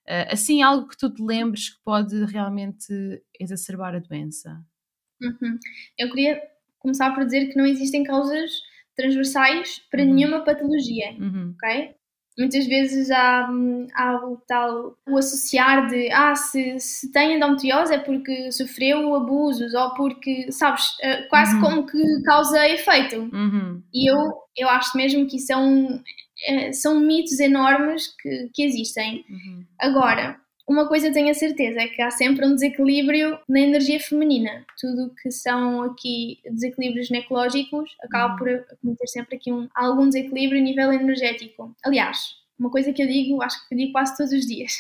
eh, 0.06 0.28
assim 0.32 0.62
algo 0.62 0.88
que 0.88 0.98
tu 0.98 1.10
te 1.14 1.24
lembres 1.24 1.70
que 1.70 1.82
pode 1.84 2.26
realmente 2.26 2.92
exacerbar 3.40 3.96
a 3.96 4.00
doença. 4.00 4.62
Uhum. 5.22 5.58
Eu 5.98 6.10
queria 6.10 6.42
começar 6.80 7.14
por 7.14 7.26
dizer 7.26 7.48
que 7.50 7.58
não 7.58 7.66
existem 7.66 8.04
causas 8.04 8.52
transversais 8.96 9.80
para 9.90 10.02
Uhum. 10.04 10.14
nenhuma 10.16 10.44
patologia, 10.44 11.12
Uhum. 11.20 11.54
ok? 11.56 11.96
Muitas 12.40 12.66
vezes 12.68 13.12
há, 13.12 13.50
há 13.96 14.16
o 14.26 14.38
tal 14.48 14.96
o 15.08 15.18
associar 15.18 15.88
de 15.88 16.10
ah, 16.12 16.34
se, 16.36 16.80
se 16.80 17.12
tem 17.12 17.36
endometriose 17.36 17.94
é 17.94 17.98
porque 18.00 18.52
sofreu 18.52 19.14
abusos 19.14 19.74
ou 19.74 19.94
porque, 19.94 20.50
sabes, 20.52 20.96
eh, 21.02 21.24
quase 21.24 21.56
Uhum. 21.56 21.62
como 21.62 21.86
que 21.86 22.02
causa 22.24 22.68
efeito. 22.70 23.18
Uhum. 23.34 23.84
E 23.94 24.10
eu, 24.10 24.18
eu 24.58 24.70
acho 24.70 24.96
mesmo 24.98 25.28
que 25.28 25.36
isso 25.38 25.52
é 25.52 25.58
um, 25.58 26.02
eh, 26.48 26.72
são 26.72 27.00
mitos 27.00 27.40
enormes 27.40 28.08
que, 28.22 28.50
que 28.54 28.64
existem. 28.64 29.26
Uhum. 29.30 29.66
Agora, 29.80 30.40
uma 30.70 30.88
coisa 30.88 31.12
tenho 31.12 31.32
a 31.32 31.34
certeza 31.34 31.82
é 31.82 31.88
que 31.88 32.02
há 32.02 32.12
sempre 32.12 32.46
um 32.46 32.54
desequilíbrio 32.54 33.40
na 33.50 33.60
energia 33.60 34.00
feminina. 34.00 34.64
Tudo 34.80 35.14
que 35.22 35.32
são 35.32 35.82
aqui 35.82 36.40
desequilíbrios 36.46 37.08
ginecológicos 37.08 37.96
acaba 38.02 38.34
Uhum. 38.34 38.64
por 38.84 38.96
ter 38.96 39.08
sempre 39.08 39.38
aqui 39.38 39.52
um, 39.52 39.68
algum 39.74 40.06
desequilíbrio 40.08 40.62
a 40.62 40.64
nível 40.64 40.94
energético. 40.94 41.76
Aliás, 41.84 42.36
uma 42.60 42.70
coisa 42.70 42.94
que 42.94 43.02
eu 43.02 43.08
digo, 43.08 43.42
acho 43.42 43.68
que 43.68 43.74
eu 43.74 43.78
digo 43.80 43.92
quase 43.94 44.16
todos 44.16 44.32
os 44.32 44.46
dias, 44.46 44.74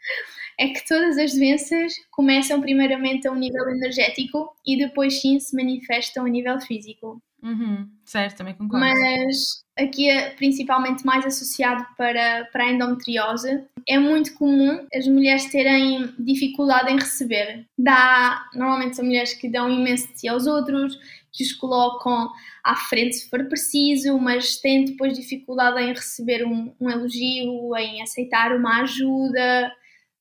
é 0.58 0.68
que 0.68 0.86
todas 0.88 1.16
as 1.16 1.32
doenças 1.32 1.92
começam 2.10 2.60
primeiramente 2.60 3.28
a 3.28 3.32
um 3.32 3.36
nível 3.36 3.68
energético 3.68 4.52
e 4.66 4.76
depois 4.76 5.20
sim 5.20 5.38
se 5.38 5.54
manifestam 5.54 6.26
a 6.26 6.28
nível 6.28 6.60
físico. 6.60 7.22
Uhum. 7.42 7.88
Certo, 8.04 8.38
também 8.38 8.54
concordo. 8.54 8.84
Mas 8.84 9.64
aqui 9.78 10.08
é 10.08 10.30
principalmente 10.30 11.04
mais 11.04 11.24
associado 11.24 11.86
para, 11.96 12.48
para 12.52 12.64
a 12.64 12.70
endometriose. 12.72 13.64
É 13.86 13.98
muito 13.98 14.34
comum 14.34 14.86
as 14.94 15.06
mulheres 15.06 15.46
terem 15.46 16.12
dificuldade 16.18 16.90
em 16.90 16.96
receber. 16.96 17.66
Dá, 17.78 18.48
normalmente 18.54 18.96
são 18.96 19.04
mulheres 19.04 19.34
que 19.34 19.48
dão 19.48 19.70
imenso 19.70 20.08
de 20.08 20.20
si 20.20 20.28
aos 20.28 20.46
outros, 20.46 20.98
que 21.32 21.44
os 21.44 21.52
colocam 21.52 22.30
à 22.64 22.74
frente 22.74 23.16
se 23.16 23.28
for 23.28 23.44
preciso, 23.44 24.18
mas 24.18 24.56
têm 24.56 24.86
depois 24.86 25.16
dificuldade 25.16 25.80
em 25.80 25.92
receber 25.92 26.44
um, 26.44 26.74
um 26.80 26.90
elogio, 26.90 27.76
em 27.76 28.02
aceitar 28.02 28.56
uma 28.56 28.80
ajuda, 28.82 29.72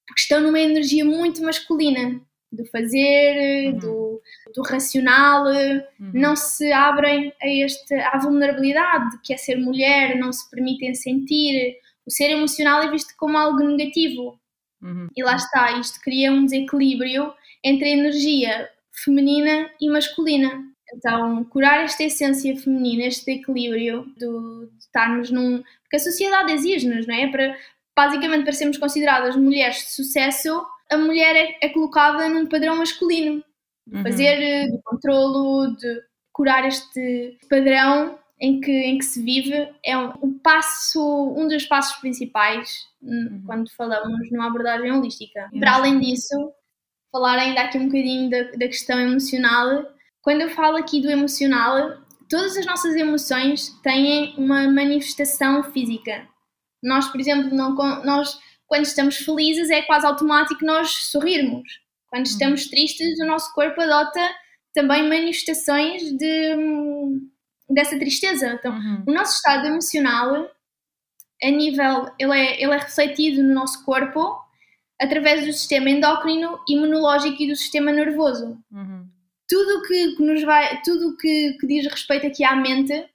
porque 0.05 0.21
estão 0.21 0.41
numa 0.41 0.59
energia 0.59 1.05
muito 1.05 1.41
masculina 1.41 2.21
do 2.55 2.65
fazer, 2.67 3.73
Uhum. 3.73 3.79
do, 3.79 4.21
do 4.55 4.61
racional 4.63 5.45
Uhum. 5.45 6.11
não 6.13 6.35
se 6.35 6.71
abrem 6.71 7.33
a 7.41 7.47
este, 7.47 7.93
à 7.95 8.17
vulnerabilidade, 8.19 9.19
que 9.23 9.33
é 9.33 9.37
ser 9.37 9.57
mulher, 9.57 10.17
não 10.17 10.31
se 10.31 10.49
permitem 10.49 10.93
sentir. 10.93 11.77
O 12.05 12.11
ser 12.11 12.29
emocional 12.31 12.81
é 12.83 12.89
visto 12.91 13.13
como 13.17 13.37
algo 13.37 13.59
negativo. 13.63 14.39
Uhum. 14.81 15.07
E 15.15 15.23
lá 15.23 15.35
está, 15.35 15.71
isto 15.79 15.99
cria 16.01 16.31
um 16.31 16.45
desequilíbrio 16.45 17.33
entre 17.63 17.85
a 17.89 17.91
energia 17.91 18.69
feminina 18.91 19.69
e 19.81 19.89
masculina. 19.89 20.63
Então, 20.93 21.43
curar 21.45 21.83
esta 21.83 22.03
essência 22.03 22.55
feminina, 22.57 23.03
este 23.05 23.31
equilíbrio 23.31 24.05
do, 24.17 24.67
de 24.67 24.77
estarmos 24.79 25.31
num. 25.31 25.63
Porque 25.81 25.95
a 25.95 25.99
sociedade 25.99 26.51
exige-nos, 26.51 27.07
não 27.07 27.15
é? 27.15 27.27
Para, 27.27 27.57
basicamente, 27.97 28.43
para 28.43 28.53
sermos 28.53 28.77
consideradas 28.77 29.35
mulheres 29.35 29.77
de 29.77 29.91
sucesso, 29.91 30.63
a 30.91 30.97
mulher 30.97 31.35
é, 31.35 31.65
é 31.65 31.69
colocada 31.69 32.27
num 32.29 32.45
padrão 32.47 32.75
masculino 32.77 33.43
Uhum. 33.91 34.01
fazer 34.01 34.41
eh, 34.41 34.67
de 34.67 34.81
controlo, 34.83 35.75
de 35.77 36.01
curar 36.33 36.65
este 36.65 37.37
padrão 37.47 38.17
em 38.39 38.59
que, 38.59 38.71
em 38.71 38.97
que 38.97 39.05
se 39.05 39.21
vive 39.21 39.69
é 39.83 39.95
um, 39.95 40.11
um 40.23 40.39
passo, 40.39 40.99
um 41.37 41.47
dos 41.47 41.65
passos 41.67 41.95
principais 41.99 42.79
hum, 43.01 43.09
Uhum. 43.31 43.43
quando 43.45 43.71
falamos 43.75 44.31
numa 44.31 44.47
abordagem 44.47 44.91
holística. 44.91 45.39
Yes. 45.53 45.59
Para 45.59 45.75
além 45.75 45.99
disso, 45.99 46.51
falar 47.11 47.37
ainda 47.37 47.61
aqui 47.61 47.77
um 47.77 47.85
bocadinho 47.85 48.29
da, 48.29 48.43
da 48.57 48.67
questão 48.67 48.99
emocional. 48.99 49.85
Quando 50.21 50.41
eu 50.41 50.49
falo 50.49 50.77
aqui 50.77 50.99
do 50.99 51.09
emocional, 51.11 51.97
todas 52.27 52.57
as 52.57 52.65
nossas 52.65 52.95
emoções 52.95 53.69
têm 53.83 54.33
uma 54.35 54.67
manifestação 54.67 55.61
física. 55.71 56.27
Nós, 56.83 57.07
por 57.07 57.19
exemplo, 57.19 57.55
não, 57.55 57.75
nós, 58.03 58.39
quando 58.67 58.83
estamos 58.83 59.17
felizes, 59.17 59.69
é 59.69 59.81
quase 59.83 60.05
automático 60.05 60.65
nós 60.65 60.89
sorrirmos. 61.11 61.67
Quando 62.07 62.25
estamos 62.25 62.67
tristes, 62.67 63.19
o 63.19 63.25
nosso 63.25 63.53
corpo 63.53 63.79
adota 63.81 64.19
também 64.73 65.07
manifestações 65.07 66.03
de, 66.17 66.55
dessa 67.69 67.97
tristeza. 67.97 68.57
Então, 68.59 68.73
Uhum. 68.73 69.03
o 69.07 69.13
nosso 69.13 69.35
estado 69.35 69.67
emocional, 69.67 70.49
a 71.43 71.49
nível, 71.49 72.09
ele 72.19 72.33
é, 72.33 72.61
ele 72.63 72.71
é 72.73 72.77
refletido 72.77 73.43
no 73.43 73.53
nosso 73.53 73.83
corpo 73.85 74.39
através 74.99 75.45
do 75.45 75.51
sistema 75.51 75.89
endócrino, 75.89 76.59
imunológico 76.69 77.41
e 77.43 77.49
do 77.49 77.55
sistema 77.55 77.91
nervoso. 77.91 78.57
Uhum. 78.71 79.07
Tudo 79.47 79.83
que, 79.83 80.15
que 80.15 80.23
nos 80.23 80.41
vai, 80.43 80.81
tudo 80.81 81.17
que, 81.17 81.57
que 81.59 81.67
diz 81.67 81.85
respeito 81.85 82.25
aqui 82.27 82.43
à 82.43 82.55
mente 82.55 83.05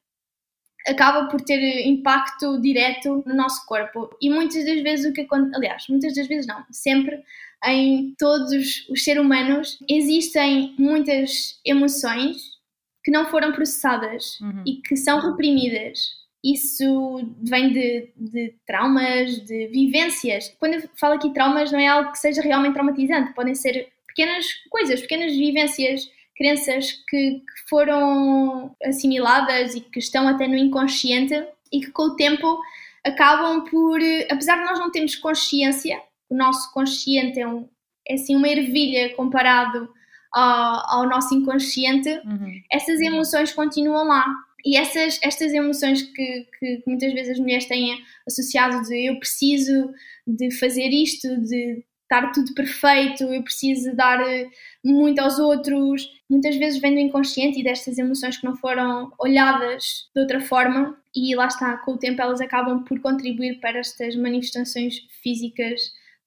acaba 0.87 1.27
por 1.29 1.40
ter 1.43 1.87
impacto 1.87 2.61
direto 2.61 3.23
no 3.27 3.35
nosso 3.35 3.64
corpo. 3.66 4.11
E 4.21 4.31
muitas 4.31 4.64
das 4.64 4.81
vezes 4.83 5.07
o 5.11 5.12
que 5.12 5.23
acontece, 5.23 5.57
aliás, 5.57 5.85
muitas 5.88 6.14
das 6.14 6.27
vezes 6.27 6.47
não, 6.47 6.64
sempre 6.71 7.23
em 7.64 8.14
todos 8.19 8.88
os 8.88 9.05
seres 9.05 9.23
humanos 9.23 9.79
existem 9.88 10.75
muitas 10.79 11.61
emoções 11.64 12.59
que 13.05 13.11
não 13.11 13.27
foram 13.27 13.53
processadas 13.53 14.38
Uhum. 14.40 14.62
e 14.66 14.77
que 14.77 14.97
são 14.97 15.21
reprimidas. 15.21 16.19
Isso 16.43 17.21
vem 17.43 17.71
de, 17.73 18.09
de 18.16 18.55
traumas, 18.66 19.45
de 19.45 19.66
vivências. 19.69 20.55
Quando 20.59 20.75
eu 20.75 20.83
falo 20.99 21.14
aqui 21.14 21.31
traumas, 21.35 21.71
não 21.71 21.79
é 21.79 21.87
algo 21.87 22.12
que 22.12 22.19
seja 22.19 22.40
realmente 22.40 22.73
traumatizante, 22.75 23.35
podem 23.35 23.55
ser 23.55 23.88
pequenas 24.07 24.47
coisas, 24.71 25.01
pequenas 25.03 25.33
vivências, 25.33 26.11
crenças 26.40 26.92
que, 27.07 27.33
que 27.40 27.68
foram 27.68 28.74
assimiladas 28.83 29.74
e 29.74 29.83
que 29.83 29.98
estão 29.98 30.26
até 30.26 30.48
no 30.48 30.57
inconsciente 30.57 31.35
e 31.70 31.81
que 31.81 31.90
com 31.90 32.05
o 32.05 32.16
tempo 32.16 32.59
acabam 33.05 33.62
por, 33.64 34.00
apesar 34.31 34.57
de 34.57 34.64
nós 34.64 34.79
não 34.79 34.90
termos 34.90 35.14
consciência, 35.16 36.00
o 36.31 36.35
nosso 36.35 36.72
consciente 36.72 37.38
é, 37.38 37.46
um, 37.46 37.68
é 38.09 38.14
assim 38.14 38.35
uma 38.35 38.48
ervilha 38.48 39.14
comparado 39.14 39.87
ao, 40.33 41.00
ao 41.00 41.09
nosso 41.09 41.35
inconsciente, 41.35 42.09
Uhum. 42.24 42.62
essas 42.72 43.01
emoções 43.01 43.53
continuam 43.53 44.07
lá. 44.07 44.24
E 44.64 44.76
essas, 44.76 45.18
estas 45.22 45.53
emoções 45.53 46.03
que, 46.03 46.47
que 46.59 46.82
muitas 46.86 47.12
vezes 47.14 47.32
as 47.32 47.38
mulheres 47.38 47.64
têm 47.66 47.99
associado 48.26 48.82
de 48.82 49.09
eu 49.09 49.18
preciso 49.18 49.91
de 50.26 50.51
fazer 50.59 50.88
isto, 50.88 51.28
de 51.41 51.82
estar 52.11 52.32
tudo 52.32 52.52
perfeito, 52.54 53.22
eu 53.22 53.42
preciso 53.42 53.94
dar 53.94 54.20
eh, 54.20 54.48
muito 54.84 55.20
aos 55.20 55.38
outros, 55.38 56.08
muitas 56.28 56.56
vezes 56.56 56.80
vêm 56.80 56.94
do 56.94 57.00
inconsciente 57.00 57.61
e 57.61 57.62
destas 57.62 57.98
emoções 57.98 58.36
que 58.36 58.44
não 58.44 58.56
foram 58.56 59.12
olhadas 59.18 60.08
de 60.14 60.20
outra 60.20 60.40
forma 60.40 60.96
e 61.14 61.34
lá 61.36 61.46
está, 61.46 61.76
com 61.78 61.92
o 61.92 61.98
tempo 61.98 62.20
elas 62.20 62.40
acabam 62.40 62.82
por 62.84 62.98
contribuir 63.00 63.61
para 63.61 63.78
estas 63.78 64.16
manifestações 64.16 64.96
físicas 65.22 65.80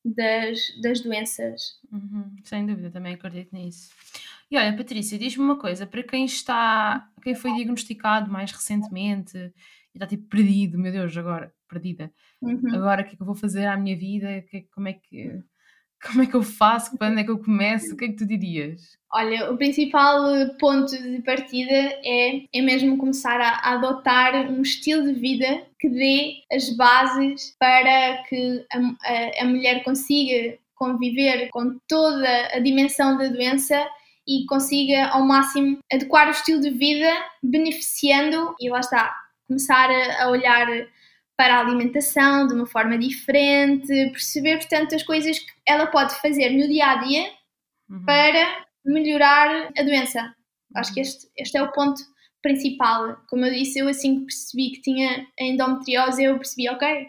das, 0.06 0.60
das 0.82 1.02
doenças. 1.02 1.80
Uhum, 1.92 2.34
sem 2.44 2.66
dúvida, 2.66 2.90
também 2.90 3.14
acredito 3.14 3.54
nisso. 3.54 3.90
E 4.50 4.58
olha, 4.58 4.76
Patrícia, 4.76 5.18
diz-me 5.18 5.44
uma 5.44 5.58
coisa, 5.58 5.86
para 5.86 6.04
quem 6.04 6.26
está, 6.26 7.10
quem 7.22 7.36
foi 7.36 7.54
diagnosticado 7.56 8.32
mais 8.32 8.52
recentemente 8.52 9.38
e 9.38 9.52
está 9.98 10.06
tipo 10.08 10.28
perdido, 10.28 10.78
meu 10.78 10.92
Deus, 10.92 11.16
agora, 11.18 11.54
perdida, 11.68 12.12
Uhum. 12.42 12.76
agora 12.76 13.02
o 13.02 13.06
que 13.06 13.14
é 13.14 13.16
que 13.16 13.22
eu 13.22 13.26
vou 13.26 13.36
fazer 13.36 13.66
à 13.66 13.78
minha 13.78 13.96
vida? 13.98 14.42
Que- 14.50 14.68
Como 14.74 14.88
é 14.90 14.94
que, 14.94 15.42
como 16.06 16.22
é 16.24 16.26
que 16.28 16.36
eu 16.36 16.44
faço? 16.44 16.96
Quando 16.98 17.20
é 17.20 17.24
que 17.24 17.32
eu 17.32 17.40
começo? 17.40 17.94
O 17.94 17.98
que 17.98 18.06
é 18.06 18.08
que 18.10 18.16
tu 18.16 18.26
dirias? 18.26 18.98
Olha, 19.12 19.52
o 19.52 19.58
principal 19.58 20.26
eh, 20.36 20.50
ponto 20.60 20.92
de 20.92 21.22
partida 21.22 21.72
é, 22.04 22.42
é 22.52 22.62
mesmo 22.62 22.98
começar 22.98 23.40
a, 23.40 23.50
a 23.50 23.74
adotar 23.74 24.50
um 24.52 24.62
estilo 24.64 25.04
de 25.06 25.14
vida 25.20 25.64
que 25.80 25.88
dê 25.88 26.38
as 26.52 26.70
bases 26.76 27.56
para 27.60 28.24
que 28.28 28.66
a, 28.74 28.78
a- 28.80 29.42
a 29.44 29.46
mulher 29.46 29.84
consiga 29.84 30.58
conviver 30.76 31.50
com 31.52 31.78
toda 31.88 32.28
a 32.54 32.60
dimensão 32.60 33.16
da 33.18 33.28
doença 33.28 33.88
e 34.28 34.46
consiga 34.48 35.06
ao 35.10 35.24
máximo 35.26 35.78
adequar 35.92 36.28
o 36.28 36.32
estilo 36.32 36.60
de 36.60 36.72
vida 36.72 37.10
beneficiando, 37.44 38.56
e 38.60 38.70
lá 38.70 38.80
está, 38.80 39.16
começar 39.48 39.90
a 40.20 40.30
olhar 40.30 40.68
para 41.36 41.56
a 41.56 41.60
alimentação 41.60 42.48
de 42.48 42.54
uma 42.54 42.66
forma 42.66 42.98
diferente, 42.98 43.88
perceber, 44.12 44.58
portanto, 44.58 44.96
as 44.96 45.04
coisas 45.04 45.40
que 45.40 45.52
ela 45.66 45.88
pode 45.88 46.14
fazer 46.22 46.50
no 46.52 46.68
dia 46.68 46.92
a 46.92 46.96
dia 46.98 47.32
Uhum, 47.90 48.06
para 48.06 48.66
melhorar 48.86 49.72
a 49.78 49.84
doença. 49.84 50.34
Acho 50.76 50.94
que 50.94 51.00
uhum, 51.00 51.06
este, 51.06 51.28
este 51.38 51.58
é 51.58 51.64
o 51.64 51.72
ponto 51.72 52.02
principal. 52.42 53.18
Como 53.30 53.46
eu 53.46 53.54
disse, 53.54 53.80
eu 53.80 53.88
assim 53.88 54.20
que 54.20 54.26
percebi 54.26 54.72
que 54.72 54.82
tinha 54.82 55.28
a 55.40 55.44
endometriose, 55.44 56.24
eu 56.24 56.38
percebi, 56.38 56.70
ok, 56.70 57.04
o 57.04 57.08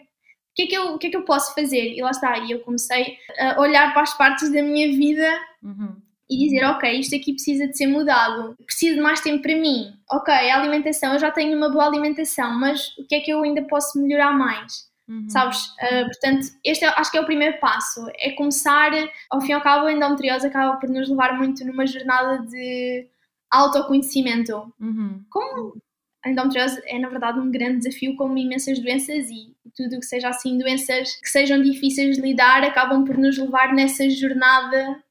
que, 0.55 0.63
é 0.63 0.67
que 0.67 0.75
eu, 0.75 0.93
o 0.93 0.97
que 0.97 1.07
é 1.07 1.09
que 1.09 1.17
eu 1.17 1.25
posso 1.25 1.53
fazer? 1.53 1.93
E 1.93 2.01
lá 2.01 2.11
está, 2.11 2.37
e 2.37 2.51
eu 2.51 2.59
comecei 2.61 3.17
a 3.37 3.59
olhar 3.59 3.93
para 3.93 4.03
as 4.03 4.15
partes 4.17 4.51
da 4.51 4.61
minha 4.61 4.87
vida 4.87 5.41
uhum, 5.61 6.01
e 6.29 6.37
dizer, 6.37 6.65
ok, 6.65 6.99
isto 6.99 7.15
aqui 7.15 7.33
precisa 7.33 7.67
de 7.67 7.77
ser 7.77 7.87
mudado, 7.87 8.55
preciso 8.65 8.95
de 8.95 9.01
mais 9.01 9.21
tempo 9.21 9.41
para 9.43 9.55
mim. 9.55 9.93
Ok, 10.09 10.33
a 10.33 10.59
alimentação, 10.59 11.13
eu 11.13 11.19
já 11.19 11.31
tenho 11.31 11.55
uma 11.55 11.69
boa 11.69 11.85
alimentação, 11.85 12.59
mas 12.59 12.97
o 12.97 13.05
que 13.07 13.15
é 13.15 13.19
que 13.19 13.31
eu 13.31 13.43
ainda 13.43 13.61
posso 13.63 14.01
melhorar 14.01 14.33
mais? 14.33 14.89
uhum. 15.07 15.29
Sabes? 15.29 15.65
Uh, 15.81 16.05
portanto, 16.05 16.47
este 16.63 16.85
é- 16.85 16.93
acho 16.99 17.11
que 17.11 17.17
é 17.17 17.21
o 17.21 17.25
primeiro 17.25 17.59
passo. 17.59 18.05
É 18.17 18.31
começar, 18.31 18.91
ao 19.29 19.41
fim 19.41 19.51
e 19.51 19.53
ao 19.53 19.61
cabo, 19.61 19.85
a 19.85 19.91
endometriose 19.93 20.47
acaba 20.47 20.77
por 20.77 20.89
nos 20.89 21.09
levar 21.09 21.37
muito 21.37 21.63
numa 21.65 21.85
jornada 21.85 22.39
de 22.47 23.07
autoconhecimento. 23.51 24.73
Uhum, 24.79 25.23
Como 25.29 25.77
a 26.23 26.29
endometriose 26.29 26.81
é, 26.85 26.97
na 26.97 27.09
verdade, 27.09 27.39
um 27.39 27.51
grande 27.51 27.79
desafio, 27.79 28.15
como 28.15 28.37
imensas 28.37 28.79
doenças 28.79 29.29
e 29.29 29.53
tudo 29.75 29.97
o 29.97 29.99
que 29.99 30.05
seja 30.05 30.29
assim, 30.29 30.57
doenças 30.57 31.15
que 31.17 31.29
sejam 31.29 31.61
difíceis 31.61 32.15
de 32.15 32.21
lidar, 32.21 32.63
acabam 32.63 33.03
por 33.05 33.17
nos 33.17 33.37
levar 33.37 33.73
nessa 33.73 34.09
jornada 34.09 35.03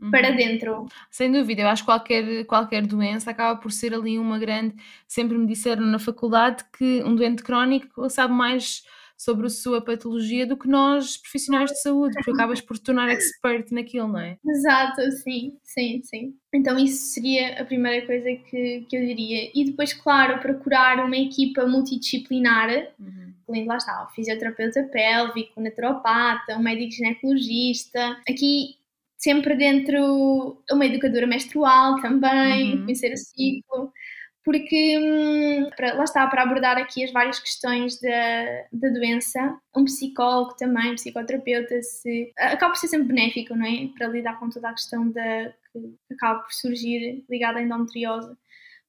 uhum. 0.00 0.10
para 0.10 0.30
dentro. 0.30 0.86
Sem 1.10 1.30
dúvida, 1.30 1.62
eu 1.62 1.68
acho 1.68 1.82
que 1.82 1.86
qualquer, 1.86 2.44
qualquer 2.46 2.86
doença 2.86 3.30
acaba 3.30 3.58
por 3.58 3.72
ser 3.72 3.94
ali 3.94 4.18
uma 4.18 4.38
grande. 4.38 4.74
Sempre 5.06 5.38
me 5.38 5.46
disseram 5.46 5.84
na 5.86 5.98
faculdade 5.98 6.64
que 6.76 7.02
um 7.04 7.14
doente 7.14 7.42
crónico 7.42 8.08
sabe 8.10 8.32
mais 8.34 8.84
sobre 9.16 9.46
a 9.46 9.50
sua 9.50 9.80
patologia 9.80 10.46
do 10.46 10.56
que 10.56 10.68
nós, 10.68 11.16
profissionais 11.16 11.70
de 11.70 11.80
saúde, 11.80 12.14
porque 12.14 12.32
acabas 12.32 12.60
por 12.60 12.76
te 12.76 12.84
tornar 12.84 13.08
expert 13.08 13.72
naquilo, 13.72 14.08
não 14.08 14.18
é? 14.18 14.36
Exato, 14.46 15.00
sim, 15.22 15.56
sim, 15.62 16.02
sim. 16.02 16.34
Então 16.52 16.78
isso 16.78 17.14
seria 17.14 17.60
a 17.60 17.64
primeira 17.64 18.04
coisa 18.06 18.24
que, 18.24 18.86
que 18.88 18.96
eu 18.96 19.06
diria. 19.06 19.50
E 19.54 19.64
depois, 19.64 19.94
claro, 19.94 20.38
procurar 20.40 21.04
uma 21.04 21.16
equipa 21.16 21.66
multidisciplinar, 21.66 22.66
Uhum. 22.98 23.32
além 23.48 23.64
lá 23.64 23.76
está, 23.76 24.04
o 24.04 24.14
fisioterapeuta 24.14 24.82
pélvico, 24.92 25.60
o 25.60 25.62
naturopata, 25.62 26.56
o 26.56 26.62
médico 26.62 26.92
ginecologista. 26.92 28.18
Aqui 28.28 28.76
sempre 29.26 29.56
dentro 29.56 30.62
uma 30.70 30.86
educadora 30.86 31.26
menstrual 31.26 32.00
também, 32.00 32.74
Uhum. 32.74 32.82
conhecer 32.84 33.12
o 33.12 33.16
ciclo. 33.16 33.92
Porque 34.44 34.96
hum, 35.00 35.68
para, 35.76 35.94
lá 35.94 36.04
está, 36.04 36.24
para 36.28 36.42
abordar 36.44 36.78
aqui 36.78 37.02
as 37.02 37.10
várias 37.12 37.40
questões 37.40 38.00
da, 38.00 38.44
da 38.72 38.88
doença, 38.90 39.40
um 39.76 39.84
psicólogo 39.84 40.54
também, 40.56 40.92
um 40.92 40.94
psicoterapeuta, 40.94 41.82
se, 41.82 42.32
acaba 42.38 42.72
por 42.72 42.78
ser 42.78 42.86
sempre 42.88 43.08
benéfico, 43.08 43.56
não 43.56 43.66
é? 43.66 43.88
Para 43.98 44.06
lidar 44.08 44.38
com 44.38 44.48
toda 44.48 44.68
a 44.68 44.72
questão 44.72 45.10
da, 45.10 45.52
que 45.72 46.14
acaba 46.14 46.38
por 46.40 46.52
surgir 46.52 47.24
ligada 47.28 47.58
à 47.58 47.62
endometriose. 47.62 48.32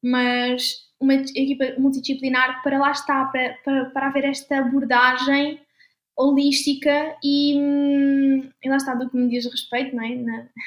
Mas 0.04 0.76
uma 1.00 1.16
equipa 1.16 1.74
multidisciplinar 1.80 2.62
para 2.62 2.78
lá 2.78 2.92
está, 2.92 3.26
para, 3.26 3.58
para, 3.66 3.86
para 3.86 4.08
haver 4.08 4.26
esta 4.26 4.60
abordagem 4.60 5.60
holística 6.18 7.15
e, 7.24 7.55
hum, 7.57 8.49
e 8.63 8.70
lá 8.70 8.78
está 8.78 8.95
do 8.95 9.09
que 9.09 9.15
me 9.18 9.30
diz 9.30 9.45
respeito, 9.45 9.95
não 9.95 10.03
é? 10.03 10.15
Na, 10.15 10.47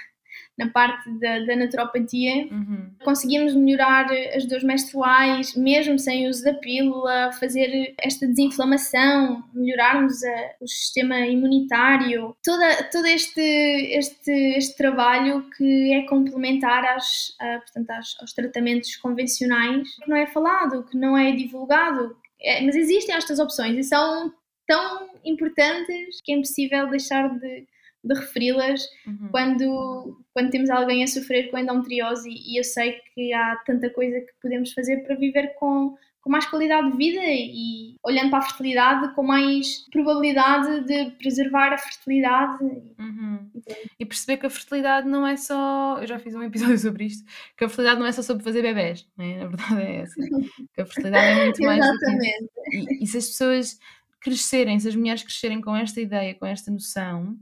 na 0.58 0.68
parte 0.68 1.10
da, 1.18 1.38
da 1.40 1.56
naturopatia, 1.56 2.46
Uhum. 2.52 2.90
conseguimos 3.02 3.54
melhorar 3.54 4.06
as 4.36 4.44
dores 4.44 4.62
menstruais, 4.62 5.56
mesmo 5.56 5.98
sem 5.98 6.26
o 6.26 6.28
uso 6.30 6.44
da 6.44 6.52
pílula, 6.52 7.32
fazer 7.32 7.94
esta 7.98 8.26
desinflamação, 8.26 9.42
melhorarmos 9.54 10.22
a- 10.22 10.50
o 10.60 10.68
sistema 10.68 11.18
imunitário, 11.20 12.36
toda, 12.44 12.84
todo 12.92 13.06
este, 13.06 13.40
este, 13.40 14.30
este 14.56 14.76
trabalho 14.76 15.48
que 15.56 15.94
é 15.94 16.02
complementar 16.06 16.84
às, 16.94 17.34
a, 17.40 17.58
portanto, 17.60 17.90
às- 17.92 18.16
aos 18.20 18.32
tratamentos 18.34 18.96
convencionais, 18.96 19.88
que 19.96 20.10
não 20.10 20.16
é 20.16 20.26
falado, 20.26 20.84
que 20.84 20.96
não 20.96 21.16
é 21.16 21.32
divulgado, 21.32 22.16
É, 22.42 22.62
mas 22.64 22.74
existem 22.74 23.14
estas 23.14 23.38
opções 23.38 23.76
e 23.76 23.82
são 23.82 24.32
tão 24.70 25.10
importantes 25.24 26.20
que 26.22 26.30
é 26.32 26.36
impossível 26.36 26.88
deixar 26.88 27.28
de, 27.40 27.66
de 28.04 28.14
referi-las 28.14 28.80
Uhum. 29.04 29.28
quando, 29.32 30.22
quando 30.32 30.50
temos 30.50 30.70
alguém 30.70 31.02
a 31.02 31.08
sofrer 31.08 31.50
com 31.50 31.58
endometriose 31.58 32.30
e 32.30 32.56
eu 32.56 32.62
sei 32.62 33.00
que 33.12 33.32
há 33.32 33.56
tanta 33.66 33.90
coisa 33.90 34.20
que 34.20 34.32
podemos 34.40 34.72
fazer 34.72 34.98
para 34.98 35.16
viver 35.16 35.54
com, 35.58 35.96
com 36.20 36.30
mais 36.30 36.46
qualidade 36.46 36.92
de 36.92 36.96
vida 36.96 37.20
e 37.24 37.96
olhando 38.04 38.30
para 38.30 38.38
a 38.38 38.42
fertilidade 38.42 39.12
com 39.14 39.22
mais 39.24 39.84
probabilidade 39.90 40.84
de 40.84 41.10
preservar 41.18 41.72
a 41.72 41.78
fertilidade. 41.78 42.62
Uhum. 42.98 43.50
E 43.98 44.06
perceber 44.06 44.36
que 44.36 44.46
a 44.46 44.50
fertilidade 44.50 45.08
não 45.08 45.26
é 45.26 45.36
só. 45.36 45.98
Eu 46.00 46.06
já 46.06 46.18
fiz 46.18 46.34
um 46.34 46.42
episódio 46.44 46.78
sobre 46.78 47.04
isto. 47.06 47.24
Que 47.56 47.64
a 47.64 47.68
fertilidade 47.68 48.00
não 48.00 48.06
é 48.06 48.12
só 48.12 48.22
sobre 48.22 48.44
fazer 48.44 48.62
bebés, 48.62 49.06
não 49.16 49.24
é? 49.24 49.42
A 49.42 49.46
verdade 49.48 49.82
é 49.82 49.96
essa. 49.96 50.14
Que 50.74 50.80
a 50.82 50.86
fertilidade 50.86 51.26
é 51.26 51.44
muito 51.44 51.62
mais 51.62 51.84
do 51.84 51.98
que. 51.98 52.04
Exatamente. 52.04 52.50
E, 52.72 53.04
e 53.04 53.06
se 53.06 53.18
as 53.18 53.26
pessoas 53.26 53.78
crescerem, 54.20 54.78
se 54.78 54.88
as 54.88 54.96
mulheres 54.96 55.22
crescerem 55.22 55.60
com 55.60 55.74
esta 55.74 56.00
ideia, 56.00 56.34
com 56.34 56.46
esta 56.46 56.70
noção, 56.70 57.36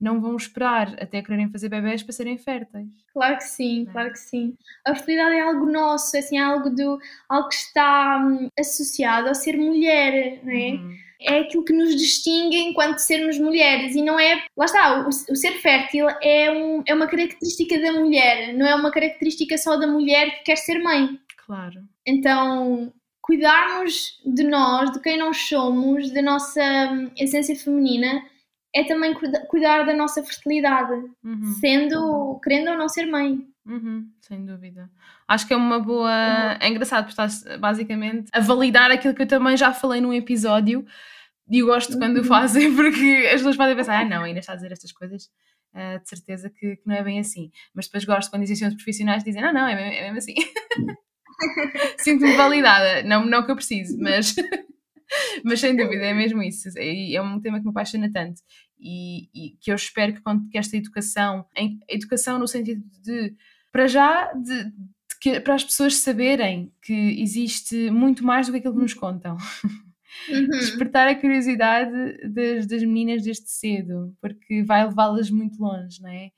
não 0.00 0.20
vão 0.20 0.34
esperar 0.34 0.96
até 1.00 1.20
quererem 1.20 1.50
fazer 1.50 1.68
bebés 1.68 2.02
para 2.02 2.12
serem 2.12 2.38
férteis. 2.38 2.88
Claro 3.12 3.36
que 3.36 3.44
sim, 3.44 3.86
É. 3.86 3.92
claro 3.92 4.10
que 4.10 4.18
sim. 4.18 4.54
A 4.86 4.94
fertilidade 4.94 5.36
é 5.36 5.40
algo 5.40 5.66
nosso, 5.70 6.16
assim, 6.16 6.38
é 6.38 6.42
algo, 6.42 6.70
do, 6.70 6.98
algo 7.28 7.48
que 7.48 7.54
está 7.54 8.24
hum, 8.24 8.48
associado 8.58 9.28
ao 9.28 9.34
ser 9.34 9.56
mulher, 9.58 10.40
não 10.42 10.52
é? 10.52 10.70
Uhum. 10.70 10.96
é 11.20 11.38
aquilo 11.40 11.64
que 11.64 11.74
nos 11.74 11.94
distingue 11.96 12.56
enquanto 12.56 12.98
sermos 12.98 13.38
mulheres 13.38 13.94
e 13.94 14.02
não 14.02 14.18
é, 14.18 14.42
lá 14.56 14.64
está, 14.64 15.02
o, 15.06 15.08
o 15.08 15.36
ser 15.36 15.52
fértil 15.60 16.08
é, 16.22 16.50
um, 16.50 16.82
é 16.86 16.94
uma 16.94 17.06
característica 17.06 17.78
da 17.78 17.92
mulher, 17.92 18.54
não 18.54 18.66
é 18.66 18.74
uma 18.74 18.90
característica 18.90 19.58
só 19.58 19.76
da 19.76 19.86
mulher 19.86 20.30
que 20.38 20.44
quer 20.44 20.56
ser 20.56 20.78
mãe. 20.82 21.18
Claro. 21.44 21.82
Então, 22.06 22.90
cuidarmos 23.22 24.20
de 24.24 24.42
nós, 24.44 24.90
de 24.92 25.00
quem 25.00 25.18
nós 25.18 25.36
somos, 25.48 26.10
da 26.12 26.22
nossa 26.22 26.62
hum, 26.92 27.10
essência 27.16 27.54
feminina, 27.56 28.22
é 28.74 28.84
também 28.84 29.14
cuida- 29.14 29.44
cuidar 29.46 29.84
da 29.84 29.94
nossa 29.94 30.22
fertilidade, 30.22 30.92
Uhum. 31.24 31.44
sendo, 31.60 32.40
querendo 32.42 32.70
ou 32.70 32.78
não 32.78 32.88
ser 32.88 33.06
mãe. 33.06 33.40
Uhum, 33.66 34.08
sem 34.20 34.44
dúvida. 34.44 34.90
Acho 35.28 35.46
que 35.46 35.52
é 35.52 35.56
uma 35.56 35.78
boa. 35.78 36.56
É 36.60 36.68
engraçado, 36.68 37.04
porque 37.06 37.12
estás 37.20 37.44
basicamente 37.58 38.28
a 38.32 38.40
validar 38.40 38.90
aquilo 38.90 39.14
que 39.14 39.22
eu 39.22 39.28
também 39.28 39.56
já 39.56 39.72
falei 39.72 40.00
num 40.00 40.12
episódio 40.12 40.84
e 41.48 41.58
eu 41.58 41.66
gosto 41.66 41.98
quando 41.98 42.16
o 42.16 42.20
Uhum. 42.20 42.24
fazem 42.24 42.74
porque 42.74 43.26
as 43.26 43.34
pessoas 43.34 43.56
podem 43.56 43.76
pensar, 43.76 44.00
ah, 44.00 44.04
não, 44.04 44.22
ainda 44.24 44.40
está 44.40 44.52
a 44.52 44.56
dizer 44.56 44.72
estas 44.72 44.92
coisas. 44.92 45.28
ah, 45.74 45.98
de 45.98 46.08
certeza 46.08 46.50
que, 46.50 46.76
que 46.76 46.82
não 46.86 46.94
é 46.96 47.02
bem 47.04 47.20
assim. 47.20 47.50
Mas 47.74 47.86
depois 47.86 48.04
gosto 48.04 48.30
quando 48.30 48.42
existem 48.42 48.66
os 48.68 48.74
profissionais 48.74 49.22
que 49.22 49.30
dizem, 49.30 49.42
não, 49.42 49.52
não, 49.52 49.68
é 49.68 49.74
mesmo, 49.76 49.92
é 49.92 50.02
mesmo 50.10 50.18
assim. 50.18 50.34
Sinto-me 51.98 52.36
validada. 52.36 53.02
Não, 53.02 53.24
não 53.24 53.44
que 53.44 53.50
eu 53.50 53.56
precise, 53.56 53.96
mas, 53.98 54.34
mas 55.44 55.60
sem 55.60 55.76
dúvida, 55.76 56.04
é 56.04 56.14
mesmo 56.14 56.42
isso. 56.42 56.68
É, 56.76 57.14
é 57.14 57.22
um 57.22 57.40
tema 57.40 57.58
que 57.58 57.64
me 57.64 57.70
apaixona 57.70 58.10
tanto 58.12 58.40
e, 58.78 59.28
e 59.34 59.50
que 59.60 59.70
eu 59.70 59.74
espero 59.74 60.14
que, 60.14 60.22
que 60.50 60.58
esta 60.58 60.76
educação, 60.76 61.44
em, 61.56 61.78
educação 61.88 62.38
no 62.38 62.48
sentido 62.48 62.82
de, 63.02 63.34
para 63.70 63.86
já, 63.86 64.32
de, 64.32 64.64
de 64.64 64.72
que, 65.20 65.40
para 65.40 65.54
as 65.54 65.64
pessoas 65.64 65.96
saberem 65.96 66.72
que 66.82 67.20
existe 67.20 67.90
muito 67.90 68.24
mais 68.24 68.46
do 68.46 68.52
que 68.52 68.58
aquilo 68.58 68.74
que 68.74 68.82
nos 68.82 68.94
contam. 68.94 69.36
Uhum. 70.28 70.48
Despertar 70.48 71.08
a 71.08 71.14
curiosidade 71.14 72.28
das, 72.28 72.66
das 72.66 72.82
meninas 72.82 73.22
desde 73.22 73.48
cedo, 73.48 74.14
porque 74.20 74.62
vai 74.64 74.84
levá-las 74.84 75.30
muito 75.30 75.58
longe, 75.62 76.02
não 76.02 76.10
é? 76.10 76.30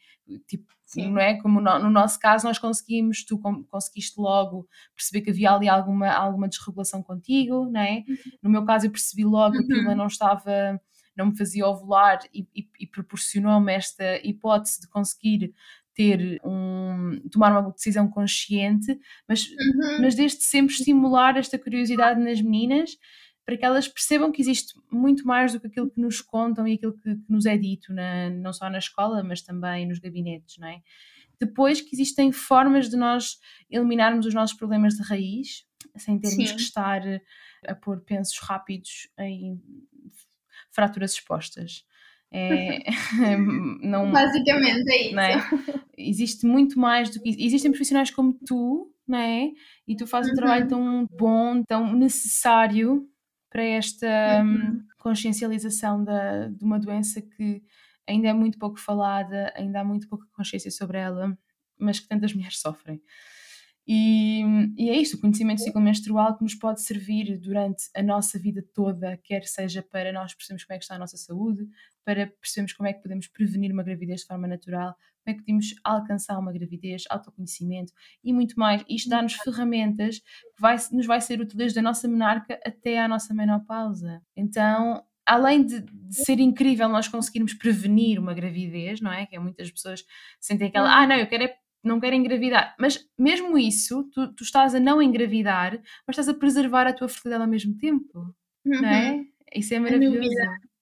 Tipo, 0.47 0.73
Sim. 0.93 1.11
não 1.11 1.21
é? 1.21 1.41
Como 1.41 1.61
no, 1.61 1.79
no 1.79 1.91
nosso 1.91 2.19
caso, 2.19 2.47
nós 2.47 2.59
conseguimos, 2.59 3.25
tu 3.25 3.39
conseguiste 3.69 4.21
logo 4.21 4.69
perceber 4.95 5.23
que 5.23 5.31
havia 5.31 5.53
ali 5.53 5.69
alguma, 5.69 6.09
alguma 6.11 6.49
desregulação 6.49 7.03
contigo, 7.03 7.67
não 7.71 7.81
é? 7.81 8.05
No 8.43 8.51
meu 8.51 8.65
caso, 8.65 8.87
eu 8.87 8.91
percebi 8.91 9.25
logo 9.25 9.57
que 9.57 9.65
aquilo 9.65 9.89
Uhum. 9.89 9.97
não 9.97 10.07
estava 10.07 10.81
não 11.15 11.27
me 11.27 11.37
fazia 11.37 11.67
ovular 11.67 12.21
e, 12.33 12.47
e, 12.55 12.67
e 12.81 12.87
proporcionou-me 12.87 13.73
esta 13.73 14.17
hipótese 14.27 14.81
de 14.81 14.89
conseguir 14.89 15.53
ter 15.95 16.41
um 16.43 17.21
tomar 17.31 17.53
uma 17.53 17.71
decisão 17.71 18.09
consciente, 18.09 18.99
mas, 19.29 19.45
uhum. 19.45 20.01
mas 20.01 20.15
desde 20.15 20.43
sempre 20.43 20.75
estimular 20.75 21.37
esta 21.37 21.59
curiosidade 21.59 22.19
nas 22.19 22.41
meninas 22.41 22.97
para 23.45 23.57
que 23.57 23.65
elas 23.65 23.89
percebam 23.89 24.31
que 24.31 24.41
existe 24.41 24.75
muito 24.91 25.27
mais 25.27 25.53
do 25.53 25.61
que 25.61 25.67
aquilo 25.67 25.91
que 25.91 26.01
nos 26.01 26.21
contam 26.21 26.67
e 26.67 26.75
aquilo 26.75 26.93
que, 26.93 27.17
que 27.17 27.33
nos 27.33 27.45
é 27.47 27.57
dito, 27.57 27.93
na, 27.93 28.31
não 28.31 28.53
só 28.53 28.71
na 28.71 28.79
escola, 28.79 29.23
mas 29.23 29.43
também 29.43 29.87
nos 29.87 29.99
gabinetes, 29.99 30.59
não 30.59 30.69
é? 30.69 30.81
Depois 31.41 31.81
que 31.81 31.95
existem 31.95 32.31
formas 32.31 32.89
de 32.89 32.97
nós 32.97 33.39
eliminarmos 33.69 34.27
os 34.27 34.35
nossos 34.35 34.57
problemas 34.57 34.95
de 34.95 35.03
raiz, 35.03 35.65
sem 35.97 36.19
termos 36.19 36.51
Sim. 36.51 36.55
que 36.55 36.63
estar 36.63 37.03
a 37.67 37.75
pôr 37.75 38.01
pensos 38.03 38.39
rápidos 38.39 39.09
em 39.19 39.61
fraturas 40.71 41.15
expostas. 41.15 41.85
É, 42.31 42.79
não, 43.83 44.11
Basicamente 44.13 44.89
é 44.89 45.09
isso. 45.09 45.19
É? 45.19 45.83
Existe 45.99 46.47
muito 46.47 46.79
mais 46.79 47.11
do 47.11 47.21
que 47.21 47.31
isso. 47.31 47.39
Existem 47.41 47.71
profissionais 47.73 48.11
como 48.13 48.35
tu, 48.47 48.91
não 49.07 49.19
é? 49.19 49.51
E 49.87 49.97
tu 49.97 50.07
fazes 50.07 50.29
uhum. 50.31 50.35
um 50.35 50.37
trabalho 50.37 50.69
tão 50.69 51.07
bom, 51.11 51.63
tão 51.65 51.93
necessário 51.93 53.07
para 53.53 53.63
esta 53.63 54.43
hum, 54.43 54.55
uhum. 54.55 54.85
consciencialização 54.99 56.03
da, 56.03 56.49
de 56.49 56.65
uma 56.65 56.81
doença 56.81 57.21
que 57.21 57.63
ainda 58.09 58.29
é 58.29 58.33
muito 58.33 58.59
pouco 58.59 58.81
falada, 58.81 59.53
ainda 59.55 59.81
há 59.81 59.85
muito 59.85 60.09
pouca 60.09 60.27
consciência 60.33 60.71
sobre 60.71 60.97
ela, 60.97 61.37
mas 61.79 62.01
que 62.01 62.09
tantas 62.09 62.33
mulheres 62.35 62.59
sofrem. 62.59 63.03
E, 63.87 64.43
e, 64.77 64.91
é 64.91 64.97
isto, 64.97 65.17
o 65.17 65.21
conhecimento 65.21 65.59
do 65.59 65.65
ciclo 65.65 65.81
menstrual 65.81 66.37
que 66.37 66.43
nos 66.43 66.55
pode 66.55 66.83
servir 66.83 67.37
durante 67.39 67.85
a 67.97 68.03
nossa 68.03 68.39
vida 68.39 68.65
toda, 68.73 69.19
quer 69.25 69.45
seja 69.45 69.83
para 69.83 70.13
nós 70.13 70.35
percebermos 70.35 70.65
como 70.65 70.75
é 70.75 70.79
que 70.79 70.85
está 70.85 70.95
a 70.95 70.99
nossa 70.99 71.17
saúde, 71.17 71.67
para 72.05 72.29
percebermos 72.41 72.73
como 72.73 72.89
é 72.89 72.93
que 72.93 73.03
podemos 73.03 73.27
prevenir 73.27 73.73
uma 73.73 73.83
gravidez 73.83 74.21
de 74.21 74.27
forma 74.27 74.47
natural, 74.47 74.95
como 75.25 75.35
é 75.35 75.35
que 75.35 75.41
podemos 75.41 75.75
alcançar 75.83 76.39
uma 76.39 76.53
gravidez, 76.53 77.05
autoconhecimento 77.11 77.93
e 78.23 78.33
muito 78.33 78.55
mais. 78.59 78.85
Isto 78.89 79.09
dá-nos 79.09 79.35
ferramentas 79.35 80.19
que 80.19 80.61
vai, 80.61 80.77
nos 80.93 81.07
vai 81.07 81.21
ser 81.21 81.41
útil 81.41 81.57
desde 81.57 81.79
a 81.79 81.83
nossa 81.83 82.07
menarca 82.07 82.61
até 82.65 83.01
à 83.01 83.09
nossa 83.09 83.35
menopausa. 83.35 84.23
Então, 84.37 85.05
além 85.25 85.65
de, 85.65 85.81
de, 85.81 86.15
ser 86.15 86.41
incrível 86.41 86.89
nós 86.89 87.09
conseguirmos 87.09 87.55
prevenir 87.55 88.19
uma 88.19 88.35
gravidez, 88.35 89.01
não 89.01 89.13
é? 89.13 89.27
Que 89.27 89.37
é 89.37 89.39
muitas 89.39 89.71
pessoas 89.71 90.05
sentem 90.41 90.69
aquela, 90.69 91.03
ah, 91.03 91.07
não, 91.07 91.17
eu 91.17 91.27
quero 91.27 91.45
é 91.45 91.57
não 91.83 92.01
quero 92.01 92.15
engravidar. 92.15 92.75
Mas 92.79 93.07
mesmo 93.19 93.59
isso, 93.59 94.05
tu, 94.13 94.33
tu, 94.35 94.45
estás 94.45 94.75
a 94.75 94.81
não 94.81 95.03
engravidar, 95.03 95.73
mas 96.07 96.15
estás 96.15 96.29
a 96.29 96.35
preservar 96.35 96.87
a 96.87 96.93
tua 96.93 97.09
fertilidade 97.09 97.43
ao 97.43 97.51
mesmo 97.51 97.77
tempo. 97.77 98.19
Uhum. 98.65 98.81
Não 98.81 98.89
é? 98.89 99.13
Uhum. 99.13 99.27
Isso 99.55 99.75
é 99.75 99.79
maravilhoso. 99.79 100.31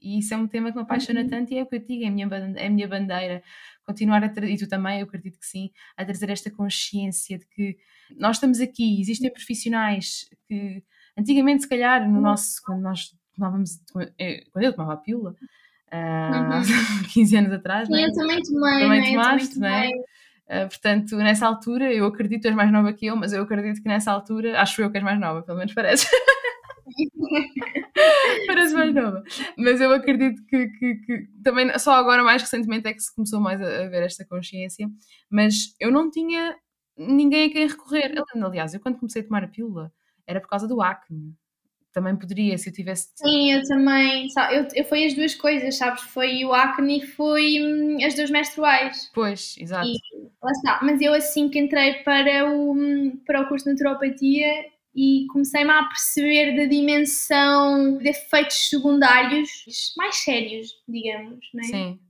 E 0.01 0.19
isso 0.19 0.33
é 0.33 0.37
um 0.37 0.47
tema 0.47 0.71
que 0.71 0.77
me 0.77 0.83
apaixona 0.83 1.21
uhum. 1.21 1.29
tanto 1.29 1.53
e 1.53 1.59
é 1.59 1.63
o 1.63 1.67
que 1.67 1.77
eu 1.77 1.81
digo, 1.81 2.05
é 2.05 2.09
a 2.09 2.11
minha, 2.11 2.29
é 2.57 2.67
a 2.67 2.71
minha 2.71 2.89
bandeira. 2.89 3.43
Continuar 3.85 4.25
a 4.25 4.29
trazer, 4.29 4.53
e 4.53 4.57
tu 4.57 4.69
também, 4.69 5.01
eu 5.01 5.07
acredito 5.07 5.39
que 5.39 5.47
sim, 5.47 5.71
a 5.97 6.05
trazer 6.05 6.31
esta 6.31 6.51
consciência 6.51 7.39
de 7.39 7.47
que 7.47 7.77
nós 8.17 8.37
estamos 8.37 8.61
aqui, 8.61 9.01
existem 9.01 9.31
profissionais 9.31 10.29
que 10.47 10.83
antigamente, 11.19 11.63
se 11.63 11.69
calhar, 11.69 12.09
no 12.09 12.21
nosso, 12.21 12.61
quando 12.65 12.81
nós 12.81 13.15
tomávamos, 13.35 13.81
eh, 14.19 14.45
quando 14.53 14.65
eu 14.65 14.73
tomava 14.73 14.95
a 14.95 14.97
pílula, 14.97 15.35
uh, 15.93 16.57
uhum. 16.57 17.07
15 17.13 17.37
anos 17.37 17.53
atrás, 17.53 17.89
sim, 17.89 17.95
é? 17.95 18.07
eu 18.07 18.13
também 18.13 18.43
tomei, 18.43 18.81
também 18.81 19.01
né? 19.01 19.11
tomaste, 19.11 19.59
não 19.59 19.69
é? 19.69 19.91
Uh, 20.51 20.69
portanto, 20.69 21.17
nessa 21.17 21.47
altura, 21.47 21.93
eu 21.95 22.05
acredito, 22.07 22.43
tu 22.43 22.49
és 22.49 22.55
mais 22.57 22.73
nova 22.73 22.93
que 22.93 23.07
eu, 23.07 23.15
mas 23.15 23.33
eu 23.33 23.43
acredito 23.43 23.81
que 23.81 23.89
nessa 23.89 24.11
altura, 24.11 24.61
acho 24.61 24.83
eu 24.83 24.91
que 24.91 24.99
és 24.99 25.05
mais 25.05 25.21
nova, 25.21 25.43
pelo 25.43 25.59
menos 25.59 25.73
parece. 25.73 26.09
parece 28.49 28.75
mais 28.75 28.93
nova. 28.93 29.23
Mas 29.57 29.81
eu 29.81 29.93
acredito 29.93 30.45
que, 30.47 30.67
que, 30.71 30.95
que, 30.97 31.29
também, 31.45 31.79
só 31.79 31.93
agora, 31.93 32.25
mais 32.25 32.43
recentemente, 32.43 32.89
é 32.89 32.93
que 32.93 33.01
se 33.01 33.15
começou 33.15 33.41
mais 33.41 33.61
a, 33.61 33.85
a 33.85 33.89
ver 33.89 34.03
esta 34.03 34.25
consciência. 34.27 34.91
Mas 35.31 35.73
eu 35.79 35.93
não 35.93 36.11
tinha 36.11 36.57
ninguém 36.99 37.49
a 37.49 37.53
quem 37.53 37.69
recorrer. 37.69 38.13
Aliás, 38.43 38.75
eu 38.75 38.81
quando 38.81 38.99
comecei 38.99 39.23
a 39.23 39.25
tomar 39.25 39.45
a 39.45 39.49
pílula, 39.49 39.93
era 40.27 40.41
por 40.41 40.49
causa 40.49 40.67
do 40.67 40.83
acne 40.83 41.33
também 41.93 42.17
poderia, 42.17 42.57
se 42.57 42.69
eu 42.69 42.73
tivesse. 42.73 43.09
Sim, 43.17 43.53
eu 43.53 43.63
também. 43.63 44.29
Eu, 44.53 44.69
eu 44.75 44.85
foi 44.85 45.07
as 45.07 45.15
duas 45.15 45.35
coisas, 45.35 45.77
sabes? 45.77 46.03
Foi 46.03 46.45
o 46.45 46.53
acne 46.53 46.99
e 46.99 47.07
foi 47.07 47.61
hum, 47.61 47.99
as 48.05 48.15
duas 48.15 48.31
menstruais. 48.31 49.11
Pois, 49.13 49.57
exato. 49.59 49.87
E, 49.87 49.99
lá 50.43 50.51
está. 50.53 50.81
Mas 50.83 51.01
eu, 51.01 51.13
assim 51.13 51.49
que 51.49 51.59
entrei 51.59 51.95
para 52.03 52.51
o, 52.51 52.73
hum, 52.73 53.21
para 53.27 53.43
o 53.43 53.49
curso 53.49 53.65
de 53.65 53.73
naturopatia 53.73 54.67
e 54.95 55.27
comecei-me 55.33 55.71
a 55.71 55.85
perceber 55.85 56.57
da 56.57 56.65
dimensão 56.65 57.99
de 57.99 58.09
efeitos 58.09 58.69
secundários 58.69 59.65
mais 59.97 60.17
sérios, 60.17 60.69
digamos, 60.89 61.39
não 61.55 61.63
é? 61.63 61.67
Sim. 61.67 62.01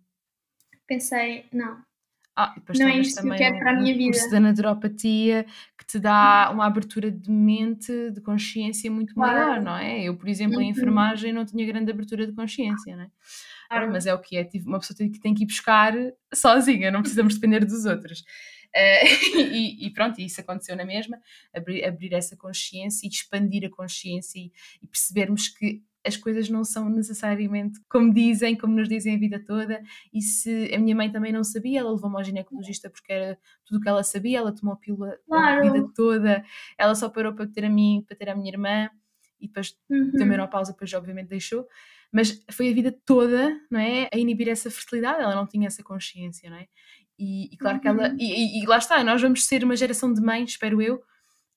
Pensei, 0.87 1.45
não, 1.53 1.79
ah, 2.37 2.55
depois 2.57 2.79
não 2.79 2.89
é 2.89 2.99
isto 2.99 3.21
que 3.21 3.29
eu 3.29 3.35
quero 3.35 3.59
para 3.59 3.73
a 3.73 3.75
minha 3.75 3.95
vida. 3.95 4.13
curso 4.13 4.31
da 4.31 4.41
naturopatia 4.41 5.45
que 5.77 5.87
te 5.87 5.99
dá 5.99 6.51
uma 6.53 6.67
abertura 6.67 7.11
de 7.11 7.31
mente, 7.31 8.11
de 8.11 8.21
consciência 8.21 8.91
muito 8.91 9.15
claro. 9.15 9.39
maior, 9.39 9.63
não 9.63 9.77
é? 9.77 10.05
Eu, 10.05 10.17
por 10.17 10.29
exemplo, 10.29 10.57
uhum. 10.57 10.63
em 10.63 10.71
enfermagem 10.71 11.33
não 11.33 11.45
tinha 11.45 11.67
grande 11.67 11.91
abertura 11.91 12.27
de 12.27 12.33
consciência, 12.33 12.97
não 12.97 13.05
é? 13.05 13.11
Claro. 13.69 13.93
mas 13.93 14.05
é 14.05 14.13
o 14.13 14.19
que 14.19 14.37
é, 14.37 14.49
uma 14.67 14.81
pessoa 14.81 14.97
que 14.97 15.21
tem 15.21 15.33
que 15.33 15.45
ir 15.45 15.47
buscar 15.47 15.95
sozinha, 16.35 16.91
não 16.91 17.03
precisamos 17.03 17.35
depender 17.35 17.65
dos 17.65 17.85
outros. 17.85 18.25
Uh, 18.75 19.37
e, 19.39 19.87
e, 19.87 19.91
pronto, 19.91 20.21
isso 20.21 20.41
aconteceu 20.41 20.77
na 20.77 20.85
mesma, 20.85 21.19
abrir, 21.55 21.85
abrir 21.85 22.13
essa 22.13 22.37
consciência 22.37 23.07
e 23.07 23.11
expandir 23.11 23.65
a 23.65 23.71
consciência 23.71 24.39
e, 24.39 24.53
e 24.83 24.87
percebermos 24.87 25.49
que 25.49 25.83
as 26.07 26.17
coisas 26.17 26.49
não 26.49 26.65
são 26.65 26.89
necessariamente 26.89 27.81
como 27.89 28.13
dizem, 28.13 28.57
como 28.57 28.75
nos 28.75 28.89
dizem 28.89 29.15
a 29.15 29.19
vida 29.19 29.43
toda. 29.45 29.83
E 30.13 30.23
se 30.23 30.73
a 30.75 30.79
minha 30.79 30.97
mãe 30.97 31.11
também 31.11 31.33
não 31.33 31.45
sabia, 31.45 31.81
ela 31.81 31.93
levou-me 31.93 32.17
ao 32.17 32.25
ginecologista 32.25 32.89
porque 32.89 33.13
era 33.13 33.39
tudo 33.65 33.79
o 33.79 33.81
que 33.81 33.89
ela 33.89 34.03
sabia, 34.03 34.39
ela 34.39 34.55
tomou 34.55 34.77
pílula 34.77 35.19
claro. 35.27 35.69
a 35.69 35.73
vida 35.73 35.89
toda, 35.95 36.45
ela 36.79 36.95
só 36.95 37.09
parou 37.09 37.35
para 37.35 37.47
ter 37.47 37.65
a 37.65 37.71
mim, 37.71 38.05
para 38.07 38.17
ter 38.17 38.29
a 38.29 38.35
minha 38.35 38.51
irmã, 38.51 38.91
e 39.41 39.47
depois 39.47 39.77
uhum. 39.89 40.13
da 40.13 40.25
menopausa, 40.25 40.73
depois 40.73 40.93
obviamente 40.95 41.29
deixou. 41.29 41.67
Mas 42.13 42.45
foi 42.51 42.71
a 42.71 42.75
vida 42.75 42.95
toda, 43.07 43.57
não 43.71 43.79
é? 43.79 44.09
A 44.13 44.19
inibir 44.19 44.49
essa 44.49 44.71
fertilidade, 44.71 45.23
ela 45.23 45.35
não 45.35 45.47
tinha 45.47 45.69
essa 45.69 45.83
consciência, 45.83 46.51
não 46.51 46.57
é? 46.57 46.67
E, 47.19 47.53
e 47.53 47.57
claro 47.57 47.77
uhum. 47.77 47.83
que 47.83 47.89
ela. 47.89 48.09
Uhum. 48.09 48.17
E, 48.19 48.63
e 48.63 48.67
lá 48.67 48.79
está, 48.79 49.05
nós 49.05 49.21
vamos 49.21 49.45
ser 49.45 49.63
uma 49.63 49.77
geração 49.77 50.13
de 50.13 50.21
mães, 50.21 50.51
espero 50.51 50.81
eu, 50.81 51.03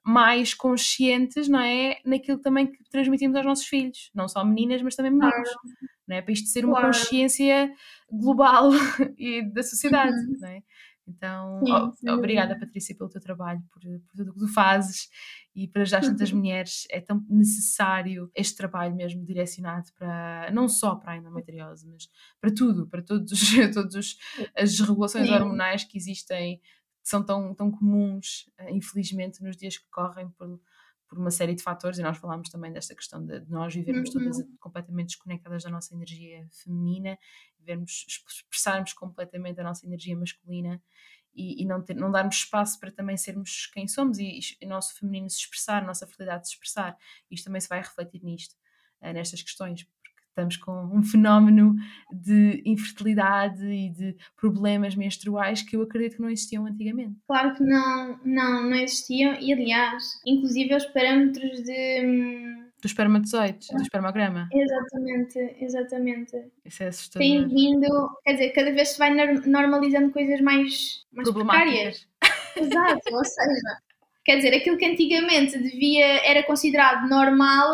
mais 0.04 0.54
conscientes, 0.54 1.48
não 1.48 1.60
é? 1.60 1.98
Naquilo 2.06 2.40
também 2.40 2.68
que 2.68 2.84
transmitimos 2.90 3.36
aos 3.38 3.46
nossos 3.46 3.66
filhos, 3.66 4.12
não 4.14 4.28
só 4.28 4.44
meninas, 4.44 4.82
mas 4.82 4.96
também 4.96 5.12
meninos, 5.12 5.50
claro. 5.50 5.60
não 6.08 6.16
é? 6.18 6.22
Para 6.22 6.34
isto 6.34 6.50
ser 6.50 6.66
uma 6.66 6.80
claro. 6.80 6.88
consciência 6.88 7.72
global 8.12 8.72
e 9.18 9.42
da 9.54 9.64
sociedade, 9.64 10.16
uhum. 10.16 10.38
não 10.40 10.50
é? 10.50 10.64
Então, 11.06 11.60
sim, 11.66 11.92
sim. 11.98 12.10
obrigada 12.10 12.58
Patrícia 12.58 12.96
pelo 12.96 13.10
teu 13.10 13.20
trabalho, 13.20 13.62
por, 13.72 13.82
por 13.82 14.16
tudo 14.16 14.32
o 14.32 14.34
que 14.34 14.40
tu 14.40 14.48
fazes 14.48 15.10
e 15.54 15.68
por 15.68 15.82
ajudar 15.82 16.02
tantas 16.02 16.32
uhum. 16.32 16.40
mulheres. 16.40 16.86
É 16.90 17.02
tão 17.02 17.26
necessário 17.30 18.32
este 18.34 18.56
trabalho 18.56 18.96
mesmo 18.96 19.24
direcionado 19.24 19.92
para, 19.98 20.50
não 20.52 20.70
só 20.70 20.96
para 20.96 21.14
a 21.14 21.18
endometriose, 21.18 21.88
mas 21.88 22.10
para 22.40 22.54
tudo, 22.54 22.88
para 22.88 23.02
todos, 23.02 23.30
todos 23.74 24.18
as 24.56 24.80
regulações 24.80 25.28
sim. 25.28 25.34
hormonais 25.34 25.84
que 25.84 25.98
existem 25.98 26.62
que 27.04 27.10
são 27.10 27.24
tão, 27.24 27.54
tão 27.54 27.70
comuns, 27.70 28.50
eh, 28.58 28.72
infelizmente, 28.72 29.44
nos 29.44 29.58
dias 29.58 29.78
que 29.78 29.88
correm 29.92 30.30
por, 30.30 30.60
por 31.08 31.20
uma 31.20 31.30
série 31.30 31.54
de 31.54 31.62
fatores, 31.62 32.00
e 32.00 32.02
nós 32.02 32.18
falámos 32.18 32.50
também 32.50 32.72
desta 32.72 32.96
questão 32.96 33.24
de, 33.24 33.42
de 33.42 33.52
nós 33.52 33.76
vivermos 33.76 34.10
uhum. 34.16 34.22
todas 34.22 34.38
completamente 34.60 35.08
desconectadas 35.10 35.64
da 35.64 35.70
nossa 35.70 35.94
energia 35.94 36.48
feminina, 36.50 37.18
vermos, 37.60 38.06
expressarmos 38.08 38.94
completamente 38.94 39.60
a 39.60 39.64
nossa 39.64 39.86
energia 39.86 40.18
masculina 40.18 40.82
e, 41.36 41.64
e, 41.64 41.66
não, 41.66 41.82
ter, 41.82 41.96
não 41.96 42.12
darmos 42.12 42.36
espaço 42.36 42.80
para 42.80 42.92
também 42.92 43.18
sermos 43.18 43.68
quem 43.74 43.88
somos 43.88 44.18
e, 44.20 44.40
e 44.62 44.66
o 44.66 44.70
nosso 44.70 44.96
feminino 44.96 45.30
se 45.30 45.40
expressar, 45.40 45.84
a 45.84 45.86
nossa 45.86 46.06
fertilidade 46.06 46.48
se 46.48 46.54
expressar. 46.54 46.98
Isto 47.30 47.46
também 47.46 47.60
se 47.60 47.68
vai 47.68 47.80
refletir 47.80 48.24
nisto, 48.24 48.56
uh, 49.02 49.12
nestas 49.12 49.42
questões, 49.42 49.86
estamos 50.34 50.58
com 50.58 50.72
um 50.92 51.04
fenómeno 51.04 51.76
de 52.12 52.62
infertilidade 52.66 53.64
e 53.66 53.90
de 53.90 54.16
problemas 54.36 54.96
menstruais 54.96 55.62
que 55.62 55.76
eu 55.76 55.84
acredito 55.84 56.16
que 56.16 56.22
não 56.22 56.30
existiam 56.30 56.66
antigamente. 56.66 57.16
Claro 57.28 57.56
que 57.56 57.64
não, 57.64 58.20
não, 58.26 58.70
não 58.70 58.76
existiam 58.76 59.36
e 59.40 59.54
aliás, 59.54 60.04
inclusive 60.26 60.76
os 60.76 60.86
parâmetros 60.88 61.64
de 61.64 62.64
dos 62.82 62.92
espermatozoides, 62.92 63.70
do 63.70 63.82
espermograma. 63.82 64.50
Exatamente, 64.52 65.56
exatamente. 65.62 66.52
Isso 66.66 66.84
é 66.84 66.88
assustador. 66.88 67.26
Tem 67.26 67.48
vindo, 67.48 68.10
quer 68.26 68.34
dizer, 68.34 68.50
cada 68.50 68.72
vez 68.74 68.90
se 68.90 69.00
vai 69.00 69.10
normalizando 69.46 70.12
coisas 70.12 70.42
mais, 70.42 71.06
mais 71.14 71.32
precárias. 71.32 72.08
Exato, 72.58 73.16
ou 73.16 73.24
seja, 73.24 73.78
quer 74.26 74.36
dizer, 74.36 74.54
aquilo 74.54 74.78
que 74.78 74.86
antigamente 74.86 75.58
devia, 75.58 76.28
era 76.30 76.44
considerado 76.44 77.08
normal 77.08 77.74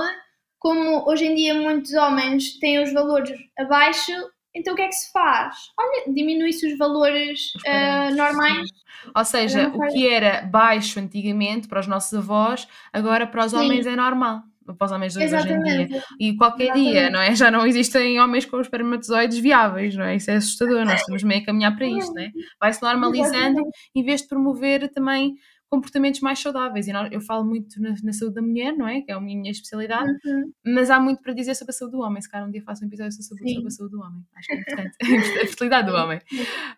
como 0.60 1.10
hoje 1.10 1.26
em 1.26 1.36
dia 1.36 1.54
muitos 1.56 1.94
homens 1.94 2.60
têm 2.60 2.84
os 2.84 2.92
valores 2.94 3.32
abaixo, 3.58 4.12
então 4.54 4.74
o 4.74 4.76
que 4.76 4.82
é 4.82 4.88
que 4.88 4.96
se 4.96 5.12
faz? 5.12 5.56
Olha, 5.80 6.14
diminui-se 6.14 6.68
os 6.68 6.78
valores 6.78 7.54
uh, 7.56 8.16
normais. 8.16 8.70
Ou 9.16 9.26
seja, 9.26 9.70
o 9.70 9.88
que 9.88 10.08
era 10.08 10.42
baixo 10.42 11.00
antigamente 11.00 11.68
para 11.68 11.80
os 11.80 11.88
nossos 11.88 12.14
avós, 12.14 12.68
agora 12.92 13.26
para 13.26 13.46
os 13.46 13.52
Sim. 13.52 13.58
homens 13.58 13.86
é 13.86 13.96
normal. 13.96 14.44
para 14.78 14.86
os 14.86 14.92
homens 14.92 15.16
hoje 15.16 15.36
em 15.36 15.64
dia. 15.64 16.04
E 16.20 16.36
qualquer 16.36 16.66
Exatamente. 16.66 16.92
dia, 16.92 17.10
não 17.10 17.22
é? 17.22 17.36
Já 17.36 17.50
não 17.50 17.66
existem 17.66 18.20
homens 18.20 18.46
com 18.46 18.60
espermatozoides 18.60 19.38
viáveis, 19.38 19.96
não 19.96 20.04
é? 20.04 20.16
Isso 20.16 20.30
é 20.30 20.36
assustador, 20.36 20.84
nós 20.84 21.00
estamos 21.00 21.24
meio 21.24 21.42
a 21.42 21.46
caminhar 21.46 21.76
para 21.76 21.88
isto, 21.88 22.14
não 22.14 22.22
é? 22.22 22.32
Vai-se 22.60 22.82
normalizando 22.82 23.38
Exatamente. 23.38 23.78
em 23.96 24.04
vez 24.04 24.22
de 24.22 24.28
promover 24.28 24.90
também 24.90 25.36
comportamentos 25.70 26.20
mais 26.20 26.40
saudáveis. 26.40 26.88
E 26.88 26.92
eu 27.12 27.22
falo 27.22 27.46
muito 27.46 27.80
na, 27.82 27.96
na, 28.04 28.12
saúde 28.12 28.36
da 28.36 28.42
mulher, 28.42 28.76
não 28.76 28.88
é? 28.88 29.02
Que 29.02 29.12
é 29.12 29.16
a 29.16 29.22
minha 29.22 29.52
especialidade, 29.52 30.12
uhum. 30.26 30.52
mas 30.66 30.90
há 30.90 31.00
muito 31.00 31.22
para 31.22 31.34
dizer 31.34 31.56
sobre 31.56 31.72
a 31.72 31.74
saúde 31.74 31.96
do 31.96 32.02
homem. 32.02 32.22
Se 32.22 32.30
calhar 32.30 32.48
um 32.48 32.52
dia 32.52 32.62
faço 32.64 32.84
um 32.84 32.88
episódio 32.88 33.12
sobre, 33.24 33.48
sobre 33.54 33.68
a 33.68 33.72
saúde 33.72 33.92
do 33.92 34.02
homem. 34.02 34.26
Acho 34.36 34.48
que 34.48 34.54
é 34.54 34.60
importante. 34.60 34.98
a 35.42 35.46
fertilidade 35.46 35.88
do 35.88 35.96
homem. 35.96 36.20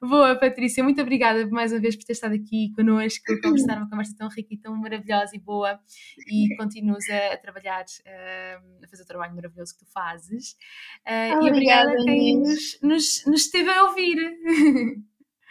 Boa, 0.02 0.36
Patrícia, 0.36 0.84
muito 0.84 1.02
obrigada 1.02 1.48
mais 1.48 1.72
uma 1.72 1.80
vez 1.80 1.96
por 1.96 2.04
ter 2.04 2.14
estado 2.14 2.36
aqui 2.36 2.72
connosco, 2.76 3.24
conversar 3.42 3.78
uma 3.78 3.90
conversa 3.90 4.14
tão 4.18 4.28
rica 4.28 4.54
e 4.54 4.58
tão 4.58 4.76
maravilhosa 4.76 5.36
e 5.36 5.40
boa. 5.40 5.80
E 6.28 6.56
continuas 6.58 7.10
a, 7.10 7.34
a 7.34 7.38
trabalhar, 7.38 7.86
uh, 7.86 8.84
a 8.84 8.88
fazer 8.88 9.04
o 9.04 9.08
trabalho 9.08 9.34
maravilhoso 9.34 9.74
que 9.74 9.86
tu 9.86 9.92
fazes. 9.92 10.52
Uh, 11.08 11.46
e 11.46 11.50
obrigada 11.50 11.92
a 11.92 12.04
quem 12.04 12.40
nos, 12.40 12.80
nos, 12.82 13.26
nos 13.26 13.42
esteve 13.46 13.70
a 13.70 13.86
ouvir. 13.86 14.18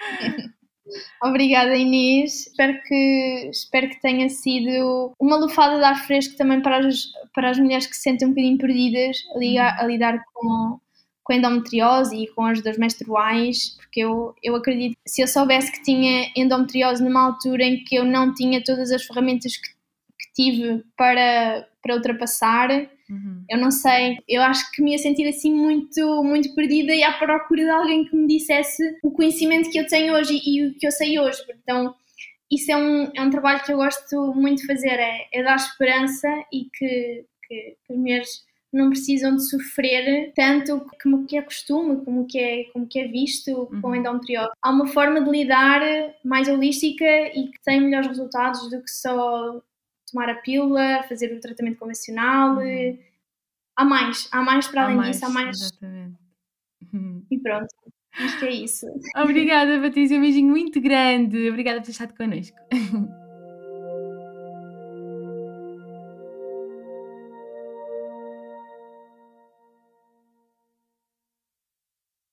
Obrigada 1.22 1.76
Inês, 1.76 2.46
espero 2.46 2.80
que, 2.82 3.48
espero 3.50 3.88
que 3.88 4.00
tenha 4.00 4.28
sido 4.28 5.12
uma 5.18 5.36
lufada 5.36 5.78
de 5.78 5.84
ar 5.84 6.06
fresco 6.06 6.36
também 6.36 6.60
para 6.60 6.78
as, 6.78 7.12
para 7.34 7.50
as 7.50 7.58
mulheres 7.58 7.86
que 7.86 7.94
se 7.94 8.02
sentem 8.02 8.26
um 8.26 8.30
bocadinho 8.30 8.58
perdidas 8.58 9.16
a, 9.58 9.82
a 9.82 9.86
lidar 9.86 10.24
com, 10.32 10.78
com 11.22 11.32
a 11.32 11.36
endometriose 11.36 12.16
e 12.16 12.28
com 12.28 12.44
as 12.44 12.62
dores 12.62 12.78
menstruais, 12.78 13.76
porque 13.78 14.00
eu, 14.00 14.34
eu 14.42 14.56
acredito 14.56 14.96
que 15.04 15.10
se 15.10 15.22
eu 15.22 15.28
soubesse 15.28 15.70
que 15.72 15.82
tinha 15.82 16.30
endometriose 16.36 17.02
numa 17.02 17.24
altura 17.26 17.64
em 17.64 17.84
que 17.84 17.96
eu 17.96 18.04
não 18.04 18.34
tinha 18.34 18.62
todas 18.62 18.90
as 18.90 19.04
ferramentas 19.04 19.56
que, 19.56 19.68
que 19.68 20.32
tive 20.34 20.84
para, 20.96 21.68
para 21.82 21.94
ultrapassar, 21.94 22.68
Uhum. 23.10 23.44
Eu 23.48 23.58
não 23.58 23.70
sei, 23.70 24.18
eu 24.28 24.40
acho 24.42 24.70
que 24.70 24.80
me 24.80 24.92
ia 24.92 24.98
sentir 24.98 25.28
assim 25.28 25.52
muito, 25.52 26.22
muito 26.22 26.54
perdida 26.54 26.94
e 26.94 27.02
à 27.02 27.12
procura 27.12 27.64
de 27.64 27.70
alguém 27.70 28.04
que 28.04 28.14
me 28.14 28.28
dissesse 28.28 28.82
o 29.02 29.10
conhecimento 29.10 29.70
que 29.70 29.78
eu 29.78 29.86
tenho 29.86 30.14
hoje 30.14 30.40
e, 30.44 30.66
o 30.66 30.74
que 30.74 30.86
eu 30.86 30.92
sei 30.92 31.18
hoje. 31.18 31.42
Então, 31.62 31.94
isso 32.50 32.70
é 32.70 32.76
um, 32.76 33.10
é 33.14 33.22
um 33.22 33.30
trabalho 33.30 33.62
que 33.64 33.72
eu 33.72 33.76
gosto 33.76 34.32
muito 34.34 34.60
de 34.60 34.66
fazer, 34.66 34.98
é, 34.98 35.28
é 35.32 35.42
dar 35.42 35.56
esperança 35.56 36.28
e 36.52 36.66
que, 36.72 37.24
que, 37.48 37.76
que 37.84 37.92
as 37.92 37.98
mulheres 37.98 38.50
não 38.72 38.90
precisam 38.90 39.34
de 39.34 39.48
sofrer 39.48 40.32
tanto 40.34 40.86
como 41.02 41.26
que 41.26 41.36
é 41.36 41.42
costume, 41.42 42.04
como 42.04 42.26
que 42.26 42.38
é, 42.38 42.64
como 42.72 42.86
que 42.86 43.00
é 43.00 43.08
visto 43.08 43.50
uhum. 43.50 43.80
com 43.80 43.94
endometriose. 43.96 44.50
Há 44.62 44.70
uma 44.70 44.86
forma 44.86 45.20
de 45.20 45.30
lidar 45.30 45.80
mais 46.24 46.48
holística 46.48 47.04
e 47.04 47.48
que 47.48 47.60
tem 47.64 47.80
melhores 47.80 48.06
resultados 48.06 48.70
do 48.70 48.80
que 48.80 48.90
só 48.90 49.60
tomar 50.10 50.28
a 50.28 50.34
pílula, 50.34 51.02
fazer 51.08 51.32
o 51.32 51.40
tratamento 51.40 51.78
convencional. 51.78 52.56
Uhum. 52.56 52.98
Há 53.76 53.84
mais, 53.84 54.28
há 54.30 54.42
mais 54.42 54.68
para 54.68 54.84
além 54.84 54.96
mais, 54.96 55.16
disso, 55.16 55.26
há 55.26 55.30
mais. 55.30 55.60
Exatamente. 55.60 56.18
E 57.30 57.38
pronto. 57.38 57.68
Acho 58.18 58.38
que 58.40 58.44
é 58.46 58.52
isso. 58.52 58.86
Obrigada, 59.16 59.80
Patrícia. 59.80 60.18
Um 60.18 60.22
beijinho 60.22 60.50
muito 60.50 60.80
grande. 60.80 61.48
Obrigada 61.48 61.78
por 61.80 61.86
ter 61.86 61.92
estado 61.92 62.14
connosco. 62.16 62.56